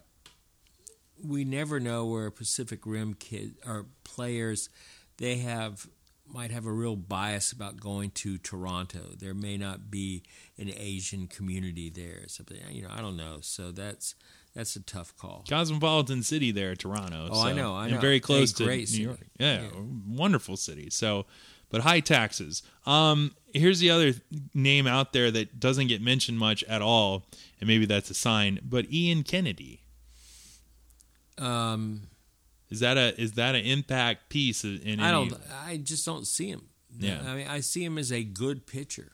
We 1.23 1.45
never 1.45 1.81
know 1.81 2.07
where 2.07 2.31
Pacific 2.31 2.81
Rim 2.87 3.15
kid 3.15 3.55
or 3.67 3.87
players. 4.05 4.69
They 5.17 5.37
have 5.39 5.89
might 6.31 6.51
have 6.51 6.67
a 6.67 6.73
real 6.73 6.95
bias 6.95 7.53
about 7.53 7.81
going 7.81 8.11
to 8.11 8.37
Toronto. 8.39 9.15
There 9.19 9.33
may 9.35 9.57
not 9.57 9.91
be 9.91 10.23
an 10.59 10.71
Asian 10.77 11.27
community 11.27 11.89
there. 11.91 12.23
Something 12.29 12.59
you 12.71 12.83
know. 12.83 12.91
I 12.93 13.01
don't 13.01 13.17
know. 13.17 13.39
So 13.41 13.73
that's 13.73 14.15
that's 14.55 14.77
a 14.77 14.81
tough 14.83 15.17
call. 15.17 15.45
cosmopolitan 15.49 16.23
city 16.23 16.51
there, 16.51 16.75
Toronto. 16.75 17.29
Oh, 17.31 17.43
I 17.45 17.53
know, 17.53 17.75
I 17.77 17.85
and 17.87 17.95
know. 17.95 18.01
very 18.01 18.21
close 18.21 18.53
to 18.55 18.65
great 18.65 18.81
New 18.81 18.87
city. 18.87 19.03
York. 19.05 19.21
Yeah, 19.39 19.63
Yeah. 19.63 19.69
wonderful 20.07 20.57
city. 20.57 20.89
So, 20.91 21.27
but 21.71 21.83
high 21.83 22.01
taxes. 22.01 22.63
Um, 22.87 23.35
here's 23.55 23.79
the 23.79 23.91
other 23.91 24.15
name 24.55 24.87
out 24.87 25.13
there 25.13 25.31
that 25.31 25.61
doesn't 25.61 25.87
get 25.89 26.01
mentioned 26.03 26.39
much 26.39 26.65
at 26.65 26.83
all, 26.83 27.27
and 27.61 27.69
maybe 27.69 27.87
that's 27.87 28.11
a 28.11 28.15
sign. 28.15 28.59
But 28.63 28.91
Ian 28.93 29.23
Kennedy 29.23 29.83
Um, 31.39 32.09
is 32.71 32.81
that 32.81 32.97
a 32.97 33.19
is 33.21 33.33
that 33.33 33.55
an 33.55 33.65
impact 33.65 34.29
piece 34.29 34.65
in? 34.65 34.81
Any, 34.85 35.03
I 35.03 35.11
don't. 35.11 35.33
I 35.65 35.79
just 35.79 36.05
don't 36.05 36.27
see 36.27 36.49
him. 36.49 36.69
Yeah. 36.99 37.21
I 37.27 37.35
mean, 37.35 37.47
I 37.49 37.61
see 37.61 37.85
him 37.85 37.99
as 37.99 38.13
a 38.13 38.25
good 38.25 38.67
pitcher, 38.67 39.13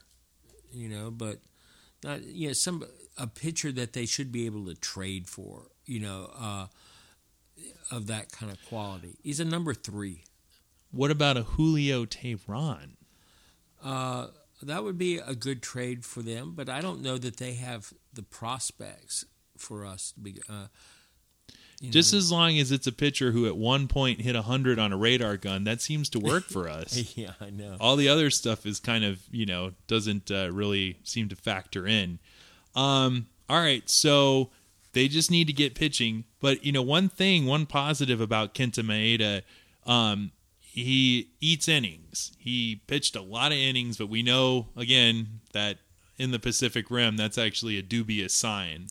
you 0.73 0.89
know, 0.89 1.11
but 1.11 1.39
not 2.03 2.23
you 2.23 2.49
know 2.49 2.53
some 2.53 2.85
a 3.17 3.27
pitcher 3.27 3.71
that 3.73 3.93
they 3.93 4.07
should 4.07 4.33
be 4.33 4.47
able 4.47 4.67
to 4.67 4.75
trade 4.75 5.29
for, 5.29 5.69
you 5.87 6.01
know, 6.01 6.31
uh, 6.39 6.67
of 7.91 8.07
that 8.09 8.33
kind 8.33 8.51
of 8.51 8.59
quality. 8.69 9.17
He's 9.23 9.41
a 9.41 9.45
number 9.45 9.75
three. 9.75 10.25
What 10.91 11.11
about 11.11 11.37
a 11.37 11.43
Julio 11.43 12.05
Teheran? 12.05 12.97
Uh, 13.83 14.29
that 14.63 14.83
would 14.83 14.99
be 14.99 15.19
a 15.19 15.35
good 15.35 15.63
trade 15.63 16.05
for 16.05 16.23
them, 16.23 16.53
but 16.55 16.69
I 16.69 16.81
don't 16.81 17.03
know 17.03 17.19
that 17.19 17.37
they 17.37 17.55
have 17.55 17.93
the 18.13 18.23
prospects 18.23 19.25
for 19.57 19.85
us 19.85 20.13
to 20.13 20.21
be. 20.21 20.41
Uh, 20.49 20.67
you 21.85 21.91
Just 21.91 22.13
know. 22.13 22.19
as 22.19 22.33
long 22.33 22.59
as 22.59 22.73
it's 22.73 22.87
a 22.87 22.93
pitcher 22.93 23.33
who 23.33 23.47
at 23.47 23.57
one 23.57 23.89
point 23.89 24.21
hit 24.21 24.35
100 24.35 24.79
on 24.79 24.93
a 24.93 24.97
radar 24.97 25.37
gun, 25.37 25.65
that 25.65 25.81
seems 25.81 26.09
to 26.11 26.19
work 26.21 26.45
for 26.45 26.69
us. 26.69 27.13
yeah, 27.17 27.33
I 27.41 27.51
know. 27.51 27.77
All 27.81 27.97
the 27.97 28.09
other 28.09 28.31
stuff 28.31 28.67
is 28.67 28.81
kind 28.81 29.05
of, 29.05 29.21
you 29.31 29.47
know, 29.47 29.73
doesn't 29.87 30.31
uh, 30.31 30.51
really 30.53 30.99
seem 31.05 31.29
to 31.29 31.37
factor 31.37 31.87
in. 31.87 32.19
Um, 32.75 33.27
all 33.49 33.61
right, 33.61 33.89
so 33.89 34.51
they 34.93 35.09
just 35.09 35.31
need 35.31 35.47
to 35.47 35.53
get 35.53 35.75
pitching. 35.75 36.25
But, 36.41 36.65
you 36.65 36.73
know, 36.73 36.83
one 36.83 37.09
thing, 37.09 37.47
one 37.47 37.67
positive 37.67 38.21
about 38.21 38.55
Kenta 38.55 38.83
Maeda, 38.85 39.43
um, 39.91 40.33
he 40.61 41.29
eats 41.41 41.69
innings. 41.69 42.33
He 42.39 42.81
pitched 42.87 43.15
a 43.15 43.23
lot 43.23 43.53
of 43.53 43.59
innings, 43.59 43.97
but 43.97 44.09
we 44.09 44.23
know 44.23 44.69
again 44.77 45.41
that 45.53 45.79
in 46.19 46.31
the 46.33 46.39
Pacific 46.39 46.91
Rim, 46.91 47.17
that's 47.17 47.39
actually 47.39 47.79
a 47.79 47.83
dubious 47.83 48.35
sign, 48.35 48.89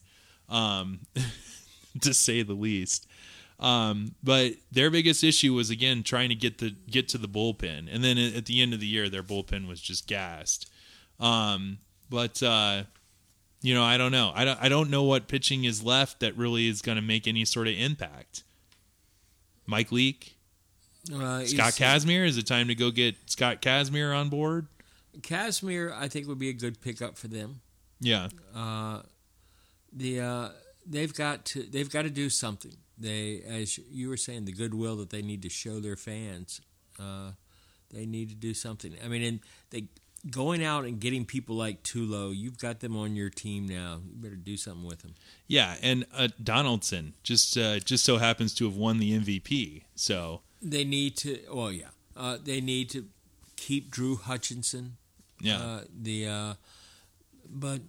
um, 0.50 1.02
to 2.02 2.14
say 2.14 2.42
the 2.44 2.54
least. 2.54 3.08
Um, 3.60 4.16
but 4.24 4.54
their 4.72 4.90
biggest 4.90 5.24
issue 5.24 5.54
was 5.54 5.70
again 5.70 6.04
trying 6.04 6.30
to 6.30 6.36
get 6.36 6.58
the 6.58 6.76
get 6.90 7.08
to 7.10 7.18
the 7.18 7.28
bullpen, 7.28 7.88
and 7.94 8.04
then 8.04 8.18
at 8.18 8.46
the 8.46 8.62
end 8.62 8.74
of 8.74 8.80
the 8.80 8.88
year, 8.88 9.10
their 9.10 9.24
bullpen 9.24 9.68
was 9.68 9.80
just 9.80 10.08
gassed. 10.08 10.70
Um, 11.20 11.78
but 12.10 12.42
uh, 12.44 12.84
you 13.62 13.74
know, 13.74 13.84
I 13.84 13.98
don't 13.98 14.12
know. 14.12 14.32
I 14.36 14.44
don't. 14.44 14.60
I 14.62 14.68
don't 14.70 14.90
know 14.90 15.04
what 15.04 15.28
pitching 15.28 15.64
is 15.64 15.82
left 15.84 16.20
that 16.20 16.36
really 16.36 16.68
is 16.68 16.82
going 16.82 16.98
to 16.98 17.02
make 17.02 17.28
any 17.28 17.46
sort 17.46 17.68
of 17.68 17.76
impact. 17.76 18.44
Mike 19.66 19.92
Leake, 19.94 20.36
Uh, 21.14 21.46
Scott 21.46 21.74
Kazmir. 21.74 22.26
Is 22.28 22.38
it 22.38 22.46
time 22.48 22.68
to 22.68 22.76
go 22.76 22.92
get 22.92 23.16
Scott 23.28 23.62
Kazmir 23.62 24.14
on 24.18 24.28
board? 24.28 24.68
Kazmir, 25.22 25.94
I 25.96 26.08
think 26.10 26.28
would 26.28 26.40
be 26.40 26.50
a 26.50 26.54
good 26.54 26.82
pickup 26.82 27.18
for 27.18 27.28
them. 27.30 27.62
Yeah, 28.02 28.28
Uh, 28.54 29.04
the 29.94 30.20
uh, 30.20 30.50
they've 30.86 31.14
got 31.14 31.46
to 31.46 31.64
they've 31.64 31.90
got 31.90 32.04
to 32.04 32.10
do 32.10 32.30
something. 32.30 32.74
They, 32.98 33.42
as 33.48 33.78
you 33.78 34.10
were 34.10 34.18
saying, 34.18 34.46
the 34.46 34.52
goodwill 34.52 34.96
that 34.98 35.10
they 35.10 35.22
need 35.22 35.42
to 35.42 35.50
show 35.50 35.80
their 35.80 35.96
fans. 35.96 36.62
Uh, 37.00 37.32
they 37.92 38.06
need 38.06 38.30
to 38.30 38.36
do 38.36 38.54
something. 38.54 38.96
I 39.04 39.08
mean, 39.08 39.24
and 39.24 39.40
they 39.72 39.88
going 40.30 40.64
out 40.64 40.86
and 40.86 41.00
getting 41.00 41.26
people 41.26 41.56
like 41.56 41.84
Tulo. 41.84 42.36
You've 42.36 42.58
got 42.58 42.80
them 42.80 42.96
on 42.96 43.16
your 43.16 43.30
team 43.30 43.68
now. 43.68 44.00
You 44.06 44.16
better 44.16 44.36
do 44.36 44.58
something 44.58 44.86
with 44.86 45.02
them. 45.02 45.16
yeah. 45.48 45.76
And 45.82 46.06
uh, 46.16 46.30
Donaldson 46.42 47.14
just 47.24 47.58
uh, 47.58 47.80
just 47.80 48.06
so 48.06 48.18
happens 48.18 48.54
to 48.56 48.66
have 48.66 48.76
won 48.78 49.00
the 49.00 49.20
MVP. 49.20 49.84
So 49.96 50.42
They 50.62 50.84
need 50.86 51.18
to. 51.18 51.40
Well, 51.52 51.72
yeah, 51.72 51.90
uh, 52.16 52.38
they 52.44 52.62
need 52.62 52.90
to 52.92 53.06
keep 53.56 53.90
Drew 53.92 54.16
Hutchinson. 54.18 54.98
yeah, 55.42 55.58
Uh, 55.62 55.82
the 56.02 56.28
uh, 56.28 56.54
but 57.50 57.82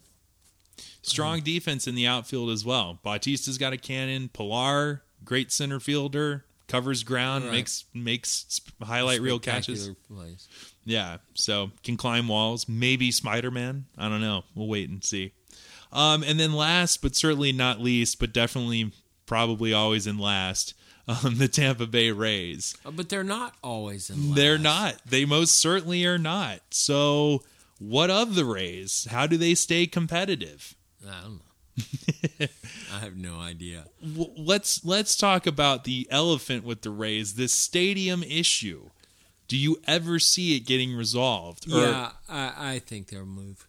strong 1.05 1.41
defense 1.41 1.87
in 1.87 1.95
the 1.95 2.07
outfield 2.07 2.51
as 2.51 2.65
well. 2.65 2.99
Bautista's 3.05 3.59
got 3.59 3.73
a 3.73 3.77
cannon. 3.77 4.29
Pilar, 4.29 5.03
great 5.25 5.53
center 5.53 5.81
fielder, 5.81 6.45
covers 6.69 7.03
ground, 7.03 7.45
Right. 7.45 7.53
makes 7.53 7.85
makes 7.95 8.61
highlight 8.83 9.21
reel 9.21 9.39
catches. 9.39 9.91
plays. 10.09 10.49
Yeah, 10.85 11.19
so 11.35 11.71
can 11.83 11.97
climb 11.97 12.29
walls. 12.29 12.69
Maybe 12.69 13.11
Spider 13.11 13.51
Man. 13.51 13.87
I 13.97 14.09
don't 14.09 14.21
know. 14.21 14.45
We'll 14.55 14.69
wait 14.69 14.91
and 14.91 15.03
see. 15.05 15.33
Um, 15.93 16.23
and 16.25 16.39
then 16.41 16.53
last, 16.53 17.03
but 17.03 17.15
certainly 17.15 17.53
not 17.53 17.81
least, 17.81 18.19
but 18.19 18.33
definitely 18.33 18.93
probably 19.27 19.73
always 19.73 20.07
in 20.07 20.19
last, 20.19 20.75
um, 21.07 21.35
the 21.39 21.49
Tampa 21.49 21.87
Bay 21.87 22.11
Rays. 22.11 22.75
Uh, 22.85 22.91
But 22.91 23.09
they're 23.09 23.23
not 23.25 23.55
always 23.63 24.11
in. 24.11 24.31
Last. 24.31 24.37
They're 24.37 24.59
not. 24.59 24.97
They 25.07 25.25
most 25.25 25.57
certainly 25.59 26.05
are 26.05 26.19
not. 26.19 26.61
So, 26.73 27.43
what 27.79 28.11
of 28.11 28.35
the 28.35 28.45
Rays? 28.45 29.07
How 29.11 29.27
do 29.27 29.37
they 29.37 29.55
stay 29.55 29.87
competitive? 29.87 30.75
I 31.09 31.23
don't 31.23 31.35
know. 31.35 32.47
I 32.95 32.99
have 33.01 33.17
no 33.17 33.41
idea. 33.41 33.87
W- 34.03 34.33
let's 34.37 34.85
let's 34.85 35.17
talk 35.17 35.47
about 35.47 35.85
the 35.85 36.07
elephant 36.11 36.65
with 36.65 36.83
the 36.83 36.91
Rays. 36.91 37.35
This 37.35 37.53
stadium 37.53 38.23
issue. 38.23 38.91
Do 39.49 39.57
you 39.59 39.79
ever 39.87 40.19
see 40.19 40.57
it 40.57 40.61
getting 40.61 40.95
resolved? 40.95 41.71
Or 41.71 41.81
yeah, 41.81 42.13
I, 42.29 42.53
I 42.75 42.79
think 42.79 43.09
they'll 43.09 43.27
move. 43.27 43.67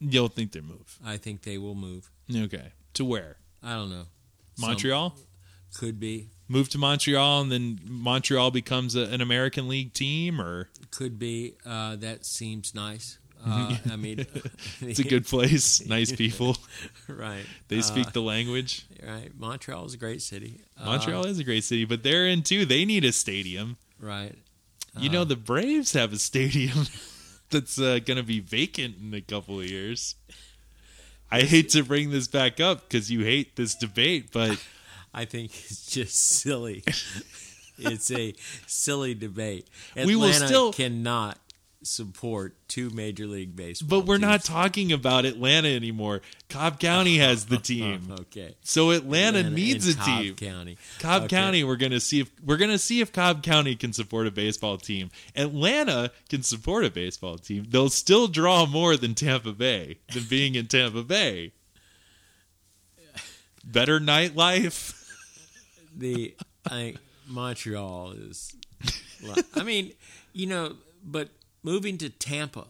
you 0.00 0.10
don't 0.10 0.32
think 0.32 0.52
they 0.52 0.60
move? 0.60 0.98
I 1.04 1.16
think 1.18 1.42
they 1.42 1.58
will 1.58 1.74
move. 1.74 2.10
Okay, 2.34 2.72
to 2.94 3.04
where? 3.04 3.36
I 3.62 3.74
don't 3.74 3.90
know. 3.90 4.06
Some- 4.56 4.68
Montreal. 4.70 5.14
could 5.76 5.98
be, 6.00 6.28
Move 6.46 6.68
to 6.70 6.78
Montreal, 6.78 7.40
and 7.42 7.50
then 7.50 7.80
Montreal 7.84 8.50
becomes 8.50 8.94
a, 8.94 9.00
an 9.04 9.20
American 9.20 9.66
League 9.66 9.92
team, 9.92 10.40
or 10.40 10.68
could 10.90 11.18
be. 11.18 11.54
Uh, 11.66 11.96
that 11.96 12.24
seems 12.24 12.74
nice. 12.74 13.18
Uh, 13.46 13.76
I 13.92 13.96
mean, 13.96 14.26
it's 14.80 14.98
a 15.00 15.04
good 15.04 15.26
place, 15.26 15.84
nice 15.96 16.12
people. 16.12 16.56
right. 17.08 17.44
They 17.68 17.78
Uh, 17.78 17.82
speak 17.82 18.12
the 18.12 18.22
language. 18.22 18.86
right. 19.06 19.30
Montreal 19.38 19.84
is 19.86 19.94
a 19.94 19.98
great 19.98 20.22
city. 20.22 20.60
Uh, 20.80 20.86
Montreal 20.86 21.26
is 21.26 21.38
a 21.38 21.44
great 21.44 21.64
city, 21.64 21.84
but 21.84 22.02
they're 22.02 22.26
in 22.26 22.42
too. 22.42 22.64
They 22.64 22.84
need 22.84 23.04
a 23.04 23.12
stadium. 23.12 23.76
right. 24.00 24.34
You 24.96 25.08
know, 25.08 25.24
the 25.24 25.34
Braves 25.34 25.92
have 25.94 26.12
a 26.12 26.18
stadium 26.20 26.86
that's 27.50 27.80
uh, 27.80 27.98
going 28.04 28.16
to 28.16 28.22
be 28.22 28.38
vacant 28.38 28.94
in 29.02 29.12
a 29.12 29.20
couple 29.20 29.58
of 29.58 29.66
years. 29.68 30.14
I 31.32 31.40
hate 31.42 31.70
to 31.70 31.82
bring 31.82 32.10
this 32.10 32.28
back 32.28 32.60
up 32.60 32.82
because 32.88 33.10
you 33.10 33.24
hate 33.24 33.56
this 33.56 33.74
debate, 33.74 34.30
but 34.32 34.64
I 35.12 35.24
think 35.24 35.50
it's 35.64 35.86
just 35.90 36.14
silly. 36.14 36.84
it's 37.76 38.08
a 38.12 38.34
silly 38.68 39.14
debate. 39.14 39.66
Atlanta 39.96 40.06
We 40.06 40.14
will 40.16 40.32
still- 40.32 40.72
cannot 40.72 41.38
support 41.84 42.56
two 42.68 42.90
major 42.90 43.26
league 43.26 43.54
baseball. 43.54 44.00
but 44.00 44.06
we're 44.06 44.18
not 44.18 44.42
talking 44.42 44.92
about 44.92 45.24
Atlanta 45.24 45.68
anymore. 45.68 46.22
Cobb 46.48 46.80
County 46.80 47.18
has 47.18 47.46
the 47.46 47.56
team, 47.72 48.08
okay. 48.20 48.54
so 48.62 48.90
Atlanta, 48.90 49.38
Atlanta 49.38 49.56
needs 49.56 49.88
a 49.88 49.94
Cobb 49.96 50.06
team. 50.06 50.34
County. 50.34 50.78
Cobb 50.98 51.22
Okay. 51.24 51.36
County, 51.36 51.64
we're 51.64 51.76
gonna 51.76 52.00
see 52.00 52.20
if 52.20 52.30
we're 52.44 52.56
gonna 52.56 52.78
see 52.78 53.00
if 53.00 53.12
Cobb 53.12 53.42
County 53.42 53.76
can 53.76 53.92
support 53.92 54.26
a 54.26 54.30
baseball 54.30 54.76
team. 54.78 55.10
Atlanta 55.36 56.10
can 56.28 56.42
support 56.42 56.84
a 56.84 56.90
baseball 56.90 57.38
team. 57.38 57.66
They'll 57.68 57.90
still 57.90 58.26
draw 58.28 58.66
more 58.66 58.96
than 58.96 59.14
Tampa 59.14 59.52
Bay 59.52 59.98
than 60.12 60.24
being 60.24 60.54
in 60.54 60.66
Tampa 60.66 61.02
Bay. 61.02 61.52
Better 63.64 63.98
nightlife. 63.98 65.00
the 65.96 66.34
I 66.68 66.94
Montreal 67.26 68.12
is. 68.12 68.54
I 69.54 69.62
mean, 69.62 69.92
you 70.34 70.46
know, 70.46 70.74
but 71.02 71.30
moving 71.64 71.98
to 71.98 72.08
Tampa 72.10 72.66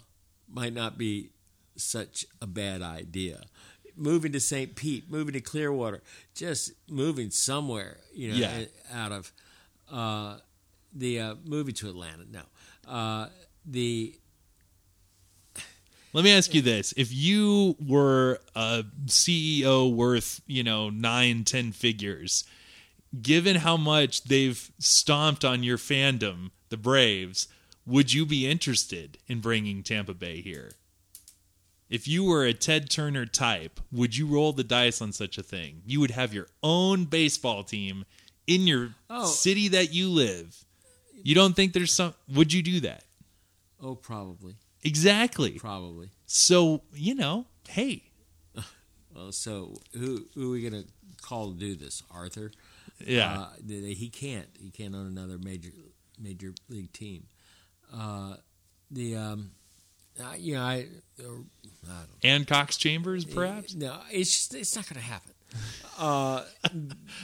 might 0.49 0.72
not 0.72 0.97
be 0.97 1.30
such 1.76 2.24
a 2.40 2.47
bad 2.47 2.80
idea. 2.80 3.42
Moving 3.97 4.32
to 4.32 4.40
St. 4.40 4.74
Pete, 4.74 5.11
moving 5.11 5.34
to 5.34 5.40
Clearwater, 5.40 6.03
just 6.34 6.72
moving 6.88 7.30
somewhere, 7.30 7.99
you 8.14 8.30
know, 8.30 8.36
Yeah. 8.36 8.64
out 8.92 9.12
of 9.12 9.32
uh, 9.90 10.38
the 10.95 11.20
uh, 11.20 11.34
moving 11.45 11.74
to 11.74 11.88
Atlanta. 11.90 12.24
No, 12.30 12.42
uh, 12.90 13.28
the 13.66 14.16
Let 16.12 16.24
me 16.24 16.30
ask 16.32 16.55
you 16.55 16.62
this: 16.62 16.95
If 16.97 17.12
you 17.12 17.76
were 17.84 18.38
a 18.55 18.84
CEO 19.07 19.92
worth, 19.92 20.40
you 20.47 20.62
know, 20.62 20.88
nine, 20.90 21.45
ten 21.45 21.72
figures, 21.72 22.45
given 23.20 23.57
how 23.57 23.76
much 23.76 24.24
they've 24.24 24.70
stomped 24.78 25.45
on 25.45 25.62
your 25.64 25.78
fandom, 25.78 26.51
the 26.68 26.76
Braves, 26.76 27.49
would 27.87 28.12
you 28.12 28.24
be 28.26 28.49
interested 28.51 29.18
in 29.26 29.41
bringing 29.41 29.82
Tampa 29.82 30.14
Bay 30.14 30.41
here? 30.41 30.72
If 31.91 32.09
you 32.09 32.24
were 32.24 32.45
a 32.45 32.55
Ted 32.55 32.89
Turner 32.91 33.26
type, 33.26 33.78
would 33.93 34.16
you 34.16 34.26
roll 34.26 34.53
the 34.53 34.64
dice 34.64 35.01
on 35.03 35.12
such 35.12 35.37
a 35.39 35.43
thing? 35.43 35.82
You 35.87 36.01
would 36.01 36.11
have 36.12 36.32
your 36.32 36.49
own 36.62 37.05
baseball 37.05 37.62
team 37.62 38.05
in 38.47 38.66
your 38.66 38.95
Oh. 39.11 39.26
city 39.26 39.68
that 39.68 39.93
you 39.93 40.09
live. 40.09 40.64
You 41.22 41.35
don't 41.35 41.55
think 41.55 41.72
there's 41.72 41.93
some 41.93 42.14
would 42.28 42.53
you 42.53 42.62
do 42.62 42.80
that? 42.80 43.05
oh, 43.80 43.95
probably, 43.95 44.55
Exactly. 44.82 45.53
probably. 45.59 46.09
So, 46.26 46.82
you 46.95 47.14
know, 47.14 47.47
hey, 47.68 48.05
Well, 49.14 49.30
so 49.32 49.76
who 49.93 50.26
who 50.35 50.49
are 50.49 50.53
we 50.53 50.62
gonna 50.62 50.85
call 51.22 51.53
to 51.53 51.59
do 51.59 51.74
this? 51.74 52.03
Arthur. 52.11 52.51
yeah. 53.07 53.41
Uh, 53.41 53.49
he 53.66 54.09
can't. 54.09 54.49
He 54.59 54.70
can't 54.70 54.95
own 54.95 55.07
another 55.07 55.39
major 55.39 55.70
major 56.18 56.55
league 56.68 56.93
team. 56.93 57.26
Uh, 57.97 58.36
the 58.90 59.16
um, 59.16 59.51
uh, 60.20 60.34
you 60.36 60.55
know 60.55 60.62
I, 60.62 60.86
uh, 61.20 61.22
I 61.22 61.24
don't. 61.26 62.09
and 62.22 62.47
Cox 62.47 62.76
Chambers, 62.76 63.24
perhaps. 63.24 63.74
No, 63.74 63.99
it's 64.11 64.30
just, 64.32 64.55
it's 64.55 64.74
not 64.76 64.88
going 64.88 65.01
to 65.01 65.07
happen. 65.07 65.32
Uh, 65.97 66.42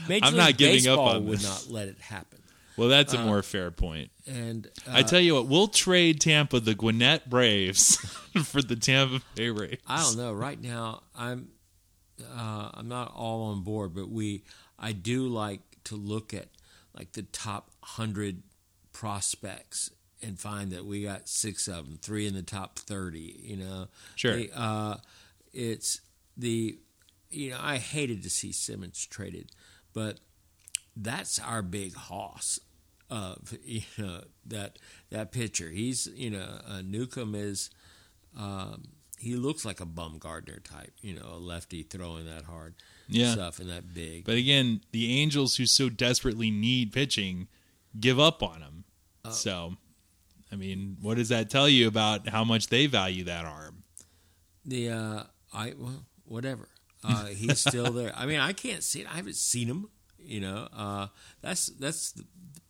Major 0.08 0.26
I'm 0.26 0.34
League 0.34 0.38
not 0.38 0.56
giving 0.56 0.86
up 0.86 1.00
on 1.00 1.26
would 1.26 1.40
this. 1.40 1.68
not 1.68 1.74
let 1.74 1.88
it 1.88 1.98
happen. 1.98 2.38
Well, 2.76 2.88
that's 2.88 3.12
a 3.12 3.18
more 3.18 3.42
fair 3.42 3.72
point. 3.72 4.12
And 4.28 4.68
uh, 4.86 4.92
I 4.94 5.02
tell 5.02 5.18
you 5.18 5.34
what, 5.34 5.48
we'll 5.48 5.66
trade 5.66 6.20
Tampa 6.20 6.60
the 6.60 6.76
Gwinnett 6.76 7.28
Braves 7.28 7.96
for 8.44 8.62
the 8.62 8.76
Tampa 8.76 9.22
Bay 9.34 9.50
Rays. 9.50 9.78
I 9.88 10.00
don't 10.04 10.16
know. 10.16 10.32
Right 10.32 10.60
now, 10.60 11.02
I'm 11.16 11.48
uh, 12.22 12.70
I'm 12.74 12.88
not 12.88 13.12
all 13.12 13.50
on 13.50 13.64
board, 13.64 13.92
but 13.94 14.08
we 14.08 14.44
I 14.78 14.92
do 14.92 15.26
like 15.26 15.60
to 15.84 15.96
look 15.96 16.32
at 16.32 16.46
like 16.96 17.12
the 17.12 17.22
top 17.22 17.70
hundred 17.82 18.44
prospects 18.92 19.90
and 20.22 20.38
find 20.38 20.70
that 20.72 20.84
we 20.84 21.02
got 21.02 21.28
six 21.28 21.66
of 21.68 21.86
them, 21.86 21.98
three 22.00 22.26
in 22.26 22.34
the 22.34 22.42
top 22.42 22.78
thirty. 22.78 23.40
You 23.42 23.56
know, 23.56 23.88
Sure. 24.16 24.36
They, 24.36 24.50
uh, 24.54 24.96
it's 25.52 26.00
the 26.36 26.78
you 27.30 27.50
know 27.50 27.58
I 27.60 27.78
hated 27.78 28.22
to 28.24 28.30
see 28.30 28.52
Simmons 28.52 29.06
traded, 29.06 29.50
but 29.92 30.20
that's 30.96 31.38
our 31.38 31.62
big 31.62 31.94
hoss 31.94 32.58
of 33.08 33.56
you 33.64 33.82
know 33.98 34.22
that 34.46 34.78
that 35.10 35.32
pitcher. 35.32 35.70
He's 35.70 36.06
you 36.14 36.30
know 36.30 36.60
uh, 36.66 36.82
Newcomb 36.82 37.34
is 37.34 37.70
um, 38.38 38.88
he 39.18 39.34
looks 39.36 39.64
like 39.64 39.80
a 39.80 39.84
bum 39.86 40.18
Bumgarner 40.20 40.62
type, 40.62 40.92
you 41.02 41.14
know, 41.14 41.26
a 41.34 41.38
lefty 41.38 41.82
throwing 41.82 42.24
that 42.26 42.44
hard 42.44 42.74
Yeah. 43.08 43.32
stuff 43.32 43.58
and 43.58 43.68
that 43.68 43.92
big. 43.92 44.24
But 44.24 44.36
again, 44.36 44.80
the 44.92 45.18
Angels, 45.20 45.56
who 45.56 45.66
so 45.66 45.88
desperately 45.90 46.50
need 46.50 46.92
pitching, 46.92 47.48
give 47.98 48.18
up 48.18 48.42
on 48.42 48.62
him. 48.62 48.84
so, 49.30 49.74
I 50.52 50.56
mean, 50.56 50.96
what 51.00 51.16
does 51.16 51.28
that 51.28 51.50
tell 51.50 51.68
you 51.68 51.86
about 51.86 52.28
how 52.28 52.44
much 52.44 52.68
they 52.68 52.86
value 52.86 53.24
that 53.24 53.44
arm? 53.44 53.84
The 54.64 54.90
uh, 54.90 55.22
I 55.52 55.74
well, 55.78 56.04
whatever. 56.24 56.68
Uh, 57.02 57.26
he's 57.26 57.60
still 57.60 57.92
there. 57.92 58.12
I 58.16 58.26
mean, 58.26 58.40
I 58.40 58.52
can't 58.52 58.82
see 58.82 59.00
it. 59.00 59.06
I 59.10 59.16
haven't 59.16 59.36
seen 59.36 59.68
him. 59.68 59.88
You 60.18 60.40
know, 60.40 60.68
uh, 60.76 61.06
that's 61.40 61.66
that's 61.66 62.12
the, 62.12 62.24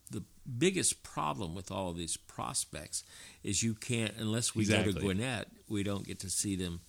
the 0.09 0.23
biggest 0.57 1.03
problem 1.03 1.53
with 1.53 1.71
all 1.71 1.89
of 1.89 1.97
these 1.97 2.17
prospects 2.17 3.03
is 3.43 3.61
you 3.61 3.73
can't 3.73 4.13
unless 4.17 4.55
we 4.55 4.65
go 4.65 4.83
to 4.83 4.93
Gwinnett, 4.93 5.47
we 5.67 5.83
don't 5.83 6.05
get 6.05 6.19
to 6.19 6.29
see 6.29 6.55
them. 6.55 6.81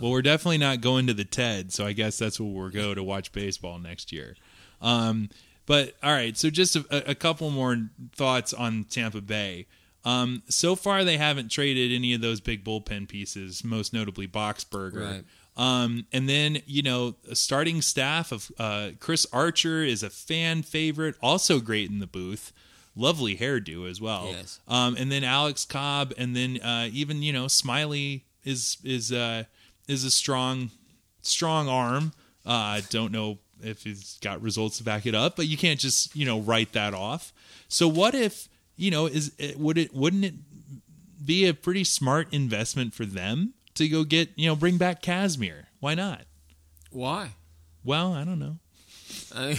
Well, 0.00 0.12
we're 0.12 0.22
definitely 0.22 0.58
not 0.58 0.80
going 0.80 1.06
to 1.08 1.14
the 1.14 1.24
TED, 1.24 1.72
so 1.72 1.84
I 1.84 1.92
guess 1.92 2.18
that's 2.18 2.38
where 2.38 2.48
we'll 2.48 2.70
go 2.70 2.94
to 2.94 3.02
watch 3.02 3.32
baseball 3.32 3.78
next 3.78 4.12
year. 4.12 4.36
Um, 4.80 5.30
but 5.66 5.94
all 6.02 6.12
right, 6.12 6.36
so 6.36 6.50
just 6.50 6.76
a, 6.76 7.10
a 7.10 7.14
couple 7.14 7.50
more 7.50 7.88
thoughts 8.14 8.52
on 8.52 8.84
Tampa 8.84 9.20
Bay. 9.20 9.66
Um, 10.04 10.42
so 10.48 10.76
far, 10.76 11.04
they 11.04 11.16
haven't 11.16 11.50
traded 11.50 11.92
any 11.92 12.12
of 12.14 12.20
those 12.20 12.40
big 12.40 12.64
bullpen 12.64 13.08
pieces, 13.08 13.64
most 13.64 13.92
notably 13.92 14.28
Boxberger. 14.28 15.12
Right. 15.12 15.24
Um, 15.56 16.06
and 16.12 16.28
then 16.28 16.58
you 16.66 16.82
know, 16.82 17.14
a 17.30 17.36
starting 17.36 17.80
staff 17.80 18.32
of 18.32 18.50
uh, 18.58 18.90
Chris 19.00 19.26
Archer 19.32 19.82
is 19.82 20.02
a 20.02 20.10
fan 20.10 20.62
favorite, 20.62 21.14
also 21.22 21.60
great 21.60 21.90
in 21.90 22.00
the 22.00 22.06
booth. 22.06 22.52
Lovely 22.96 23.36
hairdo 23.36 23.90
as 23.90 24.00
well. 24.00 24.28
Yes. 24.30 24.60
Um, 24.68 24.96
and 24.96 25.10
then 25.10 25.24
Alex 25.24 25.64
Cobb, 25.64 26.12
and 26.16 26.36
then 26.36 26.60
uh, 26.60 26.88
even 26.92 27.22
you 27.22 27.32
know 27.32 27.46
Smyly 27.46 28.22
is 28.44 28.78
is 28.84 29.10
uh, 29.10 29.44
is 29.88 30.04
a 30.04 30.10
strong 30.10 30.70
strong 31.22 31.68
arm. 31.68 32.12
Uh, 32.46 32.50
I 32.50 32.82
don't 32.90 33.10
know 33.10 33.38
if 33.62 33.82
he's 33.82 34.18
got 34.20 34.42
results 34.42 34.78
to 34.78 34.84
back 34.84 35.06
it 35.06 35.14
up, 35.14 35.34
but 35.36 35.48
you 35.48 35.56
can't 35.56 35.80
just 35.80 36.14
you 36.14 36.24
know 36.24 36.40
write 36.40 36.72
that 36.72 36.94
off. 36.94 37.32
So 37.68 37.88
what 37.88 38.14
if 38.14 38.48
you 38.76 38.90
know 38.90 39.06
is 39.06 39.32
it, 39.38 39.58
would 39.58 39.78
it 39.78 39.94
wouldn't 39.94 40.24
it 40.24 40.34
be 41.24 41.46
a 41.46 41.54
pretty 41.54 41.84
smart 41.84 42.28
investment 42.32 42.92
for 42.94 43.04
them 43.06 43.54
to 43.74 43.88
go 43.88 44.04
get 44.04 44.30
you 44.36 44.48
know 44.48 44.56
bring 44.56 44.76
back 44.78 45.02
Kazmir? 45.02 45.64
Why 45.80 45.94
not? 45.94 46.22
Why? 46.90 47.30
Well, 47.84 48.12
I 48.14 48.24
don't 48.24 48.38
know. 48.38 48.58
I, 49.34 49.58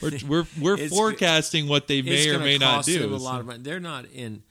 We're 0.00 0.12
we're, 0.28 0.46
we're 0.60 0.88
forecasting 0.88 1.68
what 1.68 1.88
they 1.88 2.02
may 2.02 2.28
or 2.30 2.38
may 2.38 2.58
not 2.58 2.84
do. 2.84 3.04
a 3.04 3.16
lot 3.16 3.40
of 3.40 3.46
money. 3.46 3.60
They're 3.62 3.80
not 3.80 4.06
in 4.06 4.42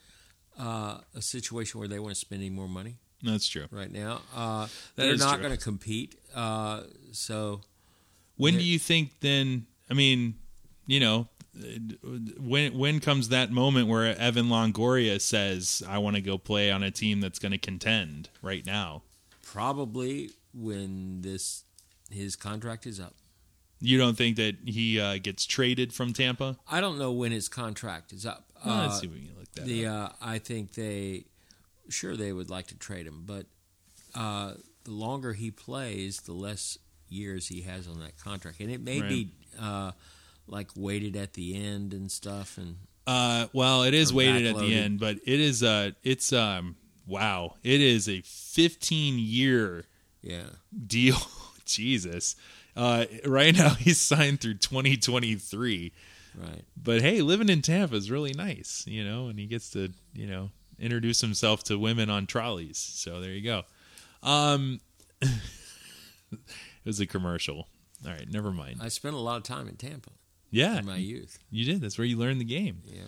uh, 0.59 0.97
a 1.15 1.21
situation 1.21 1.79
where 1.79 1.87
they 1.87 1.99
want 1.99 2.13
to 2.13 2.19
spend 2.19 2.41
any 2.41 2.49
more 2.49 2.67
money 2.67 2.97
That's 3.21 3.47
true. 3.47 3.65
right 3.71 3.91
now. 3.91 4.21
Uh, 4.35 4.67
they're 4.95 5.15
not 5.17 5.39
going 5.41 5.51
to 5.51 5.57
compete. 5.57 6.15
Uh, 6.35 6.81
so 7.11 7.61
When 8.37 8.55
do 8.55 8.63
you 8.63 8.79
think 8.79 9.19
then? 9.19 9.65
I 9.89 9.93
mean, 9.93 10.35
you 10.87 10.99
know, 10.99 11.27
when 12.39 12.77
when 12.77 12.99
comes 12.99 13.29
that 13.29 13.51
moment 13.51 13.87
where 13.87 14.17
Evan 14.17 14.47
Longoria 14.47 15.21
says, 15.21 15.83
"I 15.87 15.97
want 15.99 16.15
to 16.15 16.21
go 16.21 16.37
play 16.37 16.71
on 16.71 16.83
a 16.83 16.91
team 16.91 17.19
that's 17.21 17.39
going 17.39 17.51
to 17.51 17.57
contend"? 17.57 18.29
Right 18.41 18.65
now, 18.65 19.03
probably 19.43 20.31
when 20.53 21.21
this 21.21 21.63
his 22.11 22.35
contract 22.35 22.85
is 22.85 22.99
up. 22.99 23.15
you 23.79 23.97
don't 23.97 24.15
think 24.17 24.37
that 24.37 24.55
he 24.65 24.99
uh, 24.99 25.17
gets 25.17 25.45
traded 25.45 25.93
from 25.93 26.13
Tampa? 26.13 26.57
I 26.69 26.79
don't 26.81 26.97
know 26.97 27.11
when 27.11 27.31
his 27.31 27.49
contract 27.49 28.13
is 28.13 28.25
up. 28.25 28.45
Well, 28.65 28.75
Uh, 28.75 28.87
let's 28.87 28.99
see 28.99 29.07
if 29.07 29.13
we 29.13 29.25
can 29.27 29.35
look 29.37 29.51
that 29.53 29.65
the 29.65 29.85
uh, 29.87 30.09
I 30.21 30.39
think 30.39 30.73
they 30.73 31.25
sure 31.89 32.15
they 32.15 32.33
would 32.33 32.49
like 32.49 32.67
to 32.67 32.75
trade 32.77 33.05
him, 33.05 33.23
but 33.25 33.45
uh, 34.15 34.53
the 34.85 34.91
longer 34.91 35.33
he 35.33 35.51
plays, 35.51 36.21
the 36.21 36.33
less 36.33 36.77
years 37.09 37.47
he 37.47 37.61
has 37.61 37.87
on 37.87 37.99
that 37.99 38.17
contract, 38.17 38.59
and 38.59 38.71
it 38.71 38.81
may 38.81 39.01
be 39.01 39.31
uh, 39.59 39.91
like 40.47 40.69
weighted 40.75 41.15
at 41.15 41.33
the 41.33 41.55
end 41.55 41.93
and 41.93 42.11
stuff. 42.11 42.57
And 42.57 42.77
Uh, 43.07 43.47
well, 43.53 43.83
it 43.83 43.93
is 43.93 44.13
weighted 44.13 44.45
at 44.45 44.57
the 44.57 44.75
end, 44.75 44.99
but 44.99 45.17
it 45.25 45.39
is 45.39 45.63
uh, 45.63 45.91
it's 46.03 46.31
um, 46.33 46.75
wow, 47.07 47.55
it 47.63 47.81
is 47.81 48.07
a 48.07 48.21
15 48.21 49.19
year 49.19 49.85
yeah, 50.21 50.47
deal. 50.87 51.17
Jesus. 51.65 52.35
Uh, 52.75 53.05
right 53.25 53.55
now 53.55 53.69
he's 53.79 53.99
signed 53.99 54.41
through 54.41 54.55
2023. 54.55 55.93
right. 56.35 56.61
but 56.81 57.01
hey, 57.01 57.21
living 57.21 57.49
in 57.49 57.61
Tampa 57.61 57.95
is 57.95 58.09
really 58.09 58.33
nice, 58.33 58.85
you 58.87 59.03
know, 59.03 59.27
and 59.27 59.37
he 59.37 59.45
gets 59.45 59.69
to, 59.71 59.91
you 60.13 60.25
know, 60.25 60.49
introduce 60.79 61.21
himself 61.21 61.63
to 61.65 61.77
women 61.77 62.09
on 62.09 62.25
trolleys. 62.25 62.77
So 62.77 63.21
there 63.21 63.31
you 63.31 63.43
go. 63.43 63.63
Um, 64.23 64.81
it 65.21 66.39
was 66.83 66.99
a 66.99 67.05
commercial. 67.05 67.67
All 68.05 68.11
right, 68.11 68.29
never 68.29 68.51
mind. 68.51 68.79
I 68.81 68.89
spent 68.89 69.15
a 69.15 69.19
lot 69.19 69.37
of 69.37 69.43
time 69.43 69.67
in 69.67 69.75
Tampa 69.75 70.09
Yeah, 70.53 70.77
in 70.77 70.85
my 70.85 70.97
youth. 70.97 71.39
you 71.51 71.65
did. 71.65 71.81
That's 71.81 71.97
where 71.97 72.05
you 72.05 72.17
learned 72.17 72.39
the 72.39 72.45
game. 72.45 72.81
Yeah, 72.85 73.01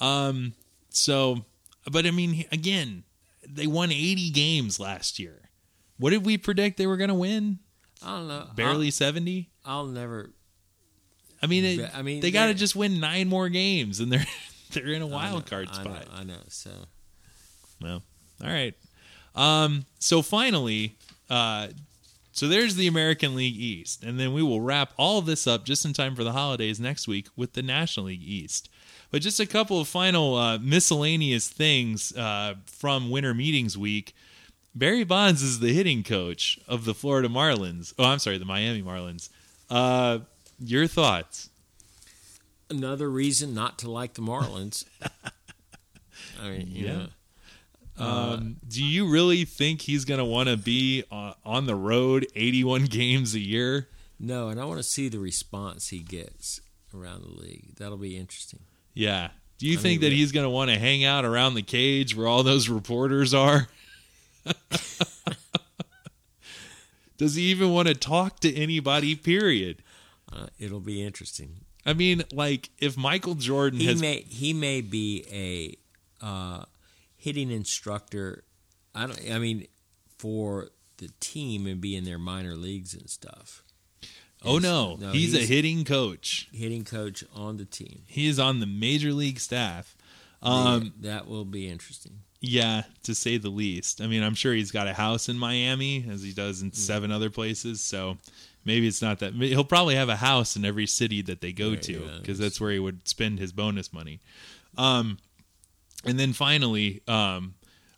Um, 0.00 0.52
so, 0.90 1.44
but 1.90 2.04
I 2.06 2.10
mean, 2.10 2.44
again, 2.52 3.04
they 3.48 3.66
won 3.66 3.90
80 3.90 4.30
games 4.30 4.78
last 4.78 5.18
year. 5.18 5.48
What 5.98 6.10
did 6.10 6.24
we 6.26 6.36
predict 6.38 6.76
they 6.76 6.86
were 6.86 6.96
going 6.98 7.08
to 7.08 7.14
win? 7.14 7.58
I 8.04 8.16
don't 8.18 8.28
know. 8.28 8.46
Barely 8.54 8.90
70. 8.90 9.48
I'll, 9.64 9.78
I'll 9.80 9.86
never. 9.86 10.30
I 11.42 11.46
mean, 11.46 11.64
it, 11.64 11.90
I 11.94 12.02
mean, 12.02 12.20
they 12.20 12.30
got 12.30 12.46
to 12.46 12.54
just 12.54 12.76
win 12.76 13.00
nine 13.00 13.26
more 13.28 13.48
games, 13.48 13.98
and 14.00 14.12
they're 14.12 14.26
they're 14.72 14.88
in 14.88 15.00
a 15.02 15.06
I 15.06 15.08
know, 15.08 15.14
wild 15.14 15.46
card 15.46 15.68
I 15.70 15.74
spot. 15.74 15.86
know, 15.86 16.12
I 16.14 16.24
know. 16.24 16.40
So 16.48 16.70
Well, 17.80 18.02
all 18.44 18.50
right. 18.50 18.74
Um, 19.34 19.86
so 19.98 20.20
finally, 20.22 20.96
uh, 21.30 21.68
so 22.32 22.46
there's 22.48 22.76
the 22.76 22.86
American 22.86 23.34
League 23.34 23.56
East, 23.56 24.02
and 24.04 24.18
then 24.18 24.32
we 24.32 24.42
will 24.42 24.60
wrap 24.60 24.92
all 24.96 25.18
of 25.18 25.26
this 25.26 25.46
up 25.46 25.64
just 25.64 25.84
in 25.84 25.92
time 25.92 26.14
for 26.14 26.24
the 26.24 26.32
holidays 26.32 26.78
next 26.80 27.06
week 27.08 27.26
with 27.36 27.52
the 27.54 27.62
National 27.62 28.06
League 28.06 28.22
East. 28.22 28.68
But 29.10 29.22
just 29.22 29.40
a 29.40 29.46
couple 29.46 29.80
of 29.80 29.88
final 29.88 30.36
uh, 30.36 30.58
miscellaneous 30.58 31.48
things 31.48 32.16
uh, 32.16 32.54
from 32.66 33.10
Winter 33.10 33.34
Meetings 33.34 33.76
Week. 33.76 34.14
Barry 34.74 35.02
Bonds 35.02 35.42
is 35.42 35.58
the 35.58 35.72
hitting 35.72 36.04
coach 36.04 36.60
of 36.68 36.84
the 36.84 36.94
Florida 36.94 37.28
Marlins. 37.28 37.92
Oh, 37.98 38.04
I'm 38.04 38.20
sorry, 38.20 38.38
the 38.38 38.44
Miami 38.44 38.82
Marlins. 38.82 39.28
Uh, 39.68 40.20
your 40.58 40.86
thoughts? 40.86 41.48
another 42.72 43.10
reason 43.10 43.52
not 43.52 43.80
to 43.80 43.90
like 43.90 44.14
the 44.14 44.22
Marlins. 44.22 44.84
I 46.40 46.50
mean, 46.50 46.68
you 46.70 46.86
Yeah. 46.86 46.92
know, 46.92 47.06
Um, 48.00 48.56
do 48.66 48.82
you 48.84 49.08
really 49.08 49.44
think 49.44 49.82
he's 49.82 50.04
going 50.04 50.18
to 50.18 50.24
want 50.24 50.48
to 50.48 50.56
be 50.56 51.04
uh, 51.10 51.34
on 51.44 51.66
the 51.66 51.74
road 51.74 52.26
81 52.34 52.84
games 52.86 53.34
a 53.34 53.40
year? 53.40 53.88
no, 54.18 54.48
and 54.48 54.60
I 54.60 54.64
want 54.66 54.78
to 54.78 54.82
see 54.82 55.08
the 55.08 55.18
response 55.18 55.88
he 55.88 56.00
gets 56.00 56.60
around 56.94 57.22
the 57.22 57.30
league. 57.40 57.76
That'll 57.76 57.96
be 57.96 58.16
interesting. 58.18 58.60
Yeah. 58.94 59.28
Do 59.58 59.66
you 59.66 59.78
I 59.78 59.80
think 59.80 60.00
mean, 60.00 60.10
that 60.10 60.16
he's 60.16 60.32
going 60.32 60.44
to 60.44 60.50
want 60.50 60.70
to 60.70 60.78
hang 60.78 61.04
out 61.04 61.24
around 61.24 61.54
the 61.54 61.62
cage 61.62 62.14
where 62.16 62.26
all 62.26 62.42
those 62.42 62.68
reporters 62.68 63.32
are? 63.34 63.68
Does 67.18 67.34
he 67.34 67.44
even 67.44 67.70
want 67.70 67.88
to 67.88 67.94
talk 67.94 68.40
to 68.40 68.54
anybody, 68.54 69.14
period? 69.14 69.82
Uh, 70.32 70.46
it'll 70.58 70.80
be 70.80 71.02
interesting. 71.02 71.56
I 71.84 71.92
mean, 71.92 72.24
like, 72.32 72.70
if 72.78 72.96
Michael 72.96 73.34
Jordan 73.34 73.80
He 73.80 73.86
has. 73.86 74.00
may 74.00 74.20
he 74.22 74.52
may 74.54 74.80
be 74.80 75.24
a 75.30 76.24
uh, 76.24 76.64
hitting 77.20 77.50
instructor. 77.50 78.44
I 78.94 79.06
don't. 79.06 79.20
I 79.30 79.38
mean, 79.38 79.66
for 80.18 80.68
the 80.98 81.10
team 81.20 81.66
and 81.66 81.80
be 81.80 81.96
in 81.96 82.04
their 82.04 82.18
minor 82.18 82.54
leagues 82.54 82.92
and 82.94 83.08
stuff. 83.08 83.62
oh, 84.44 84.58
no. 84.58 84.96
No, 84.96 85.12
he's, 85.12 85.34
a 85.34 85.38
hitting 85.38 85.84
coach. 85.84 86.48
Hitting 86.52 86.84
coach 86.84 87.24
on 87.34 87.56
the 87.56 87.64
team. 87.64 88.02
He 88.06 88.26
is 88.26 88.38
on 88.38 88.60
the 88.60 88.66
major 88.66 89.12
league 89.12 89.38
staff. 89.40 89.96
Um, 90.42 90.92
that 91.00 91.26
will 91.26 91.44
be 91.44 91.68
interesting. 91.68 92.20
Yeah, 92.40 92.82
to 93.02 93.14
say 93.14 93.36
the 93.36 93.50
least. 93.50 94.00
I 94.00 94.06
mean, 94.06 94.22
I'm 94.22 94.34
sure 94.34 94.54
he's 94.54 94.70
got 94.70 94.88
a 94.88 94.94
house 94.94 95.28
in 95.28 95.38
Miami 95.38 96.06
as 96.10 96.22
he 96.22 96.32
does 96.32 96.62
in 96.62 96.72
seven 96.72 97.10
other 97.12 97.28
places. 97.28 97.82
So 97.82 98.16
maybe 98.64 98.86
it's 98.88 99.02
not 99.02 99.18
that. 99.18 99.34
He'll 99.34 99.64
probably 99.64 99.94
have 99.96 100.08
a 100.08 100.16
house 100.16 100.56
in 100.56 100.64
every 100.64 100.86
city 100.86 101.20
that 101.22 101.42
they 101.42 101.52
go 101.52 101.70
Right, 101.70 101.82
to 101.82 101.92
yeah. 101.92 102.18
because 102.18 102.38
that's 102.38 102.58
where 102.60 102.70
he 102.72 102.78
would 102.78 103.06
spend 103.06 103.38
his 103.38 103.52
bonus 103.52 103.92
money. 103.92 104.20
Um, 104.78 105.18
and 106.04 106.18
then 106.18 106.32
finally, 106.32 107.02
um, 107.08 107.54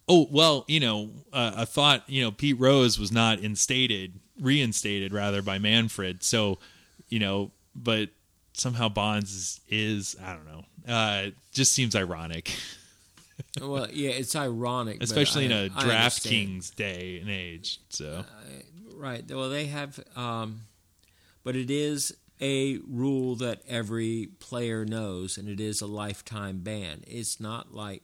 oh 0.08 0.26
well, 0.30 0.64
you 0.68 0.80
know, 0.80 1.10
uh, 1.32 1.52
I 1.56 1.64
thought 1.64 2.08
you 2.08 2.22
know 2.22 2.30
Pete 2.30 2.58
Rose 2.58 2.98
was 2.98 3.12
not 3.12 3.40
instated, 3.40 4.20
reinstated 4.40 5.12
rather 5.12 5.42
by 5.42 5.58
Manfred. 5.58 6.22
So 6.22 6.58
you 7.08 7.18
know, 7.18 7.50
but 7.74 8.10
somehow 8.52 8.88
Bonds 8.88 9.32
is, 9.32 9.60
is 9.68 10.16
I 10.22 10.34
don't 10.34 10.46
know. 10.46 10.64
Uh, 10.92 11.30
just 11.52 11.72
seems 11.72 11.94
ironic. 11.94 12.52
well, 13.60 13.88
yeah, 13.90 14.10
it's 14.10 14.34
ironic, 14.36 15.02
especially 15.02 15.46
in 15.46 15.52
I- 15.52 15.66
a. 15.66 15.68
DraftKings 15.70 16.74
day 16.74 17.18
and 17.20 17.30
age. 17.30 17.80
So 17.88 18.24
Right. 18.94 19.24
Well, 19.28 19.50
they 19.50 19.66
have, 19.66 19.98
um, 20.14 20.60
but 21.42 21.56
it 21.56 21.72
is 21.72 22.16
a 22.42 22.78
rule 22.88 23.36
that 23.36 23.62
every 23.68 24.28
player 24.40 24.84
knows, 24.84 25.38
and 25.38 25.48
it 25.48 25.60
is 25.60 25.80
a 25.80 25.86
lifetime 25.86 26.58
ban. 26.58 27.04
It's 27.06 27.40
not 27.40 27.72
like 27.72 28.02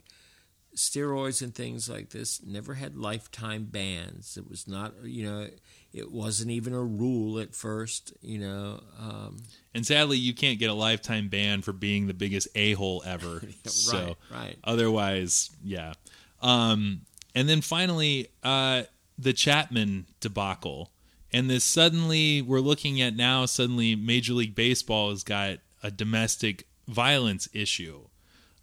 steroids 0.76 1.42
and 1.42 1.52
things 1.52 1.88
like 1.88 2.10
this 2.10 2.40
never 2.44 2.74
had 2.74 2.96
lifetime 2.96 3.64
bans. 3.64 4.36
It 4.36 4.48
was 4.48 4.68
not, 4.68 4.94
you 5.02 5.24
know, 5.24 5.48
it 5.92 6.12
wasn't 6.12 6.52
even 6.52 6.72
a 6.72 6.82
rule 6.82 7.40
at 7.40 7.54
first, 7.54 8.12
you 8.22 8.38
know. 8.38 8.80
Um, 8.98 9.38
and 9.74 9.84
sadly, 9.84 10.18
you 10.18 10.34
can't 10.34 10.60
get 10.60 10.70
a 10.70 10.74
lifetime 10.74 11.28
ban 11.28 11.62
for 11.62 11.72
being 11.72 12.06
the 12.06 12.14
biggest 12.14 12.46
a 12.54 12.74
hole 12.74 13.02
ever. 13.04 13.34
right, 13.42 13.68
so, 13.68 14.16
right. 14.32 14.56
Otherwise, 14.62 15.50
yeah. 15.64 15.94
Um, 16.40 17.00
and 17.34 17.48
then 17.48 17.60
finally, 17.60 18.28
uh, 18.44 18.84
the 19.18 19.32
Chapman 19.32 20.06
debacle. 20.20 20.92
And 21.32 21.50
this 21.50 21.64
suddenly, 21.64 22.40
we're 22.40 22.60
looking 22.60 23.00
at 23.00 23.14
now, 23.14 23.44
suddenly, 23.46 23.94
Major 23.94 24.32
League 24.32 24.54
Baseball 24.54 25.10
has 25.10 25.22
got 25.22 25.58
a 25.82 25.90
domestic 25.90 26.66
violence 26.86 27.48
issue. 27.52 28.04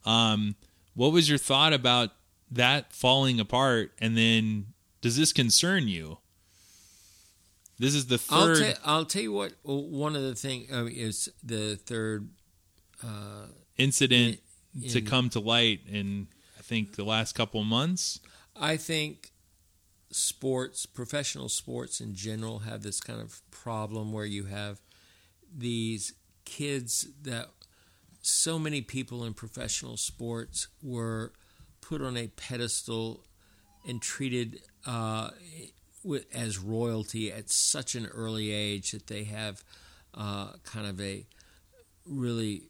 Um, 0.03 0.55
what 0.95 1.11
was 1.11 1.29
your 1.29 1.37
thought 1.37 1.73
about 1.73 2.11
that 2.51 2.91
falling 2.93 3.39
apart? 3.39 3.91
And 3.99 4.17
then, 4.17 4.67
does 5.01 5.17
this 5.17 5.31
concern 5.31 5.87
you? 5.87 6.17
This 7.77 7.93
is 7.93 8.07
the 8.07 8.15
3rd 8.15 8.31
I'll, 8.31 8.73
ta- 8.73 8.79
I'll 8.85 9.05
tell 9.05 9.21
you 9.21 9.33
what. 9.33 9.53
One 9.63 10.15
of 10.15 10.23
the 10.23 10.33
things 10.35 10.71
uh, 10.71 10.85
is 10.85 11.29
the 11.43 11.75
third 11.75 12.29
uh, 13.03 13.47
incident 13.77 14.39
in- 14.81 14.89
to 14.89 15.01
come 15.01 15.29
to 15.31 15.39
light 15.39 15.81
in, 15.87 16.27
I 16.57 16.61
think, 16.61 16.95
the 16.95 17.03
last 17.03 17.35
couple 17.35 17.63
months. 17.63 18.19
I 18.55 18.77
think 18.77 19.31
sports, 20.15 20.85
professional 20.85 21.49
sports 21.49 21.99
in 21.99 22.15
general, 22.15 22.59
have 22.59 22.83
this 22.83 23.01
kind 23.01 23.19
of 23.19 23.41
problem 23.51 24.13
where 24.13 24.25
you 24.25 24.45
have 24.45 24.79
these 25.53 26.13
kids 26.45 27.07
that 27.21 27.49
so 28.21 28.57
many 28.57 28.81
people 28.81 29.25
in 29.25 29.33
professional 29.33 29.97
sports 29.97 30.67
were 30.81 31.33
put 31.81 32.01
on 32.01 32.15
a 32.15 32.27
pedestal 32.27 33.25
and 33.87 34.01
treated 34.01 34.61
uh, 34.85 35.31
as 36.33 36.57
royalty 36.57 37.31
at 37.31 37.49
such 37.49 37.93
an 37.93 38.05
early 38.07 38.51
age 38.51 38.91
that 38.91 39.07
they 39.07 39.25
have 39.25 39.63
uh, 40.13 40.53
kind 40.63 40.87
of 40.87 40.99
a 41.01 41.25
really 42.05 42.69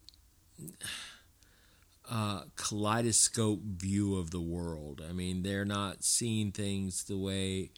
uh, 2.10 2.42
kaleidoscope 2.56 3.60
view 3.62 4.16
of 4.16 4.30
the 4.30 4.40
world. 4.40 5.02
I 5.08 5.12
mean, 5.12 5.42
they're 5.42 5.64
not 5.64 6.04
seeing 6.04 6.52
things 6.52 7.04
the 7.04 7.16
way 7.16 7.70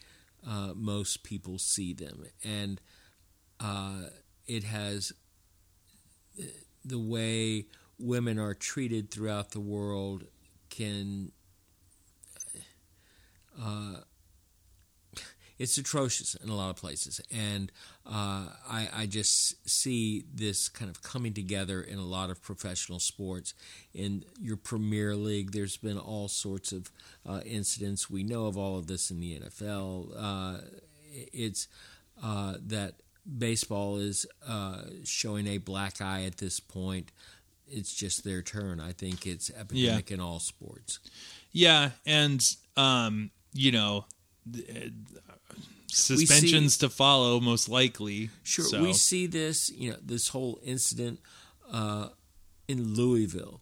uh, 0.47 0.73
most 0.75 1.23
people 1.23 1.59
see 1.59 1.93
them, 1.95 2.25
and 2.45 2.81
uh, 3.61 4.11
it 4.47 4.65
has 4.65 5.13
the 6.85 6.99
way 6.99 7.67
women 7.99 8.39
are 8.39 8.55
treated 8.55 9.11
throughout 9.11 9.51
the 9.51 9.61
world 9.61 10.25
can. 10.71 11.33
Uh, 13.61 13.97
it's 15.59 15.77
atrocious 15.79 16.35
in 16.37 16.49
a 16.49 16.55
lot 16.55 16.71
of 16.71 16.77
places, 16.77 17.21
and 17.31 17.73
uh, 18.09 18.47
I, 18.67 18.89
I, 18.97 19.07
just 19.07 19.69
see 19.69 20.25
this 20.35 20.71
kind 20.71 20.91
of 20.91 21.03
coming 21.03 21.35
together 21.35 21.83
in 21.83 21.99
a 21.99 22.05
lot 22.05 22.31
of 22.31 22.43
professional 22.43 23.01
sports. 23.01 23.53
In 23.93 24.25
your 24.41 24.57
Premier 24.57 25.15
League, 25.15 25.53
there's 25.53 25.77
been 25.77 25.99
all 25.99 26.27
sorts 26.29 26.73
of 26.73 26.91
uh, 27.29 27.41
incidents. 27.45 28.09
We 28.09 28.23
know 28.23 28.47
of 28.47 28.57
all 28.57 28.79
of 28.79 28.87
this 28.87 29.11
in 29.11 29.21
the 29.21 29.39
NFL. 29.39 30.13
Uh, 30.17 30.61
it's 31.13 31.69
uh, 32.23 32.55
that 32.67 32.95
baseball 33.37 33.99
is 33.99 34.25
uh, 34.49 34.85
showing 35.05 35.47
a 35.47 35.59
black 35.59 36.01
eye 36.01 36.25
at 36.25 36.39
this 36.39 36.61
point. 36.61 37.13
It's 37.67 37.93
just 37.93 38.25
their 38.25 38.41
turn. 38.41 38.81
I 38.81 38.93
think 38.93 39.27
it's 39.27 39.51
epidemic 39.51 40.09
yeah. 40.09 40.15
in 40.15 40.21
all 40.21 40.39
sports. 40.39 40.99
Yeah, 41.53 41.91
and 42.07 42.43
um, 42.75 43.33
you 43.53 43.71
know 43.71 44.07
suspensions 45.89 46.75
see, 46.75 46.81
to 46.81 46.89
follow 46.89 47.41
most 47.41 47.69
likely 47.69 48.31
sure 48.43 48.65
so. 48.65 48.83
we 48.83 48.93
see 48.93 49.27
this 49.27 49.71
you 49.71 49.91
know 49.91 49.97
this 50.05 50.29
whole 50.29 50.61
incident 50.63 51.19
uh, 51.73 52.09
in 52.67 52.95
louisville 52.95 53.61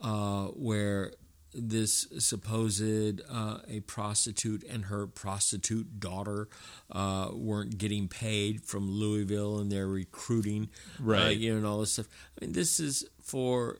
uh, 0.00 0.46
where 0.46 1.12
this 1.54 2.06
supposed 2.18 3.20
uh, 3.30 3.58
a 3.68 3.80
prostitute 3.80 4.62
and 4.64 4.86
her 4.86 5.06
prostitute 5.06 5.98
daughter 5.98 6.48
uh, 6.92 7.30
weren't 7.32 7.78
getting 7.78 8.06
paid 8.06 8.62
from 8.62 8.90
louisville 8.90 9.58
and 9.58 9.72
they're 9.72 9.88
recruiting 9.88 10.68
right. 11.00 11.36
you 11.36 11.50
know 11.52 11.56
and 11.56 11.66
all 11.66 11.80
this 11.80 11.92
stuff. 11.92 12.08
I 12.40 12.44
mean 12.44 12.52
this 12.52 12.78
is 12.78 13.06
for 13.22 13.78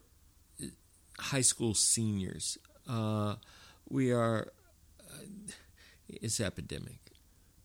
high 1.19 1.41
school 1.41 1.73
seniors. 1.73 2.57
Uh, 2.87 3.35
we 3.87 4.11
are 4.11 4.47
uh, 4.99 5.23
it's 6.07 6.39
epidemic 6.39 7.08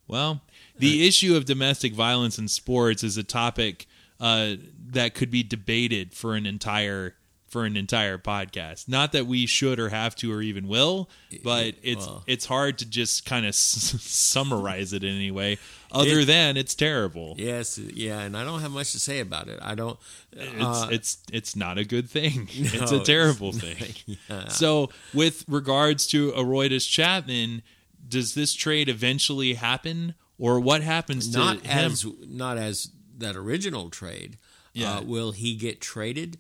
well, 0.09 0.43
the 0.79 1.07
issue 1.07 1.37
of 1.37 1.45
domestic 1.45 1.95
violence 1.95 2.39
in 2.39 2.49
sports 2.49 3.03
is 3.03 3.17
a 3.17 3.23
topic 3.23 3.87
uh, 4.21 4.55
that 4.91 5.15
could 5.15 5.31
be 5.31 5.43
debated 5.43 6.13
for 6.13 6.35
an 6.35 6.47
entire 6.47 7.15
for 7.55 7.65
an 7.65 7.77
entire 7.77 8.19
podcast. 8.19 8.89
Not 8.89 9.13
that 9.13 9.29
we 9.29 9.47
should 9.47 9.79
or 9.79 9.89
have 9.91 10.17
to 10.17 10.33
or 10.33 10.43
even 10.43 10.67
will, 10.67 11.09
but 11.45 11.75
it's 11.85 12.05
well, 12.05 12.25
it's 12.27 12.47
hard 12.47 12.79
to 12.79 12.85
just 12.85 13.25
kind 13.27 13.47
of 13.47 13.51
s- 13.51 13.95
summarize 14.03 14.93
it 14.93 15.05
in 15.05 15.15
any 15.15 15.31
way 15.31 15.59
other 15.93 16.21
it, 16.21 16.27
than 16.27 16.57
it's 16.57 16.75
terrible. 16.75 17.37
Yes, 17.39 17.79
yeah, 17.79 18.19
and 18.19 18.37
I 18.37 18.43
don't 18.43 18.61
have 18.61 18.73
much 18.73 18.91
to 18.91 18.99
say 18.99 19.21
about 19.21 19.47
it. 19.47 19.61
I 19.63 19.77
don't. 19.77 19.97
Uh, 20.37 20.89
it's 20.91 20.91
it's 20.91 21.19
it's 21.33 21.57
not 21.57 21.79
a 21.79 21.85
good 21.85 22.11
thing. 22.11 22.49
No, 22.59 22.83
it's 22.83 22.91
a 22.93 22.99
terrible 22.99 23.53
thing. 23.67 23.95
Yeah. 24.29 24.49
So, 24.49 24.91
with 25.13 25.45
regards 25.47 26.09
to 26.09 26.33
Aroldis 26.33 26.89
Chapman 26.91 27.63
does 28.07 28.35
this 28.35 28.55
trade 28.55 28.89
eventually 28.89 29.55
happen, 29.55 30.15
or 30.39 30.61
what 30.61 30.83
happens 30.83 31.29
to 31.31 31.39
not 31.39 31.61
him? 31.61 31.93
as 31.93 32.07
not 32.27 32.59
as 32.59 32.91
that 33.19 33.37
original 33.37 33.91
trade? 33.91 34.39
Yeah. 34.73 34.99
Uh, 34.99 35.03
will 35.03 35.33
he 35.33 35.55
get 35.55 35.81
traded? 35.81 36.37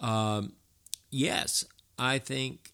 Um, 0.00 0.52
yes, 1.10 1.64
I 1.98 2.18
think 2.18 2.72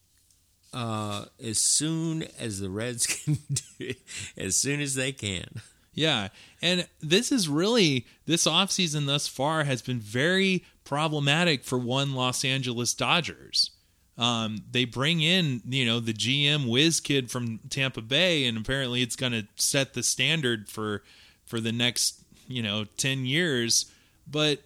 uh, 0.73 1.25
as 1.43 1.57
soon 1.57 2.23
as 2.37 2.59
the 2.59 2.69
Reds 2.69 3.05
can 3.25 3.37
do 3.49 3.63
it, 3.79 3.97
as 4.37 4.57
soon 4.57 4.81
as 4.81 4.95
they 4.95 5.11
can. 5.11 5.61
Yeah. 5.93 6.27
And 6.61 6.87
this 6.99 7.31
is 7.31 7.47
really, 7.47 8.05
this 8.25 8.45
offseason 8.45 9.05
thus 9.07 9.27
far 9.27 9.63
has 9.63 9.81
been 9.81 9.99
very 9.99 10.65
problematic 10.83 11.63
for 11.63 11.79
one 11.79 12.13
Los 12.13 12.43
Angeles 12.43 12.93
Dodgers. 12.93 13.71
Um, 14.17 14.63
they 14.71 14.85
bring 14.85 15.21
in, 15.21 15.61
you 15.67 15.85
know, 15.85 15.99
the 15.99 16.13
GM 16.13 16.69
whiz 16.69 17.01
kid 17.01 17.29
from 17.29 17.59
Tampa 17.69 18.01
Bay, 18.01 18.45
and 18.45 18.57
apparently 18.57 19.01
it's 19.01 19.15
going 19.15 19.33
to 19.33 19.45
set 19.55 19.93
the 19.93 20.03
standard 20.03 20.69
for 20.69 21.03
for 21.45 21.59
the 21.59 21.71
next, 21.71 22.23
you 22.47 22.63
know, 22.63 22.85
ten 22.97 23.25
years. 23.25 23.91
But 24.25 24.59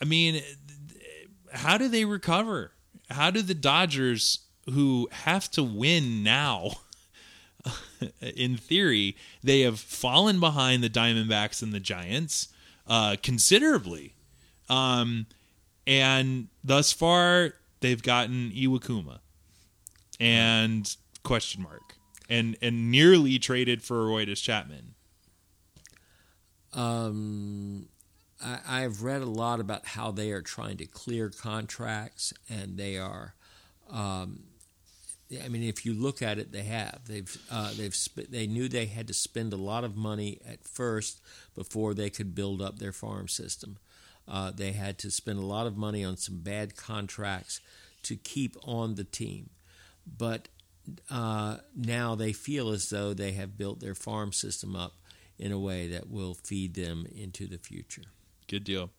I 0.00 0.04
mean, 0.04 0.42
how 1.52 1.76
do 1.76 1.88
they 1.88 2.04
recover? 2.04 2.72
How 3.10 3.30
do 3.30 3.42
the 3.42 3.54
Dodgers, 3.54 4.40
who 4.66 5.08
have 5.12 5.50
to 5.52 5.62
win 5.62 6.22
now, 6.22 6.72
in 8.20 8.56
theory, 8.56 9.16
they 9.42 9.60
have 9.60 9.80
fallen 9.80 10.40
behind 10.40 10.82
the 10.82 10.90
Diamondbacks 10.90 11.62
and 11.62 11.72
the 11.72 11.80
Giants 11.80 12.48
uh, 12.86 13.16
considerably. 13.22 14.14
Um, 14.68 15.26
and 15.86 16.48
thus 16.62 16.92
far, 16.92 17.54
they've 17.80 18.02
gotten 18.02 18.50
Iwakuma 18.50 19.20
and 20.20 20.96
question 21.22 21.62
mark 21.62 21.94
and 22.28 22.56
and 22.60 22.90
nearly 22.90 23.38
traded 23.38 23.82
for 23.82 23.96
Aroldis 24.04 24.42
Chapman. 24.42 24.94
Um, 26.74 27.88
I, 28.42 28.58
I've 28.68 29.02
read 29.02 29.22
a 29.22 29.26
lot 29.26 29.60
about 29.60 29.86
how 29.86 30.10
they 30.10 30.30
are 30.32 30.42
trying 30.42 30.76
to 30.78 30.86
clear 30.86 31.30
contracts, 31.30 32.32
and 32.48 32.76
they 32.76 32.98
are. 32.98 33.34
Um, 33.90 34.44
I 35.44 35.48
mean, 35.48 35.62
if 35.62 35.84
you 35.84 35.92
look 35.92 36.22
at 36.22 36.38
it, 36.38 36.52
they 36.52 36.62
have. 36.62 37.00
They've 37.06 37.38
uh, 37.50 37.72
they've 37.76 37.94
sp- 37.96 38.30
they 38.30 38.46
knew 38.46 38.68
they 38.68 38.86
had 38.86 39.06
to 39.08 39.14
spend 39.14 39.52
a 39.52 39.56
lot 39.56 39.84
of 39.84 39.96
money 39.96 40.40
at 40.46 40.64
first 40.64 41.20
before 41.54 41.94
they 41.94 42.10
could 42.10 42.34
build 42.34 42.62
up 42.62 42.78
their 42.78 42.92
farm 42.92 43.28
system. 43.28 43.78
Uh, 44.28 44.50
they 44.50 44.72
had 44.72 44.98
to 44.98 45.10
spend 45.10 45.38
a 45.38 45.46
lot 45.46 45.66
of 45.66 45.76
money 45.76 46.04
on 46.04 46.16
some 46.16 46.40
bad 46.40 46.76
contracts 46.76 47.60
to 48.02 48.16
keep 48.16 48.56
on 48.64 48.94
the 48.94 49.04
team. 49.04 49.50
But 50.06 50.48
uh, 51.10 51.58
now 51.74 52.14
they 52.14 52.32
feel 52.32 52.70
as 52.70 52.90
though 52.90 53.14
they 53.14 53.32
have 53.32 53.58
built 53.58 53.80
their 53.80 53.94
farm 53.94 54.32
system 54.32 54.76
up 54.76 54.94
in 55.38 55.52
a 55.52 55.58
way 55.58 55.88
that 55.88 56.10
will 56.10 56.34
feed 56.34 56.74
them 56.74 57.06
into 57.14 57.46
the 57.46 57.58
future. 57.58 58.02
Good 58.48 58.64
deal. 58.64 58.90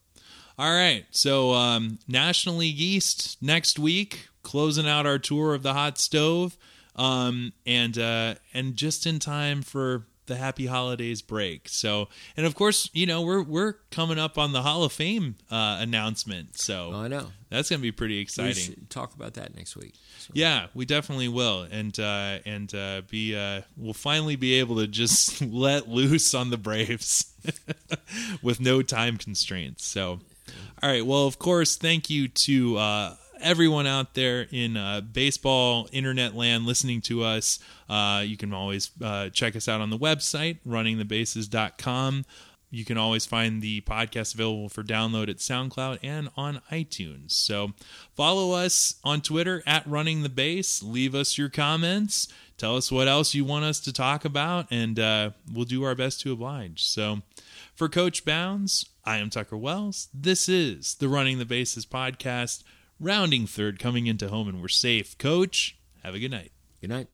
All 0.58 0.72
right. 0.72 1.06
So, 1.10 1.52
um, 1.54 1.98
National 2.06 2.56
League 2.56 2.80
East 2.80 3.38
next 3.40 3.78
week, 3.78 4.28
closing 4.42 4.88
out 4.88 5.06
our 5.06 5.18
tour 5.18 5.54
of 5.54 5.62
the 5.62 5.74
hot 5.74 5.98
stove. 5.98 6.56
Um, 6.96 7.52
and 7.64 7.96
uh, 7.96 8.34
and 8.52 8.76
just 8.76 9.06
in 9.06 9.20
time 9.20 9.62
for 9.62 10.06
the 10.30 10.36
happy 10.36 10.64
holidays 10.66 11.20
break. 11.20 11.68
So, 11.68 12.08
and 12.36 12.46
of 12.46 12.54
course, 12.54 12.88
you 12.94 13.04
know 13.04 13.20
we're 13.20 13.42
we're 13.42 13.74
coming 13.90 14.18
up 14.18 14.38
on 14.38 14.52
the 14.52 14.62
Hall 14.62 14.82
of 14.84 14.92
Fame 14.92 15.34
uh, 15.50 15.76
announcement, 15.80 16.58
so 16.58 16.92
I 16.94 17.08
know. 17.08 17.26
that's 17.50 17.68
going 17.68 17.80
to 17.80 17.82
be 17.82 17.92
pretty 17.92 18.14
We 18.14 18.20
exciting. 18.22 18.54
should 18.54 18.88
talk 18.90 19.14
about 19.14 19.34
that 19.34 19.54
next 19.54 19.76
week. 19.76 19.94
So, 20.18 20.30
Yeah, 20.34 20.66
we 20.72 20.86
definitely 20.86 21.28
will, 21.28 21.62
and 21.70 21.98
uh, 22.00 22.38
and 22.46 22.74
uh, 22.74 23.02
be 23.10 23.36
uh, 23.36 23.60
we'll 23.76 23.92
finally 23.92 24.36
be 24.36 24.54
able 24.60 24.76
to 24.76 24.86
just 24.86 25.42
let 25.44 25.88
loose 25.88 26.32
on 26.34 26.48
the 26.50 26.56
Braves 26.58 27.32
with 28.42 28.60
no 28.60 28.82
time 28.82 29.16
constraints. 29.18 29.84
So, 29.86 30.20
all 30.82 30.90
right. 30.90 31.04
Well, 31.04 31.26
of 31.26 31.38
course, 31.38 31.76
thank 31.76 32.08
you 32.10 32.28
to 32.28 32.76
uh, 32.78 33.14
everyone 33.40 33.86
out 33.86 34.14
there 34.14 34.46
in 34.50 34.76
uh, 34.76 35.00
baseball 35.00 35.88
internet 35.92 36.34
land 36.34 36.66
listening 36.66 37.00
to 37.02 37.22
us. 37.24 37.58
Uh, 37.88 38.22
you 38.24 38.36
can 38.36 38.52
always 38.52 38.90
uh, 39.02 39.28
check 39.30 39.56
us 39.56 39.68
out 39.68 39.80
on 39.80 39.90
the 39.90 39.98
website 39.98 40.58
runningthebases.com. 40.66 42.24
You 42.72 42.84
can 42.84 42.96
always 42.96 43.26
find 43.26 43.60
the 43.60 43.80
podcast 43.80 44.34
available 44.34 44.68
for 44.68 44.84
download 44.84 45.28
at 45.28 45.38
SoundCloud 45.38 45.98
and 46.02 46.28
on 46.36 46.62
iTunes. 46.70 47.32
So 47.32 47.72
follow 48.14 48.52
us 48.52 48.94
on 49.02 49.22
Twitter 49.22 49.62
at 49.66 49.86
Running 49.86 50.22
the 50.22 50.28
Base. 50.28 50.80
Leave 50.82 51.14
us 51.14 51.36
your 51.36 51.48
comments. 51.48 52.28
Tell 52.56 52.76
us 52.76 52.92
what 52.92 53.08
else 53.08 53.34
you 53.34 53.44
want 53.44 53.64
us 53.64 53.80
to 53.80 53.92
talk 53.92 54.24
about, 54.24 54.66
and 54.70 55.00
uh, 55.00 55.30
we'll 55.50 55.64
do 55.64 55.82
our 55.82 55.94
best 55.94 56.20
to 56.20 56.32
oblige. 56.32 56.84
So 56.84 57.22
for 57.74 57.88
Coach 57.88 58.24
Bounds, 58.24 58.84
I 59.02 59.16
am 59.16 59.30
Tucker 59.30 59.56
Wells. 59.56 60.08
This 60.12 60.48
is 60.48 60.94
the 60.96 61.08
Running 61.08 61.38
the 61.38 61.46
Bases 61.46 61.86
podcast, 61.86 62.62
rounding 63.00 63.46
third, 63.46 63.78
coming 63.78 64.06
into 64.06 64.28
home, 64.28 64.48
and 64.48 64.60
we're 64.60 64.68
safe. 64.68 65.18
Coach, 65.18 65.76
have 66.04 66.14
a 66.14 66.18
good 66.18 66.30
night. 66.30 66.52
Good 66.80 66.90
night. 66.90 67.08